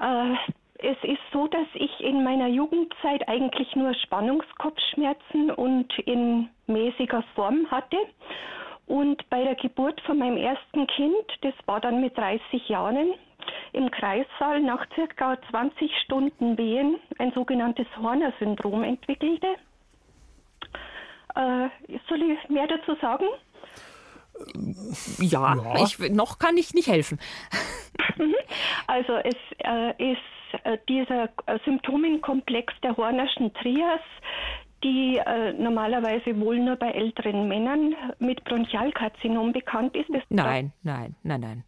Äh, 0.00 0.34
es 0.78 0.96
ist 1.02 1.22
so, 1.32 1.46
dass 1.46 1.66
ich 1.74 2.00
in 2.00 2.24
meiner 2.24 2.48
Jugendzeit 2.48 3.28
eigentlich 3.28 3.74
nur 3.76 3.94
Spannungskopfschmerzen 3.94 5.50
und 5.52 5.92
in 6.00 6.48
mäßiger 6.66 7.22
Form 7.34 7.70
hatte. 7.70 7.96
Und 8.86 9.28
bei 9.30 9.42
der 9.44 9.54
Geburt 9.54 10.00
von 10.02 10.18
meinem 10.18 10.36
ersten 10.36 10.86
Kind, 10.86 11.26
das 11.42 11.54
war 11.66 11.80
dann 11.80 12.00
mit 12.00 12.16
30 12.16 12.68
Jahren, 12.68 13.14
im 13.72 13.90
Kreissaal 13.90 14.60
nach 14.60 14.86
circa 14.94 15.38
20 15.50 15.90
Stunden 16.04 16.58
Wehen 16.58 16.98
ein 17.18 17.32
sogenanntes 17.32 17.86
Horner-Syndrom 17.96 18.84
entwickelte. 18.84 19.46
Äh, 21.34 21.68
soll 22.08 22.22
ich 22.22 22.48
mehr 22.48 22.66
dazu 22.66 22.94
sagen? 23.00 23.24
Ja, 25.18 25.54
ja. 25.54 25.84
Ich, 25.84 25.98
noch 26.10 26.38
kann 26.38 26.56
ich 26.56 26.74
nicht 26.74 26.88
helfen. 26.88 27.18
Also 28.86 29.14
es 29.14 29.34
äh, 29.58 30.12
ist 30.12 30.64
äh, 30.64 30.76
dieser 30.88 31.30
Symptomenkomplex 31.64 32.74
der 32.82 32.96
Hornerschen 32.96 33.54
Trias, 33.54 34.00
die 34.82 35.18
äh, 35.18 35.52
normalerweise 35.52 36.38
wohl 36.40 36.58
nur 36.58 36.76
bei 36.76 36.90
älteren 36.90 37.48
Männern 37.48 37.94
mit 38.18 38.44
Bronchialkarzinom 38.44 39.52
bekannt 39.52 39.96
ist. 39.96 40.08
Das 40.10 40.22
nein, 40.28 40.72
nein, 40.82 41.14
nein, 41.22 41.40
nein. 41.40 41.64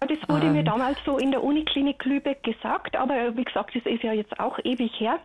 Das 0.00 0.18
wurde 0.28 0.46
ähm. 0.46 0.52
mir 0.54 0.64
damals 0.64 0.98
so 1.04 1.18
in 1.18 1.30
der 1.30 1.42
Uniklinik 1.42 2.04
Lübeck 2.04 2.42
gesagt, 2.42 2.96
aber 2.96 3.36
wie 3.36 3.44
gesagt, 3.44 3.74
das 3.74 3.84
ist 3.84 4.02
ja 4.02 4.12
jetzt 4.12 4.38
auch 4.38 4.58
ewig 4.64 4.92
her. 4.98 5.18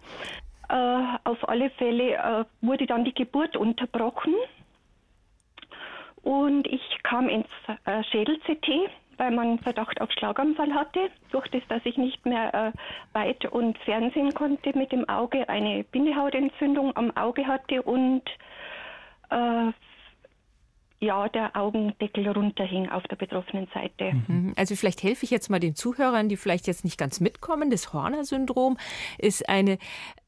Äh, 0.69 1.17
auf 1.23 1.47
alle 1.47 1.69
Fälle 1.71 2.13
äh, 2.13 2.45
wurde 2.61 2.85
dann 2.85 3.05
die 3.05 3.13
Geburt 3.13 3.55
unterbrochen 3.55 4.33
und 6.25 6.65
ich 6.65 6.81
kam 7.03 7.29
ins 7.29 7.47
äh, 7.85 8.03
Schädel-CT 8.05 8.89
weil 9.17 9.31
man 9.31 9.59
Verdacht 9.59 10.01
auf 10.01 10.11
Schlaganfall 10.11 10.73
hatte. 10.73 11.09
Durch 11.31 11.47
das, 11.49 11.61
dass 11.69 11.85
ich 11.85 11.97
nicht 11.97 12.25
mehr 12.25 12.53
äh, 12.53 12.71
weit 13.13 13.45
und 13.45 13.77
fernsehen 13.79 14.33
konnte 14.33 14.77
mit 14.77 14.91
dem 14.91 15.07
Auge, 15.09 15.47
eine 15.49 15.83
Bindehautentzündung 15.83 16.95
am 16.95 17.15
Auge 17.15 17.47
hatte 17.47 17.81
und 17.81 18.23
äh, 19.29 19.71
ja, 21.05 21.29
der 21.29 21.55
Augendeckel 21.55 22.27
runterhing 22.27 22.89
auf 22.89 23.03
der 23.03 23.15
betroffenen 23.15 23.67
Seite. 23.73 24.13
Mhm. 24.27 24.53
Also 24.57 24.75
vielleicht 24.75 25.03
helfe 25.03 25.23
ich 25.23 25.31
jetzt 25.31 25.49
mal 25.49 25.59
den 25.59 25.75
Zuhörern, 25.75 26.29
die 26.29 26.37
vielleicht 26.37 26.67
jetzt 26.67 26.83
nicht 26.83 26.97
ganz 26.97 27.19
mitkommen. 27.19 27.69
Das 27.69 27.93
Horner-Syndrom 27.93 28.77
ist 29.17 29.47
eine, 29.47 29.77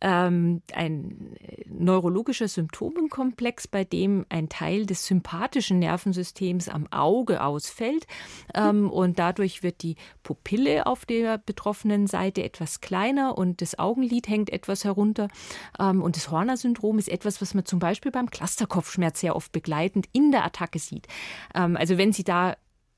ähm, 0.01 0.61
ein 0.73 1.35
neurologischer 1.65 2.47
Symptomenkomplex, 2.47 3.67
bei 3.67 3.83
dem 3.83 4.25
ein 4.29 4.49
Teil 4.49 4.85
des 4.85 5.05
sympathischen 5.07 5.79
Nervensystems 5.79 6.69
am 6.69 6.87
Auge 6.91 7.43
ausfällt 7.43 8.05
ähm, 8.53 8.89
und 8.89 9.19
dadurch 9.19 9.63
wird 9.63 9.81
die 9.81 9.95
Pupille 10.23 10.85
auf 10.85 11.05
der 11.05 11.39
betroffenen 11.39 12.05
Seite 12.07 12.43
etwas 12.43 12.81
kleiner 12.81 13.37
und 13.37 13.61
das 13.61 13.79
Augenlid 13.79 14.27
hängt 14.27 14.51
etwas 14.51 14.83
herunter. 14.83 15.27
Ähm, 15.79 16.03
und 16.03 16.15
das 16.15 16.29
Horner-Syndrom 16.29 16.99
ist 16.99 17.09
etwas, 17.09 17.41
was 17.41 17.53
man 17.53 17.65
zum 17.65 17.79
Beispiel 17.79 18.11
beim 18.11 18.29
Clusterkopfschmerz 18.29 19.21
sehr 19.21 19.35
oft 19.35 19.51
begleitend 19.51 20.07
in 20.13 20.31
der 20.31 20.45
Attacke 20.45 20.66
Attacke 20.67 20.79
sieht. 20.79 21.07
Ähm, 21.55 21.77
also 21.77 21.97
wenn 21.97 22.13
Sie 22.13 22.23
da 22.23 22.55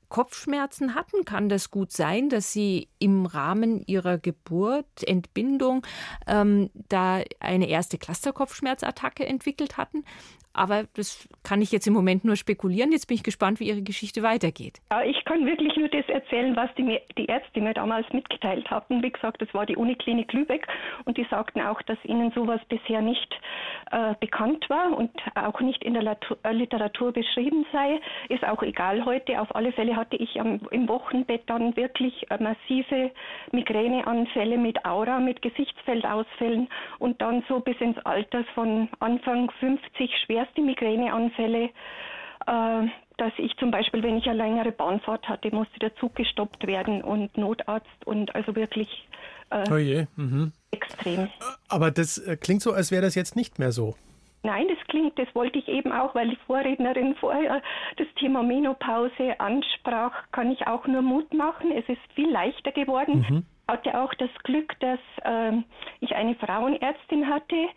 Kopfschmerzen 0.08 0.96
hatten, 0.96 1.24
kann 1.24 1.48
das 1.48 1.70
gut 1.70 1.92
sein, 1.92 2.30
dass 2.30 2.52
sie 2.52 2.88
im 2.98 3.26
Rahmen 3.26 3.80
ihrer 3.86 4.18
Geburt, 4.18 5.06
Entbindung, 5.06 5.86
ähm, 6.26 6.68
da 6.88 7.22
eine 7.38 7.68
erste 7.68 7.96
Clusterkopfschmerzattacke 7.96 9.24
entwickelt 9.24 9.76
hatten. 9.76 10.04
Aber 10.52 10.84
das 10.94 11.28
kann 11.44 11.62
ich 11.62 11.70
jetzt 11.70 11.86
im 11.86 11.92
Moment 11.92 12.24
nur 12.24 12.36
spekulieren. 12.36 12.90
Jetzt 12.90 13.06
bin 13.06 13.14
ich 13.14 13.22
gespannt, 13.22 13.60
wie 13.60 13.68
Ihre 13.68 13.82
Geschichte 13.82 14.22
weitergeht. 14.22 14.80
Ja, 14.90 15.02
ich 15.02 15.24
kann 15.24 15.46
wirklich 15.46 15.76
nur 15.76 15.88
das 15.88 16.08
erzählen, 16.08 16.56
was 16.56 16.68
die, 16.76 16.98
die 17.16 17.26
Ärzte 17.26 17.60
mir 17.60 17.72
damals 17.72 18.06
mitgeteilt 18.12 18.68
hatten. 18.70 19.02
Wie 19.02 19.10
gesagt, 19.10 19.40
das 19.40 19.52
war 19.54 19.64
die 19.64 19.76
Uniklinik 19.76 20.32
Lübeck 20.32 20.66
und 21.04 21.16
die 21.16 21.26
sagten 21.30 21.60
auch, 21.60 21.80
dass 21.82 21.98
ihnen 22.04 22.32
sowas 22.32 22.60
bisher 22.68 23.00
nicht 23.00 23.32
äh, 23.92 24.14
bekannt 24.18 24.68
war 24.68 24.96
und 24.96 25.10
auch 25.36 25.60
nicht 25.60 25.84
in 25.84 25.94
der 25.94 26.02
Latu 26.02 26.34
äh, 26.42 26.52
Literatur 26.52 27.12
beschrieben 27.12 27.64
sei. 27.72 28.00
Ist 28.28 28.44
auch 28.44 28.62
egal 28.62 29.04
heute. 29.04 29.40
Auf 29.40 29.54
alle 29.54 29.72
Fälle 29.72 29.94
hatte 29.94 30.16
ich 30.16 30.40
am, 30.40 30.60
im 30.72 30.88
Wochenbett 30.88 31.42
dann 31.46 31.76
wirklich 31.76 32.28
äh, 32.30 32.42
massive 32.42 33.12
Migräneanfälle 33.52 34.58
mit 34.58 34.84
Aura, 34.84 35.20
mit 35.20 35.42
Gesichtsfeldausfällen 35.42 36.68
und 36.98 37.22
dann 37.22 37.44
so 37.48 37.60
bis 37.60 37.80
ins 37.80 37.98
Alter 37.98 38.44
von 38.54 38.88
Anfang 38.98 39.50
50 39.60 40.10
schwer 40.24 40.39
schwerste 40.40 40.62
Migräneanfälle, 40.62 41.70
äh, 42.46 42.86
dass 43.16 43.32
ich 43.38 43.56
zum 43.58 43.70
Beispiel, 43.70 44.02
wenn 44.02 44.16
ich 44.16 44.26
eine 44.28 44.42
längere 44.42 44.72
Bahnfahrt 44.72 45.28
hatte, 45.28 45.54
musste 45.54 45.78
der 45.78 45.94
Zug 45.96 46.14
gestoppt 46.14 46.66
werden 46.66 47.02
und 47.02 47.36
Notarzt 47.36 48.06
und 48.06 48.34
also 48.34 48.54
wirklich 48.56 49.08
äh, 49.50 49.70
oh 49.70 49.76
je. 49.76 50.06
Mhm. 50.16 50.52
extrem. 50.70 51.28
Aber 51.68 51.90
das 51.90 52.18
äh, 52.18 52.36
klingt 52.36 52.62
so, 52.62 52.72
als 52.72 52.90
wäre 52.90 53.02
das 53.02 53.14
jetzt 53.14 53.36
nicht 53.36 53.58
mehr 53.58 53.72
so. 53.72 53.96
Nein, 54.42 54.68
das 54.68 54.78
klingt, 54.88 55.18
das 55.18 55.28
wollte 55.34 55.58
ich 55.58 55.68
eben 55.68 55.92
auch, 55.92 56.14
weil 56.14 56.30
die 56.30 56.38
Vorrednerin 56.46 57.14
vorher 57.16 57.60
das 57.98 58.06
Thema 58.18 58.42
Menopause 58.42 59.38
ansprach, 59.38 60.14
kann 60.32 60.50
ich 60.50 60.66
auch 60.66 60.86
nur 60.86 61.02
Mut 61.02 61.34
machen. 61.34 61.72
Es 61.72 61.86
ist 61.90 62.00
viel 62.14 62.30
leichter 62.30 62.72
geworden. 62.72 63.26
Mhm 63.28 63.44
hatte 63.70 63.98
auch 64.00 64.12
das 64.14 64.30
Glück, 64.42 64.78
dass 64.80 64.98
äh, 65.24 65.52
ich 66.00 66.14
eine 66.14 66.34
Frauenärztin 66.34 67.28
hatte, 67.28 67.68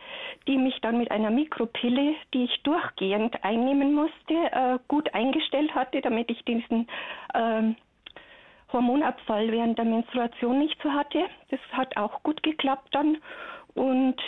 die 0.48 0.58
mich 0.58 0.80
dann 0.82 0.98
mit 0.98 1.12
einer 1.12 1.30
Mikropille, 1.30 2.16
die 2.34 2.46
ich 2.46 2.64
durchgehend 2.64 3.44
einnehmen 3.44 3.94
musste, 3.94 4.34
äh, 4.34 4.80
gut 4.88 5.14
eingestellt 5.14 5.74
hatte, 5.76 6.02
damit 6.02 6.30
ich 6.32 6.44
diesen 6.46 6.88
äh, 7.34 7.74
Hormonabfall 8.72 9.52
während 9.52 9.78
der 9.78 9.86
Menstruation 9.86 10.60
nicht 10.60 10.82
so 10.82 10.92
hatte. 10.92 11.26
Das 11.50 11.60
hat 11.72 11.96
auch 11.96 12.24
gut 12.24 12.42
geklappt 12.42 12.90
dann. 12.92 13.18
Und 13.76 14.20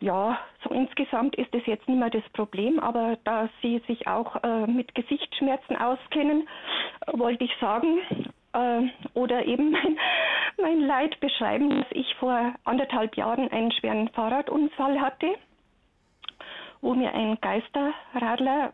ja, 0.00 0.38
so 0.64 0.70
insgesamt 0.70 1.36
ist 1.36 1.54
es 1.54 1.64
jetzt 1.66 1.86
nicht 1.88 1.98
mehr 1.98 2.10
das 2.10 2.28
Problem, 2.32 2.80
aber 2.80 3.18
da 3.24 3.48
Sie 3.62 3.80
sich 3.86 4.06
auch 4.06 4.42
äh, 4.42 4.66
mit 4.66 4.94
Gesichtsschmerzen 4.94 5.76
auskennen, 5.76 6.48
wollte 7.12 7.44
ich 7.44 7.52
sagen, 7.60 7.98
äh, 8.52 8.82
oder 9.14 9.44
eben 9.46 9.70
mein, 9.72 9.98
mein 10.60 10.80
Leid 10.80 11.18
beschreiben, 11.20 11.70
dass 11.70 11.86
ich 11.90 12.14
vor 12.16 12.54
anderthalb 12.64 13.16
Jahren 13.16 13.50
einen 13.50 13.72
schweren 13.72 14.08
Fahrradunfall 14.08 15.00
hatte, 15.00 15.34
wo 16.80 16.94
mir 16.94 17.14
ein 17.14 17.38
Geisterradler 17.40 18.72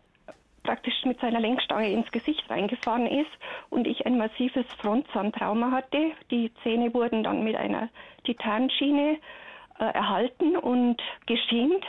praktisch 0.63 1.05
mit 1.05 1.21
seiner 1.21 1.39
Lenkstange 1.39 1.91
ins 1.93 2.11
Gesicht 2.11 2.43
reingefahren 2.51 3.07
ist 3.07 3.31
und 3.71 3.87
ich 3.87 4.05
ein 4.05 4.19
massives 4.19 4.67
Frontzahntrauma 4.81 5.71
hatte. 5.71 6.11
Die 6.31 6.53
Zähne 6.63 6.93
wurden 6.93 7.23
dann 7.23 7.45
mit 7.45 7.55
einer 7.55 7.89
Titanschiene 8.25 9.19
äh, 9.79 9.85
erhalten 9.85 10.57
und 10.57 11.01
geschient, 11.27 11.85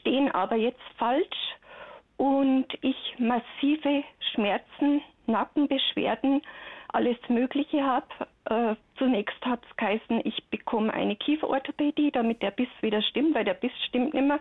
stehen 0.00 0.30
aber 0.30 0.56
jetzt 0.56 0.82
falsch 0.98 1.56
und 2.18 2.66
ich 2.82 3.14
massive 3.18 4.04
Schmerzen, 4.32 5.00
Nackenbeschwerden, 5.26 6.42
alles 6.88 7.16
Mögliche 7.28 7.82
habe. 7.82 8.76
Zunächst 8.98 9.40
hat 9.42 9.60
es 9.68 9.76
geheißen, 9.76 10.20
ich 10.24 10.42
bekomme 10.50 10.92
eine 10.92 11.14
Kieferorthopädie, 11.14 12.10
damit 12.10 12.42
der 12.42 12.50
Biss 12.50 12.68
wieder 12.80 13.00
stimmt, 13.02 13.34
weil 13.34 13.44
der 13.44 13.54
Biss 13.54 13.70
stimmt 13.86 14.12
nicht 14.12 14.26
mehr. 14.26 14.40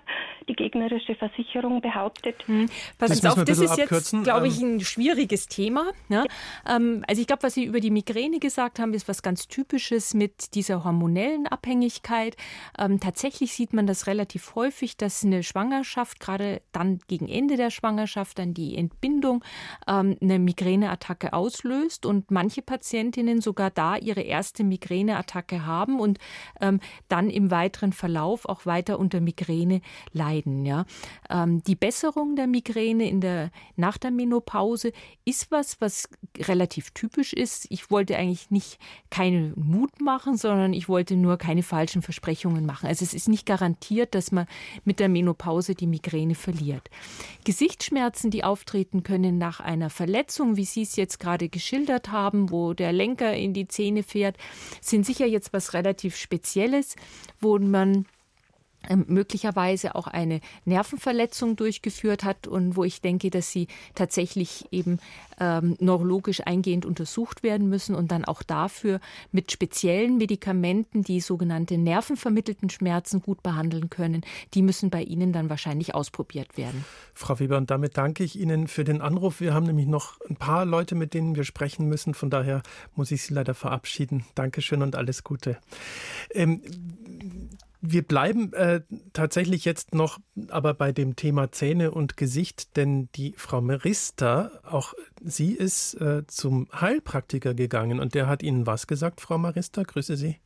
Die 0.49 0.53
gegnerische 0.53 1.15
Versicherung 1.15 1.79
behauptet. 1.81 2.35
Hm. 2.47 2.67
Pass 2.97 3.21
das 3.21 3.37
auf, 3.37 3.43
das 3.43 3.59
ist 3.59 3.77
jetzt, 3.77 4.23
glaube 4.23 4.47
ich, 4.47 4.61
ähm, 4.61 4.77
ein 4.77 4.79
schwieriges 4.79 5.47
Thema. 5.47 5.91
Ne? 6.09 6.25
Ähm, 6.67 7.03
also 7.07 7.21
ich 7.21 7.27
glaube, 7.27 7.43
was 7.43 7.53
Sie 7.53 7.65
über 7.65 7.79
die 7.79 7.91
Migräne 7.91 8.39
gesagt 8.39 8.79
haben, 8.79 8.93
ist 8.93 9.07
was 9.07 9.21
ganz 9.21 9.47
Typisches 9.47 10.13
mit 10.13 10.55
dieser 10.55 10.83
hormonellen 10.83 11.47
Abhängigkeit. 11.47 12.35
Ähm, 12.79 12.99
tatsächlich 12.99 13.53
sieht 13.53 13.73
man 13.73 13.85
das 13.85 14.07
relativ 14.07 14.55
häufig, 14.55 14.97
dass 14.97 15.23
eine 15.23 15.43
Schwangerschaft, 15.43 16.19
gerade 16.19 16.61
dann 16.71 16.99
gegen 17.07 17.27
Ende 17.27 17.57
der 17.57 17.69
Schwangerschaft, 17.69 18.39
dann 18.39 18.53
die 18.53 18.75
Entbindung, 18.75 19.43
ähm, 19.87 20.17
eine 20.21 20.39
Migräneattacke 20.39 21.33
auslöst 21.33 22.05
und 22.05 22.31
manche 22.31 22.61
Patientinnen 22.61 23.41
sogar 23.41 23.69
da 23.69 23.97
ihre 23.97 24.21
erste 24.21 24.46
Migräneattacke 24.63 25.65
haben 25.65 25.99
und 25.99 26.19
ähm, 26.61 26.79
dann 27.07 27.29
im 27.29 27.51
weiteren 27.51 27.93
Verlauf 27.93 28.45
auch 28.45 28.65
weiter 28.65 28.99
unter 28.99 29.21
Migräne 29.21 29.81
leiden. 30.13 30.65
Ja. 30.65 30.85
Ähm, 31.29 31.63
die 31.63 31.75
Besserung 31.75 32.35
der 32.35 32.47
Migräne 32.47 33.09
in 33.09 33.21
der, 33.21 33.51
nach 33.75 33.97
der 33.97 34.11
Menopause 34.11 34.91
ist 35.25 35.51
was, 35.51 35.81
was 35.81 36.09
relativ 36.37 36.91
typisch 36.91 37.33
ist. 37.33 37.67
Ich 37.69 37.91
wollte 37.91 38.17
eigentlich 38.17 38.51
nicht 38.51 38.79
keinen 39.09 39.53
Mut 39.55 40.01
machen, 40.01 40.37
sondern 40.37 40.73
ich 40.73 40.89
wollte 40.89 41.15
nur 41.15 41.37
keine 41.37 41.63
falschen 41.63 42.01
Versprechungen 42.01 42.65
machen. 42.65 42.87
Also 42.87 43.03
es 43.03 43.13
ist 43.13 43.27
nicht 43.27 43.45
garantiert, 43.45 44.15
dass 44.15 44.31
man 44.31 44.47
mit 44.85 44.99
der 44.99 45.09
Menopause 45.09 45.75
die 45.75 45.87
Migräne 45.87 46.35
verliert. 46.35 46.89
Gesichtsschmerzen, 47.43 48.31
die 48.31 48.43
auftreten 48.43 49.03
können 49.03 49.37
nach 49.37 49.59
einer 49.59 49.89
Verletzung, 49.89 50.57
wie 50.57 50.65
Sie 50.65 50.81
es 50.81 50.95
jetzt 50.95 51.19
gerade 51.19 51.49
geschildert 51.49 52.11
haben, 52.11 52.51
wo 52.51 52.73
der 52.73 52.91
Lenker 52.91 53.33
in 53.33 53.53
die 53.53 53.67
Zähne 53.67 54.03
fährt, 54.03 54.36
sind 54.81 55.05
sicher 55.05 55.25
jetzt 55.25 55.53
was 55.53 55.73
relativ 55.73 56.15
Spezielles, 56.15 56.95
wo 57.39 57.57
man 57.59 58.05
möglicherweise 58.95 59.95
auch 59.95 60.07
eine 60.07 60.41
Nervenverletzung 60.65 61.55
durchgeführt 61.55 62.23
hat 62.23 62.47
und 62.47 62.75
wo 62.75 62.83
ich 62.83 63.01
denke, 63.01 63.29
dass 63.29 63.51
sie 63.51 63.67
tatsächlich 63.95 64.65
eben 64.71 64.99
ähm, 65.39 65.75
neurologisch 65.79 66.41
eingehend 66.45 66.85
untersucht 66.85 67.43
werden 67.43 67.69
müssen 67.69 67.95
und 67.95 68.11
dann 68.11 68.25
auch 68.25 68.43
dafür 68.43 68.99
mit 69.31 69.51
speziellen 69.51 70.17
Medikamenten 70.17 71.03
die 71.03 71.19
sogenannte 71.19 71.77
nervenvermittelten 71.77 72.69
Schmerzen 72.69 73.21
gut 73.21 73.43
behandeln 73.43 73.89
können. 73.89 74.21
Die 74.53 74.61
müssen 74.61 74.89
bei 74.89 75.03
Ihnen 75.03 75.33
dann 75.33 75.49
wahrscheinlich 75.49 75.93
ausprobiert 75.93 76.57
werden. 76.57 76.85
Frau 77.13 77.39
Weber, 77.39 77.57
und 77.57 77.69
damit 77.69 77.97
danke 77.97 78.23
ich 78.23 78.39
Ihnen 78.39 78.67
für 78.67 78.83
den 78.83 79.01
Anruf. 79.01 79.39
Wir 79.39 79.53
haben 79.53 79.65
nämlich 79.65 79.88
noch 79.88 80.19
ein 80.29 80.35
paar 80.35 80.65
Leute, 80.65 80.95
mit 80.95 81.13
denen 81.13 81.35
wir 81.35 81.43
sprechen 81.43 81.88
müssen. 81.88 82.13
Von 82.13 82.29
daher 82.29 82.63
muss 82.95 83.11
ich 83.11 83.23
Sie 83.23 83.33
leider 83.33 83.53
verabschieden. 83.53 84.25
Dankeschön 84.35 84.81
und 84.81 84.95
alles 84.95 85.23
Gute. 85.23 85.57
Ähm, 86.31 86.61
wir 87.82 88.01
bleiben 88.01 88.53
äh, 88.53 88.82
tatsächlich 89.13 89.65
jetzt 89.65 89.93
noch 89.93 90.19
aber 90.49 90.73
bei 90.73 90.91
dem 90.91 91.15
Thema 91.15 91.51
Zähne 91.51 91.91
und 91.91 92.17
Gesicht, 92.17 92.75
denn 92.75 93.09
die 93.15 93.34
Frau 93.38 93.61
Marista, 93.61 94.51
auch 94.63 94.93
sie 95.21 95.53
ist 95.53 95.95
äh, 95.95 96.25
zum 96.28 96.67
Heilpraktiker 96.73 97.53
gegangen 97.53 97.99
und 97.99 98.13
der 98.15 98.28
hat 98.28 98.43
Ihnen 98.43 98.65
was 98.65 98.88
gesagt, 98.88 99.21
Frau 99.21 99.38
Marista? 99.38 99.84
Grüße 99.84 100.17
Sie. 100.17 100.38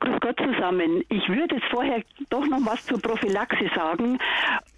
Grüß 0.00 0.20
Gott 0.20 0.38
zusammen. 0.38 1.02
Ich 1.08 1.28
würde 1.28 1.56
jetzt 1.56 1.66
vorher 1.70 2.02
doch 2.30 2.46
noch 2.46 2.64
was 2.64 2.84
zur 2.86 3.00
Prophylaxe 3.00 3.70
sagen. 3.74 4.18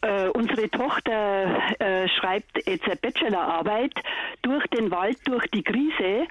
Äh, 0.01 0.29
unsere 0.29 0.71
Tochter 0.71 1.61
äh, 1.79 2.09
schreibt 2.09 2.67
jetzt 2.67 2.85
eine 2.87 2.97
Bachelorarbeit 2.97 3.95
durch 4.43 4.67
den 4.69 4.91
Wald, 4.91 5.19
durch 5.27 5.47
die 5.49 5.63
Krise, 5.63 6.27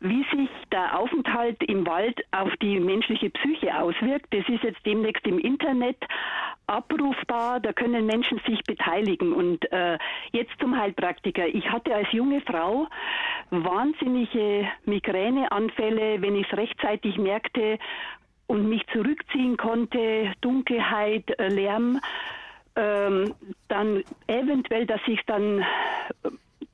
wie 0.00 0.24
sich 0.34 0.48
der 0.72 0.98
Aufenthalt 0.98 1.62
im 1.64 1.86
Wald 1.86 2.18
auf 2.30 2.50
die 2.62 2.80
menschliche 2.80 3.30
Psyche 3.30 3.76
auswirkt. 3.76 4.26
Das 4.30 4.48
ist 4.48 4.62
jetzt 4.62 4.84
demnächst 4.86 5.26
im 5.26 5.38
Internet 5.38 5.98
abrufbar, 6.66 7.60
da 7.60 7.72
können 7.72 8.06
Menschen 8.06 8.40
sich 8.46 8.62
beteiligen. 8.64 9.32
Und 9.32 9.70
äh, 9.72 9.98
jetzt 10.32 10.52
zum 10.60 10.78
Heilpraktiker. 10.78 11.46
Ich 11.48 11.68
hatte 11.70 11.94
als 11.94 12.10
junge 12.12 12.40
Frau 12.42 12.86
wahnsinnige 13.50 14.68
Migräneanfälle, 14.84 16.22
wenn 16.22 16.36
ich 16.36 16.46
es 16.50 16.56
rechtzeitig 16.56 17.18
merkte 17.18 17.78
und 18.50 18.68
mich 18.68 18.84
zurückziehen 18.92 19.56
konnte, 19.56 20.32
Dunkelheit, 20.40 21.38
äh, 21.38 21.48
Lärm, 21.48 22.00
ähm, 22.74 23.32
dann 23.68 24.02
eventuell, 24.26 24.86
dass 24.86 25.00
ich 25.06 25.20
dann 25.26 25.64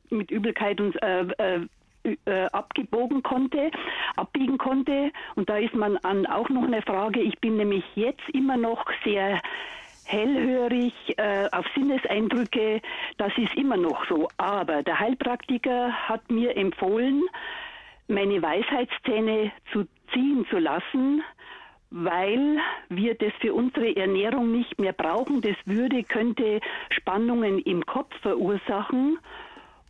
mit 0.09 0.31
Übelkeit 0.31 0.81
und 0.81 0.97
äh, 1.03 1.27
äh, 1.37 1.67
äh, 2.25 2.47
abgebogen 2.47 3.23
konnte, 3.23 3.71
abbiegen 4.17 4.57
konnte. 4.57 5.13
Und 5.35 5.51
da 5.51 5.59
ist 5.59 5.75
man 5.75 5.99
an 5.99 6.25
auch 6.25 6.49
noch 6.49 6.65
eine 6.65 6.81
Frage. 6.81 7.21
Ich 7.21 7.39
bin 7.41 7.59
nämlich 7.59 7.85
jetzt 7.95 8.27
immer 8.33 8.57
noch 8.57 8.87
sehr 9.05 9.43
hellhörig 10.07 10.95
äh, 11.19 11.47
auf 11.53 11.67
Sinneseindrücke. 11.75 12.81
Das 13.19 13.37
ist 13.37 13.55
immer 13.55 13.77
noch 13.77 14.09
so. 14.09 14.29
Aber 14.39 14.83
der 14.83 14.99
Heilpraktiker 14.99 15.93
hat 15.93 16.31
mir 16.31 16.57
empfohlen, 16.57 17.23
meine 18.09 18.41
Weisheitszähne 18.41 19.53
zu 19.73 19.87
ziehen 20.15 20.47
zu 20.49 20.59
lassen, 20.59 21.23
weil 21.91 22.59
wir 22.89 23.15
das 23.15 23.33
für 23.41 23.55
unsere 23.55 23.95
Ernährung 23.97 24.53
nicht 24.53 24.79
mehr 24.79 24.93
brauchen. 24.93 25.41
Das 25.41 25.57
würde, 25.65 26.03
könnte 26.03 26.61
Spannungen 26.91 27.59
im 27.61 27.85
Kopf 27.87 28.15
verursachen. 28.21 29.19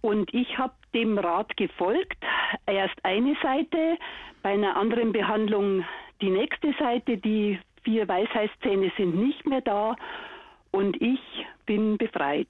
Und 0.03 0.33
ich 0.35 0.59
habe 0.59 0.75
dem 0.95 1.19
Rat 1.19 1.57
gefolgt. 1.57 2.19
Erst 2.67 3.05
eine 3.05 3.37
Seite, 3.43 3.99
bei 4.43 4.53
einer 4.53 4.77
anderen 4.77 5.13
Behandlung 5.13 5.85
die 6.21 6.31
nächste 6.31 6.73
Seite. 6.79 7.17
Die 7.17 7.59
vier 7.83 8.07
Weisheitszähne 8.09 8.93
sind 8.97 9.17
nicht 9.17 9.47
mehr 9.47 9.61
da 9.61 9.97
und 10.71 11.01
ich 11.01 11.21
bin 11.67 11.97
befreit. 11.97 12.49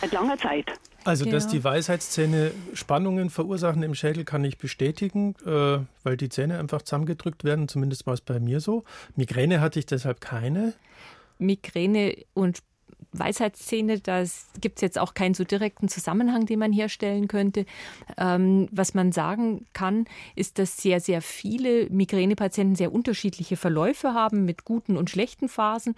Seit 0.00 0.12
langer 0.12 0.36
Zeit. 0.36 0.66
Also, 1.08 1.24
dass 1.24 1.44
ja. 1.44 1.52
die 1.52 1.64
Weisheitszähne 1.64 2.50
Spannungen 2.74 3.30
verursachen 3.30 3.82
im 3.82 3.94
Schädel, 3.94 4.24
kann 4.24 4.44
ich 4.44 4.58
bestätigen, 4.58 5.34
äh, 5.46 5.78
weil 6.02 6.18
die 6.18 6.28
Zähne 6.28 6.58
einfach 6.58 6.82
zusammengedrückt 6.82 7.44
werden. 7.44 7.66
Zumindest 7.66 8.06
war 8.06 8.12
es 8.12 8.20
bei 8.20 8.38
mir 8.38 8.60
so. 8.60 8.84
Migräne 9.16 9.62
hatte 9.62 9.78
ich 9.78 9.86
deshalb 9.86 10.20
keine. 10.20 10.74
Migräne 11.38 12.14
und 12.34 12.58
Weisheitsszene, 13.12 14.00
da 14.00 14.22
gibt 14.60 14.78
es 14.78 14.82
jetzt 14.82 14.98
auch 14.98 15.14
keinen 15.14 15.34
so 15.34 15.44
direkten 15.44 15.88
Zusammenhang, 15.88 16.44
den 16.44 16.58
man 16.58 16.72
herstellen 16.72 17.26
könnte. 17.26 17.64
Ähm, 18.18 18.68
was 18.70 18.92
man 18.94 19.12
sagen 19.12 19.66
kann, 19.72 20.04
ist, 20.36 20.58
dass 20.58 20.76
sehr, 20.76 21.00
sehr 21.00 21.22
viele 21.22 21.88
Migränepatienten 21.90 22.76
sehr 22.76 22.92
unterschiedliche 22.92 23.56
Verläufe 23.56 24.12
haben 24.12 24.44
mit 24.44 24.64
guten 24.64 24.96
und 24.96 25.08
schlechten 25.08 25.48
Phasen. 25.48 25.94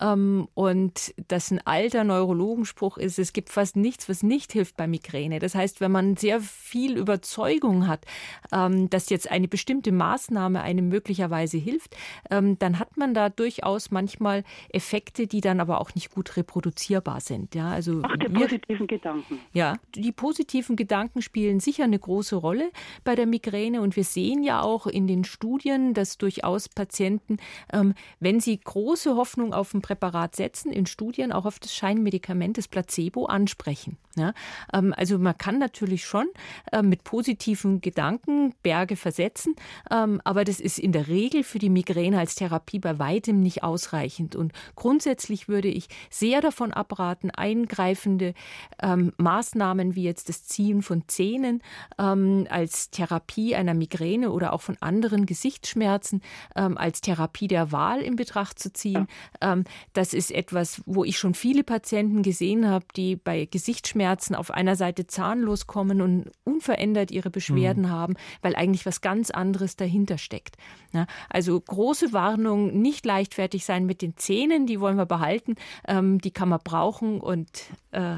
Ähm, 0.00 0.48
und 0.54 1.14
dass 1.28 1.50
ein 1.50 1.60
alter 1.66 2.02
Neurologenspruch 2.04 2.96
ist, 2.96 3.18
es 3.18 3.34
gibt 3.34 3.50
fast 3.50 3.76
nichts, 3.76 4.08
was 4.08 4.22
nicht 4.22 4.52
hilft 4.52 4.76
bei 4.76 4.86
Migräne. 4.86 5.40
Das 5.40 5.54
heißt, 5.54 5.82
wenn 5.82 5.92
man 5.92 6.16
sehr 6.16 6.40
viel 6.40 6.96
Überzeugung 6.96 7.86
hat, 7.86 8.06
ähm, 8.52 8.88
dass 8.88 9.10
jetzt 9.10 9.30
eine 9.30 9.48
bestimmte 9.48 9.92
Maßnahme 9.92 10.62
einem 10.62 10.88
möglicherweise 10.88 11.58
hilft, 11.58 11.94
ähm, 12.30 12.58
dann 12.58 12.78
hat 12.78 12.96
man 12.96 13.12
da 13.12 13.28
durchaus 13.28 13.90
manchmal 13.90 14.44
Effekte, 14.70 15.26
die 15.26 15.42
dann 15.42 15.60
aber 15.60 15.80
auch 15.80 15.94
nicht 15.94 16.10
gut 16.10 16.38
reproduzieren 16.38 16.53
reproduzierbar 16.54 17.20
sind. 17.20 17.54
Ja, 17.54 17.70
also 17.70 18.00
Ach, 18.02 18.16
die 18.16 18.28
positiven 18.28 18.86
Gedanken. 18.86 19.40
Ja, 19.52 19.76
die 19.94 20.12
positiven 20.12 20.76
Gedanken 20.76 21.22
spielen 21.22 21.60
sicher 21.60 21.84
eine 21.84 21.98
große 21.98 22.36
Rolle 22.36 22.70
bei 23.02 23.14
der 23.14 23.26
Migräne 23.26 23.80
und 23.80 23.96
wir 23.96 24.04
sehen 24.04 24.42
ja 24.42 24.62
auch 24.62 24.86
in 24.86 25.06
den 25.06 25.24
Studien, 25.24 25.94
dass 25.94 26.18
durchaus 26.18 26.68
Patienten, 26.68 27.38
ähm, 27.72 27.94
wenn 28.20 28.40
sie 28.40 28.58
große 28.58 29.16
Hoffnung 29.16 29.52
auf 29.52 29.74
ein 29.74 29.82
Präparat 29.82 30.36
setzen, 30.36 30.72
in 30.72 30.86
Studien 30.86 31.32
auch 31.32 31.44
auf 31.44 31.58
das 31.58 31.74
Scheinmedikament, 31.74 32.58
das 32.58 32.68
Placebo, 32.68 33.26
ansprechen. 33.26 33.96
Ja, 34.16 34.32
ähm, 34.72 34.94
also 34.96 35.18
man 35.18 35.36
kann 35.36 35.58
natürlich 35.58 36.04
schon 36.04 36.26
äh, 36.70 36.82
mit 36.82 37.02
positiven 37.02 37.80
Gedanken 37.80 38.54
Berge 38.62 38.94
versetzen, 38.94 39.56
ähm, 39.90 40.20
aber 40.24 40.44
das 40.44 40.60
ist 40.60 40.78
in 40.78 40.92
der 40.92 41.08
Regel 41.08 41.42
für 41.42 41.58
die 41.58 41.68
Migräne 41.68 42.20
als 42.20 42.36
Therapie 42.36 42.78
bei 42.78 42.98
weitem 43.00 43.40
nicht 43.40 43.64
ausreichend. 43.64 44.36
Und 44.36 44.52
grundsätzlich 44.76 45.48
würde 45.48 45.68
ich 45.68 45.88
sehr 46.10 46.40
davon 46.44 46.72
abraten, 46.72 47.30
eingreifende 47.30 48.34
ähm, 48.80 49.12
Maßnahmen 49.16 49.94
wie 49.94 50.04
jetzt 50.04 50.28
das 50.28 50.44
Ziehen 50.44 50.82
von 50.82 51.08
Zähnen 51.08 51.62
ähm, 51.98 52.46
als 52.50 52.90
Therapie 52.90 53.56
einer 53.56 53.74
Migräne 53.74 54.30
oder 54.30 54.52
auch 54.52 54.60
von 54.60 54.76
anderen 54.80 55.26
Gesichtsschmerzen 55.26 56.22
ähm, 56.54 56.78
als 56.78 57.00
Therapie 57.00 57.48
der 57.48 57.72
Wahl 57.72 58.00
in 58.00 58.16
Betracht 58.16 58.58
zu 58.58 58.72
ziehen. 58.72 59.08
Ähm, 59.40 59.64
das 59.92 60.14
ist 60.14 60.30
etwas, 60.30 60.82
wo 60.86 61.04
ich 61.04 61.18
schon 61.18 61.34
viele 61.34 61.64
Patienten 61.64 62.22
gesehen 62.22 62.68
habe, 62.68 62.84
die 62.96 63.16
bei 63.16 63.46
Gesichtsschmerzen 63.46 64.34
auf 64.34 64.50
einer 64.50 64.76
Seite 64.76 65.06
zahnlos 65.06 65.66
kommen 65.66 66.00
und 66.00 66.30
unverändert 66.44 67.10
ihre 67.10 67.30
Beschwerden 67.30 67.84
mhm. 67.84 67.90
haben, 67.90 68.14
weil 68.42 68.54
eigentlich 68.54 68.86
was 68.86 69.00
ganz 69.00 69.30
anderes 69.30 69.76
dahinter 69.76 70.18
steckt. 70.18 70.56
Ja, 70.92 71.06
also 71.28 71.60
große 71.60 72.12
Warnung, 72.12 72.80
nicht 72.80 73.04
leichtfertig 73.04 73.64
sein 73.64 73.86
mit 73.86 74.02
den 74.02 74.16
Zähnen, 74.16 74.66
die 74.66 74.80
wollen 74.80 74.96
wir 74.96 75.06
behalten. 75.06 75.56
Ähm, 75.88 76.20
die 76.20 76.30
kann 76.34 76.48
man 76.48 76.60
brauchen 76.62 77.20
und 77.20 77.48
äh, 77.92 78.16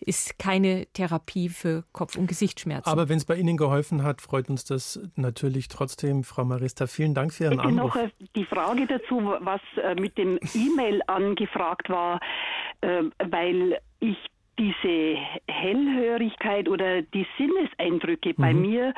ist 0.00 0.38
keine 0.38 0.86
Therapie 0.92 1.48
für 1.48 1.84
Kopf- 1.92 2.16
und 2.16 2.26
Gesichtsschmerzen. 2.26 2.88
Aber 2.88 3.08
wenn 3.08 3.16
es 3.16 3.24
bei 3.24 3.36
Ihnen 3.36 3.56
geholfen 3.56 4.02
hat, 4.02 4.20
freut 4.20 4.48
uns 4.48 4.64
das 4.64 5.00
natürlich 5.16 5.68
trotzdem. 5.68 6.24
Frau 6.24 6.44
Marista, 6.44 6.86
vielen 6.86 7.14
Dank 7.14 7.32
für 7.32 7.44
Ihren 7.44 7.56
Bitte 7.56 7.68
Anruf. 7.68 7.94
noch 7.94 8.08
die 8.36 8.44
Frage 8.44 8.86
dazu, 8.86 9.34
was 9.40 9.60
äh, 9.82 9.94
mit 9.94 10.16
dem 10.18 10.38
E-Mail 10.54 11.00
angefragt 11.06 11.88
war, 11.88 12.20
äh, 12.80 13.02
weil 13.30 13.78
ich 14.00 14.18
diese 14.58 15.16
Hellhörigkeit 15.48 16.68
oder 16.68 17.02
die 17.02 17.26
Sinneseindrücke 17.38 18.30
mhm. 18.30 18.42
bei 18.42 18.54
mir 18.54 18.94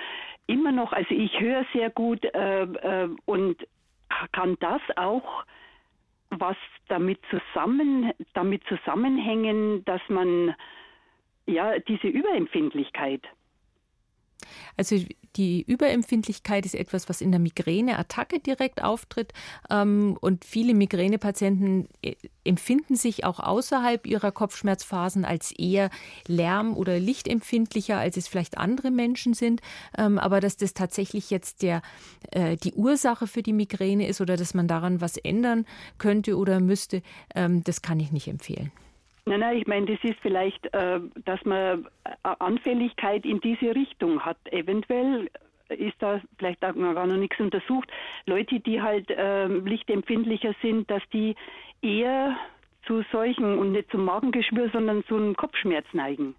immer 0.46 0.72
noch, 0.72 0.92
also 0.92 1.10
ich 1.10 1.40
höre 1.40 1.64
sehr 1.72 1.90
gut 1.90 2.24
äh, 2.24 2.62
äh, 2.62 3.08
und 3.24 3.56
kann 4.32 4.56
das 4.60 4.80
auch 4.96 5.44
was 6.30 6.56
damit 6.88 7.20
zusammen 7.30 8.12
damit 8.34 8.62
zusammenhängen, 8.68 9.84
dass 9.84 10.00
man 10.08 10.54
ja 11.46 11.78
diese 11.78 12.08
Überempfindlichkeit 12.08 13.22
also 14.76 14.96
die 15.36 15.62
Überempfindlichkeit 15.62 16.64
ist 16.64 16.74
etwas, 16.74 17.08
was 17.08 17.20
in 17.20 17.30
der 17.30 17.40
Migräneattacke 17.40 18.40
direkt 18.40 18.82
auftritt. 18.82 19.32
Ähm, 19.70 20.16
und 20.20 20.44
viele 20.44 20.74
Migränepatienten 20.74 21.88
äh, 22.02 22.14
empfinden 22.44 22.96
sich 22.96 23.24
auch 23.24 23.40
außerhalb 23.40 24.06
ihrer 24.06 24.32
Kopfschmerzphasen 24.32 25.24
als 25.24 25.52
eher 25.52 25.90
lärm- 26.26 26.76
oder 26.76 26.98
lichtempfindlicher, 26.98 27.98
als 27.98 28.16
es 28.16 28.28
vielleicht 28.28 28.56
andere 28.56 28.90
Menschen 28.90 29.34
sind. 29.34 29.60
Ähm, 29.98 30.18
aber 30.18 30.40
dass 30.40 30.56
das 30.56 30.74
tatsächlich 30.74 31.30
jetzt 31.30 31.62
der, 31.62 31.82
äh, 32.30 32.56
die 32.56 32.72
Ursache 32.72 33.26
für 33.26 33.42
die 33.42 33.52
Migräne 33.52 34.06
ist 34.08 34.20
oder 34.20 34.36
dass 34.36 34.54
man 34.54 34.68
daran 34.68 35.00
was 35.00 35.16
ändern 35.16 35.66
könnte 35.98 36.36
oder 36.36 36.60
müsste, 36.60 37.02
ähm, 37.34 37.62
das 37.64 37.82
kann 37.82 38.00
ich 38.00 38.12
nicht 38.12 38.28
empfehlen. 38.28 38.72
Nein, 39.28 39.40
nein, 39.40 39.58
ich 39.58 39.66
meine, 39.66 39.86
das 39.86 39.98
ist 40.04 40.18
vielleicht, 40.22 40.72
äh, 40.72 41.00
dass 41.24 41.44
man 41.44 41.88
Anfälligkeit 42.22 43.24
in 43.24 43.40
diese 43.40 43.74
Richtung 43.74 44.20
hat. 44.20 44.38
Eventuell 44.52 45.28
ist 45.68 45.96
da 45.98 46.20
vielleicht 46.38 46.64
auch 46.64 46.74
gar 46.74 47.06
noch 47.06 47.16
nichts 47.16 47.40
untersucht. 47.40 47.90
Leute, 48.26 48.60
die 48.60 48.80
halt 48.80 49.10
äh, 49.10 49.48
lichtempfindlicher 49.48 50.54
sind, 50.62 50.88
dass 50.90 51.02
die 51.12 51.34
eher 51.82 52.36
zu 52.86 53.02
solchen 53.10 53.58
und 53.58 53.72
nicht 53.72 53.90
zum 53.90 54.04
Magengeschwür, 54.04 54.70
sondern 54.72 55.04
zu 55.06 55.16
einem 55.16 55.34
Kopfschmerz 55.34 55.86
neigen. 55.92 56.36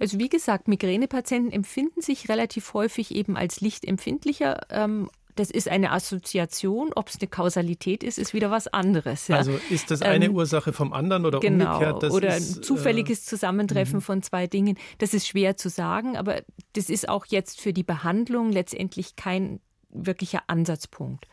Also 0.00 0.18
wie 0.18 0.28
gesagt, 0.28 0.66
Migränepatienten 0.66 1.52
empfinden 1.52 2.00
sich 2.00 2.28
relativ 2.28 2.74
häufig 2.74 3.14
eben 3.14 3.36
als 3.36 3.60
lichtempfindlicher 3.60 4.60
ähm, 4.70 5.10
das 5.36 5.50
ist 5.50 5.68
eine 5.68 5.92
Assoziation. 5.92 6.90
Ob 6.94 7.08
es 7.08 7.18
eine 7.20 7.28
Kausalität 7.28 8.02
ist, 8.02 8.18
ist 8.18 8.34
wieder 8.34 8.50
was 8.50 8.68
anderes. 8.68 9.28
Ja. 9.28 9.36
Also 9.36 9.58
ist 9.70 9.90
das 9.90 10.02
eine 10.02 10.26
ähm, 10.26 10.34
Ursache 10.34 10.72
vom 10.72 10.92
anderen 10.92 11.24
oder 11.24 11.40
genau, 11.40 11.74
umgekehrt? 11.74 12.02
Das 12.02 12.12
oder 12.12 12.36
ist, 12.36 12.58
ein 12.58 12.62
zufälliges 12.62 13.20
äh, 13.20 13.30
Zusammentreffen 13.30 13.96
mhm. 13.96 14.02
von 14.02 14.22
zwei 14.22 14.46
Dingen. 14.46 14.76
Das 14.98 15.14
ist 15.14 15.26
schwer 15.26 15.56
zu 15.56 15.68
sagen, 15.68 16.16
aber 16.16 16.42
das 16.72 16.90
ist 16.90 17.08
auch 17.08 17.26
jetzt 17.26 17.60
für 17.60 17.72
die 17.72 17.84
Behandlung 17.84 18.50
letztendlich 18.50 19.16
kein 19.16 19.60
wirklicher 19.90 20.42
Ansatzpunkt. 20.48 21.26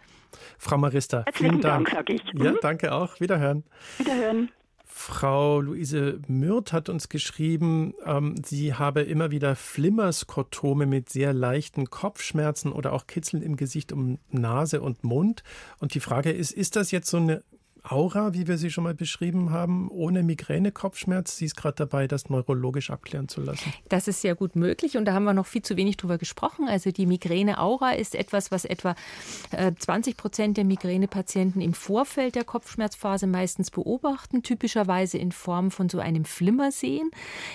Frau 0.58 0.78
Marista, 0.78 1.26
vielen 1.34 1.62
Dank. 1.62 1.90
Dank 1.90 2.08
sag 2.08 2.10
ich. 2.10 2.24
Ja, 2.34 2.52
mhm. 2.52 2.58
danke 2.62 2.94
auch. 2.94 3.20
Wiederhören. 3.20 3.64
Wiederhören. 3.98 4.50
Frau 4.96 5.60
Luise 5.60 6.20
Mürth 6.28 6.72
hat 6.72 6.88
uns 6.88 7.10
geschrieben, 7.10 7.96
ähm, 8.06 8.36
sie 8.46 8.76
habe 8.76 9.02
immer 9.02 9.32
wieder 9.32 9.56
Flimmerskotome 9.56 10.86
mit 10.86 11.10
sehr 11.10 11.34
leichten 11.34 11.90
Kopfschmerzen 11.90 12.72
oder 12.72 12.94
auch 12.94 13.08
Kitzeln 13.08 13.42
im 13.42 13.58
Gesicht 13.58 13.92
um 13.92 14.20
Nase 14.30 14.82
und 14.82 15.04
Mund. 15.04 15.44
Und 15.80 15.96
die 15.96 16.00
Frage 16.00 16.32
ist, 16.32 16.52
ist 16.52 16.76
das 16.76 16.92
jetzt 16.92 17.10
so 17.10 17.18
eine 17.18 17.44
Aura, 17.84 18.34
wie 18.34 18.48
wir 18.48 18.58
sie 18.58 18.72
schon 18.72 18.86
mal 18.86 18.94
beschrieben 18.94 19.52
haben, 19.52 19.90
ohne 19.90 20.24
Migräne-Kopfschmerz. 20.24 21.36
Sie 21.36 21.46
ist 21.46 21.58
gerade 21.58 21.76
dabei, 21.76 22.08
das 22.08 22.30
neurologisch 22.30 22.90
abklären 22.90 23.28
zu 23.28 23.42
lassen. 23.42 23.74
Das 23.90 24.08
ist 24.08 24.22
sehr 24.22 24.36
gut 24.36 24.56
möglich 24.56 24.98
und 24.98 25.06
da 25.06 25.14
haben 25.14 25.26
wir 25.26 25.34
noch 25.34 25.46
viel 25.46 25.62
zu 25.62 25.76
wenig 25.76 25.98
drüber 25.98 26.18
gesprochen. 26.18 26.68
Also 26.68 26.92
die 26.92 27.06
Migräne-Aura 27.06 27.92
ist 27.92 28.16
etwas, 28.16 28.52
was 28.52 28.66
etwa 28.66 28.96
20 29.78 30.14
äh, 30.14 30.16
Prozent 30.16 30.58
der 30.58 30.64
Migränepatienten 30.64 31.62
im 31.62 31.74
Vorfeld 31.74 32.36
der 32.36 32.46
Kopfschmerzphase 32.46 33.28
meistens 33.28 33.70
beobachten, 33.70 34.44
typischerweise 34.44 35.18
in 35.18 35.32
Form 35.32 35.70
von 35.70 35.90
so 35.90 36.00
einem 36.00 36.26
Flimmersehen. 36.26 37.12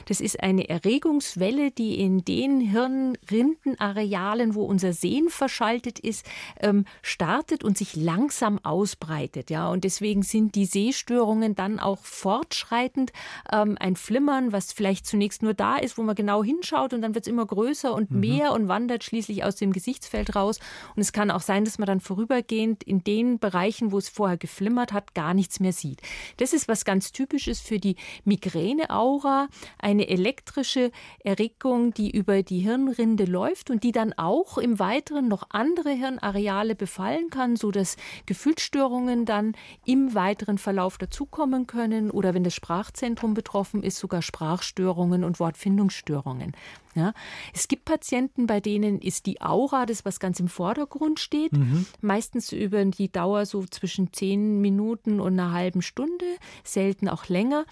Das 0.06 0.20
ist 0.20 0.42
eine 0.42 0.68
Erregungswelle, 0.68 1.70
die 1.70 2.00
in 2.00 2.24
den 2.24 2.60
Hirnrindenarealen, 2.60 4.54
wo 4.54 4.64
unser 4.64 4.92
Sehen 4.92 5.30
verschaltet 5.30 5.98
ist, 5.98 6.26
ähm, 6.60 6.84
startet 7.02 7.64
und 7.64 7.78
sich 7.78 7.96
langsam 7.96 8.58
ausbreitet. 8.62 9.50
Ja, 9.50 9.68
und 9.68 9.84
deswegen 9.84 10.17
Deswegen 10.18 10.22
sind 10.22 10.54
die 10.54 10.64
Sehstörungen 10.64 11.54
dann 11.54 11.78
auch 11.78 11.98
fortschreitend. 11.98 13.12
Ähm, 13.52 13.76
ein 13.78 13.94
Flimmern, 13.96 14.52
was 14.52 14.72
vielleicht 14.72 15.06
zunächst 15.06 15.42
nur 15.42 15.54
da 15.54 15.76
ist, 15.76 15.98
wo 15.98 16.02
man 16.02 16.14
genau 16.14 16.42
hinschaut 16.42 16.92
und 16.92 17.02
dann 17.02 17.14
wird 17.14 17.26
es 17.26 17.30
immer 17.30 17.46
größer 17.46 17.94
und 17.94 18.10
mhm. 18.10 18.20
mehr 18.20 18.52
und 18.52 18.68
wandert 18.68 19.04
schließlich 19.04 19.44
aus 19.44 19.56
dem 19.56 19.72
Gesichtsfeld 19.72 20.34
raus. 20.34 20.58
Und 20.96 21.02
es 21.02 21.12
kann 21.12 21.30
auch 21.30 21.40
sein, 21.40 21.64
dass 21.64 21.78
man 21.78 21.86
dann 21.86 22.00
vorübergehend 22.00 22.82
in 22.82 23.04
den 23.04 23.38
Bereichen, 23.38 23.92
wo 23.92 23.98
es 23.98 24.08
vorher 24.08 24.36
geflimmert 24.36 24.92
hat, 24.92 25.14
gar 25.14 25.34
nichts 25.34 25.60
mehr 25.60 25.72
sieht. 25.72 26.00
Das 26.38 26.52
ist 26.52 26.68
was 26.68 26.84
ganz 26.84 27.12
typisches 27.12 27.60
für 27.60 27.78
die 27.78 27.96
Migräne-Aura, 28.24 29.48
eine 29.78 30.08
elektrische 30.08 30.90
Erregung, 31.22 31.94
die 31.94 32.10
über 32.10 32.42
die 32.42 32.60
Hirnrinde 32.60 33.24
läuft 33.24 33.70
und 33.70 33.84
die 33.84 33.92
dann 33.92 34.12
auch 34.14 34.58
im 34.58 34.78
Weiteren 34.78 35.28
noch 35.28 35.44
andere 35.50 35.90
Hirnareale 35.90 36.74
befallen 36.74 37.30
kann, 37.30 37.56
sodass 37.56 37.96
Gefühlsstörungen 38.26 39.24
dann 39.24 39.54
im 39.84 40.07
weiteren 40.14 40.58
Verlauf 40.58 40.98
dazukommen 40.98 41.66
können 41.66 42.10
oder 42.10 42.34
wenn 42.34 42.44
das 42.44 42.54
Sprachzentrum 42.54 43.34
betroffen 43.34 43.82
ist, 43.82 43.98
sogar 43.98 44.22
Sprachstörungen 44.22 45.24
und 45.24 45.40
Wortfindungsstörungen. 45.40 46.52
Ja. 46.94 47.12
Es 47.54 47.68
gibt 47.68 47.84
Patienten, 47.84 48.46
bei 48.46 48.60
denen 48.60 49.00
ist 49.00 49.26
die 49.26 49.40
Aura 49.40 49.86
das, 49.86 50.04
was 50.04 50.20
ganz 50.20 50.40
im 50.40 50.48
Vordergrund 50.48 51.20
steht, 51.20 51.52
mhm. 51.52 51.86
meistens 52.00 52.52
über 52.52 52.84
die 52.84 53.10
Dauer 53.10 53.46
so 53.46 53.64
zwischen 53.66 54.12
zehn 54.12 54.60
Minuten 54.60 55.20
und 55.20 55.38
einer 55.38 55.52
halben 55.52 55.82
Stunde, 55.82 56.24
selten 56.64 57.08
auch 57.08 57.28
länger. 57.28 57.66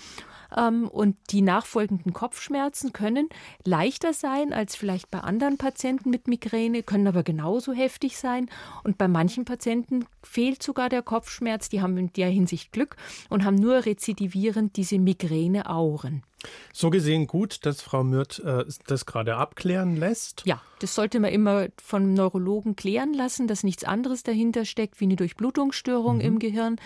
Ähm, 0.57 0.89
und 0.89 1.17
die 1.31 1.43
nachfolgenden 1.43 2.13
Kopfschmerzen 2.13 2.93
können 2.93 3.29
leichter 3.65 4.13
sein 4.13 4.53
als 4.53 4.77
vielleicht 4.77 5.11
bei 5.11 5.21
anderen 5.21 5.59
Patienten 5.59 6.11
mit 6.11 6.29
Migräne, 6.29 6.83
können 6.83 7.07
aber 7.07 7.23
genauso 7.23 7.73
heftig 7.73 8.17
sein. 8.17 8.49
Und 8.85 8.99
bei 8.99 9.09
manchen 9.09 9.45
Patienten 9.45 10.05
fehlt 10.23 10.63
sogar 10.63 10.89
der 10.89 11.03
Kopfschmerz. 11.03 11.69
Die 11.69 11.83
haben 11.83 11.97
in 11.97 12.13
der 12.13 12.29
Hinsicht 12.29 12.73
Glück 12.73 12.97
und 13.29 13.45
haben 13.45 13.57
nur 13.57 13.87
rezidivierend 13.87 14.77
diese 14.77 14.99
Migräne-Auren. 14.99 16.23
So 16.73 16.91
gesehen 16.91 17.27
gut, 17.27 17.65
dass 17.65 17.81
Frau 17.81 18.05
Mürth 18.05 18.41
äh, 18.45 18.65
das 18.87 19.07
gerade 19.07 19.37
abklären 19.37 19.97
lässt. 19.97 20.43
Ja, 20.45 20.61
das 20.81 20.95
sollte 20.95 21.21
man 21.21 21.33
immer 21.33 21.69
vom 21.83 22.13
Neurologen 22.13 22.77
klären 22.77 23.15
lassen, 23.15 23.49
dass 23.49 23.65
nichts 23.65 23.85
anderes 23.85 24.23
dahinter 24.23 24.65
steckt 24.65 25.01
wie 25.01 25.05
eine 25.05 25.17
Durchblutungsstörung 25.17 26.17
mhm. 26.17 26.23
im 26.23 26.39
Gehirn. 26.39 26.77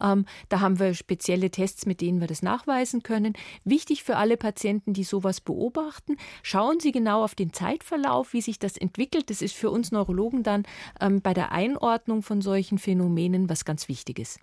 Ähm, 0.00 0.26
da 0.48 0.60
haben 0.60 0.78
wir 0.78 0.94
spezielle 0.94 1.50
Tests, 1.50 1.84
mit 1.84 2.00
denen 2.00 2.20
wir 2.20 2.28
das 2.28 2.42
nachweisen 2.42 3.02
können. 3.02 3.34
Wichtig 3.64 4.04
für 4.04 4.16
alle 4.16 4.36
Patienten, 4.36 4.92
die 4.92 5.04
sowas 5.04 5.40
beobachten, 5.40 6.16
schauen 6.42 6.78
Sie 6.78 6.92
genau 6.92 7.24
auf 7.24 7.34
den 7.34 7.52
Zeitverlauf, 7.52 8.32
wie 8.32 8.42
sich 8.42 8.58
das 8.58 8.76
entwickelt. 8.76 9.30
Das 9.30 9.42
ist 9.42 9.56
für 9.56 9.70
uns 9.70 9.90
Neurologen 9.90 10.42
dann 10.42 10.64
ähm, 11.00 11.20
bei 11.20 11.34
der 11.34 11.50
Einordnung 11.50 12.22
von 12.22 12.42
solchen 12.42 12.78
Phänomenen 12.78 13.48
was 13.48 13.64
ganz 13.64 13.88
Wichtiges. 13.88 14.38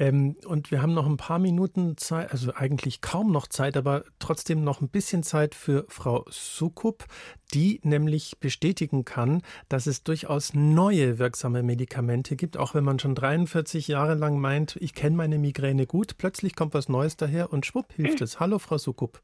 Ähm, 0.00 0.34
und 0.46 0.70
wir 0.70 0.80
haben 0.80 0.94
noch 0.94 1.06
ein 1.06 1.18
paar 1.18 1.38
Minuten 1.38 1.98
Zeit, 1.98 2.32
also 2.32 2.52
eigentlich 2.54 3.02
kaum 3.02 3.30
noch 3.30 3.46
Zeit, 3.46 3.76
aber 3.76 4.04
trotzdem 4.18 4.64
noch 4.64 4.80
ein 4.80 4.88
bisschen 4.88 5.22
Zeit 5.22 5.54
für 5.54 5.84
Frau 5.88 6.24
Sukup, 6.30 7.04
die 7.52 7.80
nämlich 7.84 8.40
bestätigen 8.40 9.04
kann, 9.04 9.42
dass 9.68 9.86
es 9.86 10.02
durchaus 10.02 10.54
neue 10.54 11.18
wirksame 11.18 11.62
Medikamente 11.62 12.34
gibt, 12.34 12.56
auch 12.56 12.74
wenn 12.74 12.84
man 12.84 12.98
schon 12.98 13.14
43 13.14 13.88
Jahre 13.88 14.14
lang 14.14 14.40
meint, 14.40 14.76
ich 14.76 14.94
kenne 14.94 15.16
meine 15.16 15.38
Migräne 15.38 15.86
gut, 15.86 16.16
plötzlich 16.16 16.56
kommt 16.56 16.72
was 16.72 16.88
Neues 16.88 17.18
daher 17.18 17.52
und 17.52 17.66
schwupp 17.66 17.92
hilft 17.92 18.22
es. 18.22 18.40
Hallo, 18.40 18.58
Frau 18.58 18.78
Sukup. 18.78 19.20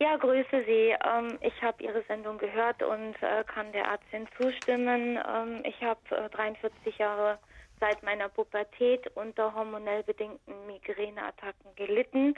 Ja, 0.00 0.16
grüße 0.16 0.62
Sie. 0.64 0.94
Ähm, 1.04 1.38
ich 1.40 1.60
habe 1.60 1.82
Ihre 1.82 2.04
Sendung 2.06 2.38
gehört 2.38 2.84
und 2.84 3.16
äh, 3.20 3.42
kann 3.52 3.72
der 3.72 3.84
Ärztin 3.84 4.28
zustimmen. 4.40 5.18
Ähm, 5.18 5.62
ich 5.64 5.82
habe 5.82 5.98
äh, 6.12 6.30
43 6.30 6.98
Jahre 6.98 7.40
seit 7.80 8.02
meiner 8.02 8.28
Pubertät 8.28 9.06
unter 9.14 9.54
hormonell 9.54 10.02
bedingten 10.02 10.66
Migräneattacken 10.66 11.74
gelitten, 11.76 12.34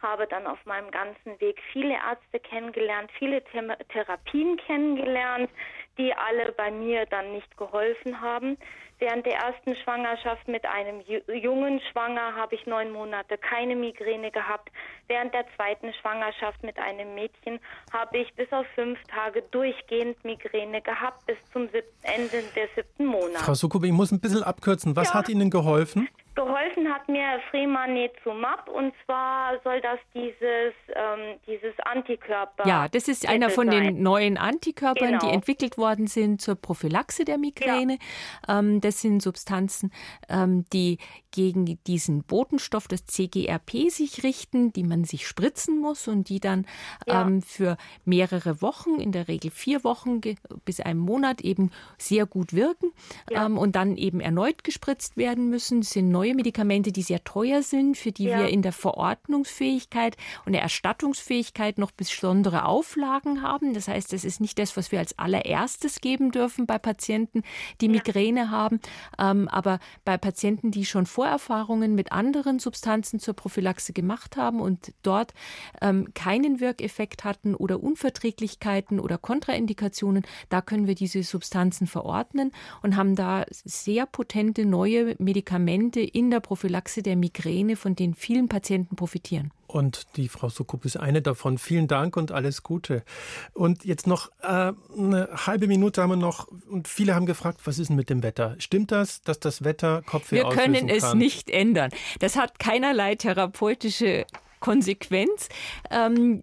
habe 0.00 0.26
dann 0.26 0.46
auf 0.46 0.64
meinem 0.64 0.90
ganzen 0.90 1.40
Weg 1.40 1.60
viele 1.72 1.94
Ärzte 1.94 2.40
kennengelernt, 2.40 3.10
viele 3.18 3.42
Therapien 3.88 4.56
kennengelernt, 4.56 5.50
die 5.98 6.14
alle 6.14 6.52
bei 6.52 6.70
mir 6.70 7.06
dann 7.06 7.32
nicht 7.32 7.56
geholfen 7.56 8.20
haben. 8.20 8.56
Während 9.00 9.24
der 9.24 9.36
ersten 9.36 9.74
Schwangerschaft 9.76 10.46
mit 10.46 10.66
einem 10.66 11.00
Jungen 11.32 11.80
schwanger 11.90 12.36
habe 12.36 12.54
ich 12.54 12.66
neun 12.66 12.92
Monate 12.92 13.38
keine 13.38 13.74
Migräne 13.74 14.30
gehabt. 14.30 14.70
Während 15.08 15.32
der 15.32 15.46
zweiten 15.56 15.94
Schwangerschaft 15.94 16.62
mit 16.62 16.78
einem 16.78 17.14
Mädchen 17.14 17.60
habe 17.94 18.18
ich 18.18 18.32
bis 18.34 18.52
auf 18.52 18.66
fünf 18.74 18.98
Tage 19.04 19.42
durchgehend 19.50 20.22
Migräne 20.22 20.82
gehabt 20.82 21.24
bis 21.26 21.38
zum 21.50 21.62
Ende 22.02 22.42
des 22.54 22.74
siebten 22.76 23.06
Monats. 23.06 23.42
Frau 23.42 23.54
Sukubi, 23.54 23.86
ich 23.86 23.94
muss 23.94 24.12
ein 24.12 24.20
bisschen 24.20 24.42
abkürzen. 24.42 24.94
Was 24.94 25.08
ja. 25.08 25.14
hat 25.14 25.30
Ihnen 25.30 25.48
geholfen? 25.48 26.06
Geholfen 26.34 26.88
hat 26.88 27.08
mir 27.08 27.40
Fremanezumab 27.50 28.68
und 28.68 28.94
zwar 29.04 29.60
soll 29.64 29.80
das 29.80 29.98
dieses, 30.14 30.74
ähm, 30.94 31.38
dieses 31.46 31.74
Antikörper. 31.84 32.66
Ja, 32.66 32.88
das 32.88 33.08
ist 33.08 33.28
einer 33.28 33.50
von 33.50 33.70
sein. 33.70 33.84
den 33.84 34.02
neuen 34.02 34.38
Antikörpern, 34.38 35.18
genau. 35.18 35.26
die 35.26 35.34
entwickelt 35.34 35.76
worden 35.76 36.06
sind 36.06 36.40
zur 36.40 36.54
Prophylaxe 36.54 37.24
der 37.24 37.36
Migräne. 37.36 37.98
Ja. 38.46 38.60
Ähm, 38.60 38.80
das 38.80 39.00
sind 39.00 39.22
Substanzen, 39.22 39.92
ähm, 40.28 40.64
die 40.72 40.98
gegen 41.32 41.78
diesen 41.84 42.22
Botenstoff, 42.22 42.88
das 42.88 43.06
CGRP, 43.06 43.90
sich 43.90 44.22
richten, 44.22 44.72
die 44.72 44.84
man 44.84 45.04
sich 45.04 45.26
spritzen 45.26 45.78
muss 45.80 46.08
und 46.08 46.28
die 46.28 46.40
dann 46.40 46.66
ja. 47.06 47.22
ähm, 47.22 47.42
für 47.42 47.76
mehrere 48.04 48.62
Wochen, 48.62 49.00
in 49.00 49.12
der 49.12 49.28
Regel 49.28 49.50
vier 49.50 49.84
Wochen 49.84 50.20
bis 50.64 50.80
einen 50.80 51.00
Monat 51.00 51.40
eben 51.40 51.70
sehr 51.98 52.26
gut 52.26 52.52
wirken 52.52 52.92
ja. 53.30 53.46
ähm, 53.46 53.58
und 53.58 53.76
dann 53.76 53.96
eben 53.96 54.20
erneut 54.20 54.64
gespritzt 54.64 55.16
werden 55.16 55.50
müssen. 55.50 55.80
Das 55.80 55.90
sind 55.90 56.08
neue 56.10 56.29
Medikamente, 56.34 56.92
die 56.92 57.02
sehr 57.02 57.24
teuer 57.24 57.62
sind, 57.62 57.96
für 57.96 58.12
die 58.12 58.24
ja. 58.24 58.40
wir 58.40 58.48
in 58.48 58.62
der 58.62 58.72
Verordnungsfähigkeit 58.72 60.16
und 60.44 60.52
der 60.52 60.62
Erstattungsfähigkeit 60.62 61.78
noch 61.78 61.90
besondere 61.92 62.64
Auflagen 62.64 63.42
haben. 63.42 63.72
Das 63.72 63.88
heißt, 63.88 64.12
das 64.12 64.24
ist 64.24 64.40
nicht 64.40 64.58
das, 64.58 64.76
was 64.76 64.92
wir 64.92 64.98
als 64.98 65.18
allererstes 65.18 66.00
geben 66.00 66.32
dürfen 66.32 66.66
bei 66.66 66.78
Patienten, 66.78 67.42
die 67.80 67.88
Migräne 67.88 68.50
haben, 68.50 68.80
ähm, 69.18 69.48
aber 69.48 69.78
bei 70.04 70.18
Patienten, 70.18 70.70
die 70.70 70.84
schon 70.84 71.06
vor 71.06 71.20
Vorerfahrungen 71.20 71.94
mit 71.94 72.12
anderen 72.12 72.58
Substanzen 72.58 73.20
zur 73.20 73.34
Prophylaxe 73.34 73.92
gemacht 73.92 74.38
haben 74.38 74.58
und 74.58 74.94
dort 75.02 75.34
ähm, 75.82 76.08
keinen 76.14 76.60
Wirkeffekt 76.60 77.24
hatten 77.24 77.54
oder 77.54 77.82
Unverträglichkeiten 77.82 78.98
oder 78.98 79.18
Kontraindikationen, 79.18 80.24
da 80.48 80.62
können 80.62 80.86
wir 80.86 80.94
diese 80.94 81.22
Substanzen 81.22 81.86
verordnen 81.86 82.52
und 82.82 82.96
haben 82.96 83.16
da 83.16 83.44
sehr 83.50 84.06
potente 84.06 84.64
neue 84.64 85.14
Medikamente 85.18 86.00
in 86.12 86.30
der 86.30 86.40
Prophylaxe 86.40 87.02
der 87.02 87.16
Migräne, 87.16 87.76
von 87.76 87.94
denen 87.96 88.14
vielen 88.14 88.48
Patienten 88.48 88.96
profitieren. 88.96 89.52
Und 89.66 90.16
die 90.16 90.28
Frau 90.28 90.48
Sukup 90.48 90.84
ist 90.84 90.96
eine 90.96 91.22
davon. 91.22 91.56
Vielen 91.56 91.86
Dank 91.86 92.16
und 92.16 92.32
alles 92.32 92.62
Gute. 92.64 93.04
Und 93.52 93.84
jetzt 93.84 94.06
noch 94.06 94.30
äh, 94.42 94.72
eine 94.98 95.28
halbe 95.46 95.68
Minute 95.68 96.02
haben 96.02 96.10
wir 96.10 96.16
noch. 96.16 96.48
Und 96.68 96.88
viele 96.88 97.14
haben 97.14 97.26
gefragt, 97.26 97.60
was 97.64 97.78
ist 97.78 97.88
denn 97.88 97.96
mit 97.96 98.10
dem 98.10 98.24
Wetter? 98.24 98.56
Stimmt 98.58 98.90
das, 98.90 99.22
dass 99.22 99.38
das 99.38 99.62
Wetter 99.62 100.02
Kopfweh 100.02 100.36
Wir 100.36 100.48
können 100.48 100.88
es 100.88 101.14
nicht 101.14 101.50
ändern. 101.50 101.90
Das 102.18 102.36
hat 102.36 102.58
keinerlei 102.58 103.14
therapeutische 103.14 104.26
Konsequenz. 104.58 105.48
Ähm, 105.90 106.42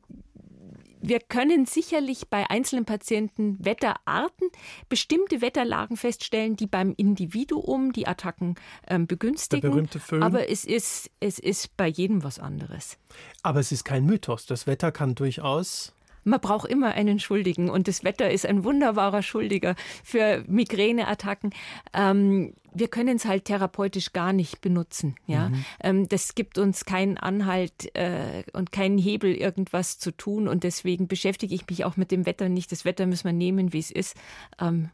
wir 1.01 1.19
können 1.19 1.65
sicherlich 1.65 2.29
bei 2.29 2.49
einzelnen 2.49 2.85
Patienten 2.85 3.57
Wetterarten, 3.63 4.49
bestimmte 4.89 5.41
Wetterlagen 5.41 5.97
feststellen, 5.97 6.55
die 6.55 6.67
beim 6.67 6.93
Individuum 6.97 7.93
die 7.93 8.07
Attacken 8.07 8.55
ähm, 8.87 9.07
begünstigen. 9.07 9.61
Der 9.61 9.69
berühmte 9.69 9.99
Föhn. 9.99 10.23
Aber 10.23 10.49
es 10.49 10.65
ist, 10.65 11.09
es 11.19 11.39
ist 11.39 11.75
bei 11.77 11.87
jedem 11.87 12.23
was 12.23 12.39
anderes. 12.39 12.97
Aber 13.43 13.59
es 13.59 13.71
ist 13.71 13.83
kein 13.83 14.05
Mythos. 14.05 14.45
Das 14.45 14.67
Wetter 14.67 14.91
kann 14.91 15.15
durchaus 15.15 15.93
man 16.27 16.41
braucht 16.41 16.69
immer 16.69 16.93
einen 16.93 17.19
Schuldigen 17.19 17.69
und 17.69 17.87
das 17.87 18.03
Wetter 18.03 18.29
ist 18.29 18.45
ein 18.45 18.63
wunderbarer 18.65 19.23
Schuldiger 19.23 19.75
für 20.03 20.43
Migräneattacken. 20.47 21.51
Ähm, 21.93 22.53
wir 22.79 22.87
können 22.87 23.17
es 23.17 23.25
halt 23.25 23.45
therapeutisch 23.45 24.13
gar 24.13 24.33
nicht 24.33 24.61
benutzen. 24.61 25.15
Ja, 25.25 25.49
mhm. 25.49 25.65
ähm, 25.81 26.09
das 26.09 26.35
gibt 26.35 26.57
uns 26.57 26.85
keinen 26.85 27.17
Anhalt 27.17 27.95
äh, 27.95 28.43
und 28.53 28.71
keinen 28.71 28.97
Hebel, 28.97 29.33
irgendwas 29.33 29.99
zu 29.99 30.11
tun. 30.11 30.47
Und 30.47 30.63
deswegen 30.63 31.07
beschäftige 31.07 31.53
ich 31.53 31.67
mich 31.69 31.85
auch 31.85 31.97
mit 31.97 32.11
dem 32.11 32.25
Wetter 32.25 32.49
nicht. 32.49 32.71
Das 32.71 32.85
Wetter 32.85 33.05
müssen 33.05 33.25
wir 33.25 33.33
nehmen, 33.33 33.73
wie 33.73 33.79
es 33.79 33.91
ist. 33.91 34.15
Ähm, 34.59 34.89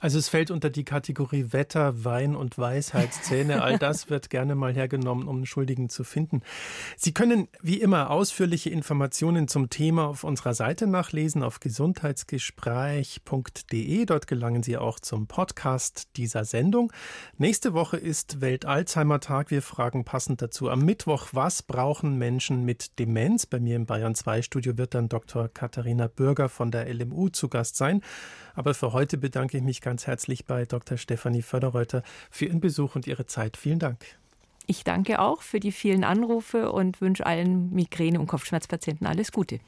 also 0.00 0.18
es 0.18 0.28
fällt 0.28 0.50
unter 0.50 0.70
die 0.70 0.84
Kategorie 0.84 1.46
Wetter, 1.50 2.04
Wein 2.04 2.34
und 2.36 2.58
Weisheitszähne. 2.58 3.62
All 3.62 3.78
das 3.78 4.10
wird 4.10 4.30
gerne 4.30 4.54
mal 4.54 4.74
hergenommen, 4.74 5.28
um 5.28 5.36
einen 5.36 5.46
Schuldigen 5.46 5.88
zu 5.88 6.04
finden. 6.04 6.42
Sie 6.96 7.12
können 7.12 7.48
wie 7.62 7.80
immer 7.80 8.10
ausführliche 8.10 8.70
Informationen 8.70 9.48
zum 9.48 9.70
Thema 9.70 10.08
auf 10.08 10.24
unserer 10.24 10.54
Seite 10.54 10.86
nachlesen 10.86 11.42
auf 11.42 11.60
gesundheitsgespräch.de. 11.60 14.04
Dort 14.04 14.26
gelangen 14.26 14.62
Sie 14.62 14.76
auch 14.76 15.00
zum 15.00 15.26
Podcast 15.26 16.08
dieser 16.16 16.44
Sendung. 16.44 16.92
Nächste 17.36 17.74
Woche 17.74 17.96
ist 17.96 18.40
Welt-Alzheimer-Tag. 18.40 19.50
Wir 19.50 19.62
fragen 19.62 20.04
passend 20.04 20.42
dazu 20.42 20.70
am 20.70 20.84
Mittwoch, 20.84 21.28
was 21.32 21.62
brauchen 21.62 22.16
Menschen 22.16 22.64
mit 22.64 22.98
Demenz? 22.98 23.46
Bei 23.46 23.60
mir 23.60 23.76
im 23.76 23.86
Bayern 23.86 24.14
2 24.14 24.42
Studio 24.42 24.76
wird 24.78 24.94
dann 24.94 25.08
Dr. 25.08 25.48
Katharina 25.48 26.08
Bürger 26.08 26.48
von 26.48 26.70
der 26.70 26.92
LMU 26.92 27.28
zu 27.28 27.48
Gast 27.48 27.76
sein. 27.76 28.02
Aber 28.54 28.74
für 28.74 28.92
heute 28.92 29.18
bedanke 29.18 29.58
ich 29.58 29.62
mich 29.62 29.80
ganz 29.82 30.06
herzlich 30.06 30.46
bei 30.46 30.64
Dr. 30.64 30.96
Stefanie 30.96 31.42
Förderreuter 31.42 32.02
für 32.30 32.46
Ihren 32.46 32.60
Besuch 32.60 32.96
und 32.96 33.06
Ihre 33.06 33.26
Zeit. 33.26 33.56
Vielen 33.56 33.78
Dank. 33.78 34.04
Ich 34.66 34.84
danke 34.84 35.20
auch 35.20 35.40
für 35.40 35.60
die 35.60 35.72
vielen 35.72 36.04
Anrufe 36.04 36.72
und 36.72 37.00
wünsche 37.00 37.24
allen 37.24 37.70
Migräne- 37.72 38.20
und 38.20 38.26
Kopfschmerzpatienten 38.26 39.06
alles 39.06 39.32
Gute. 39.32 39.60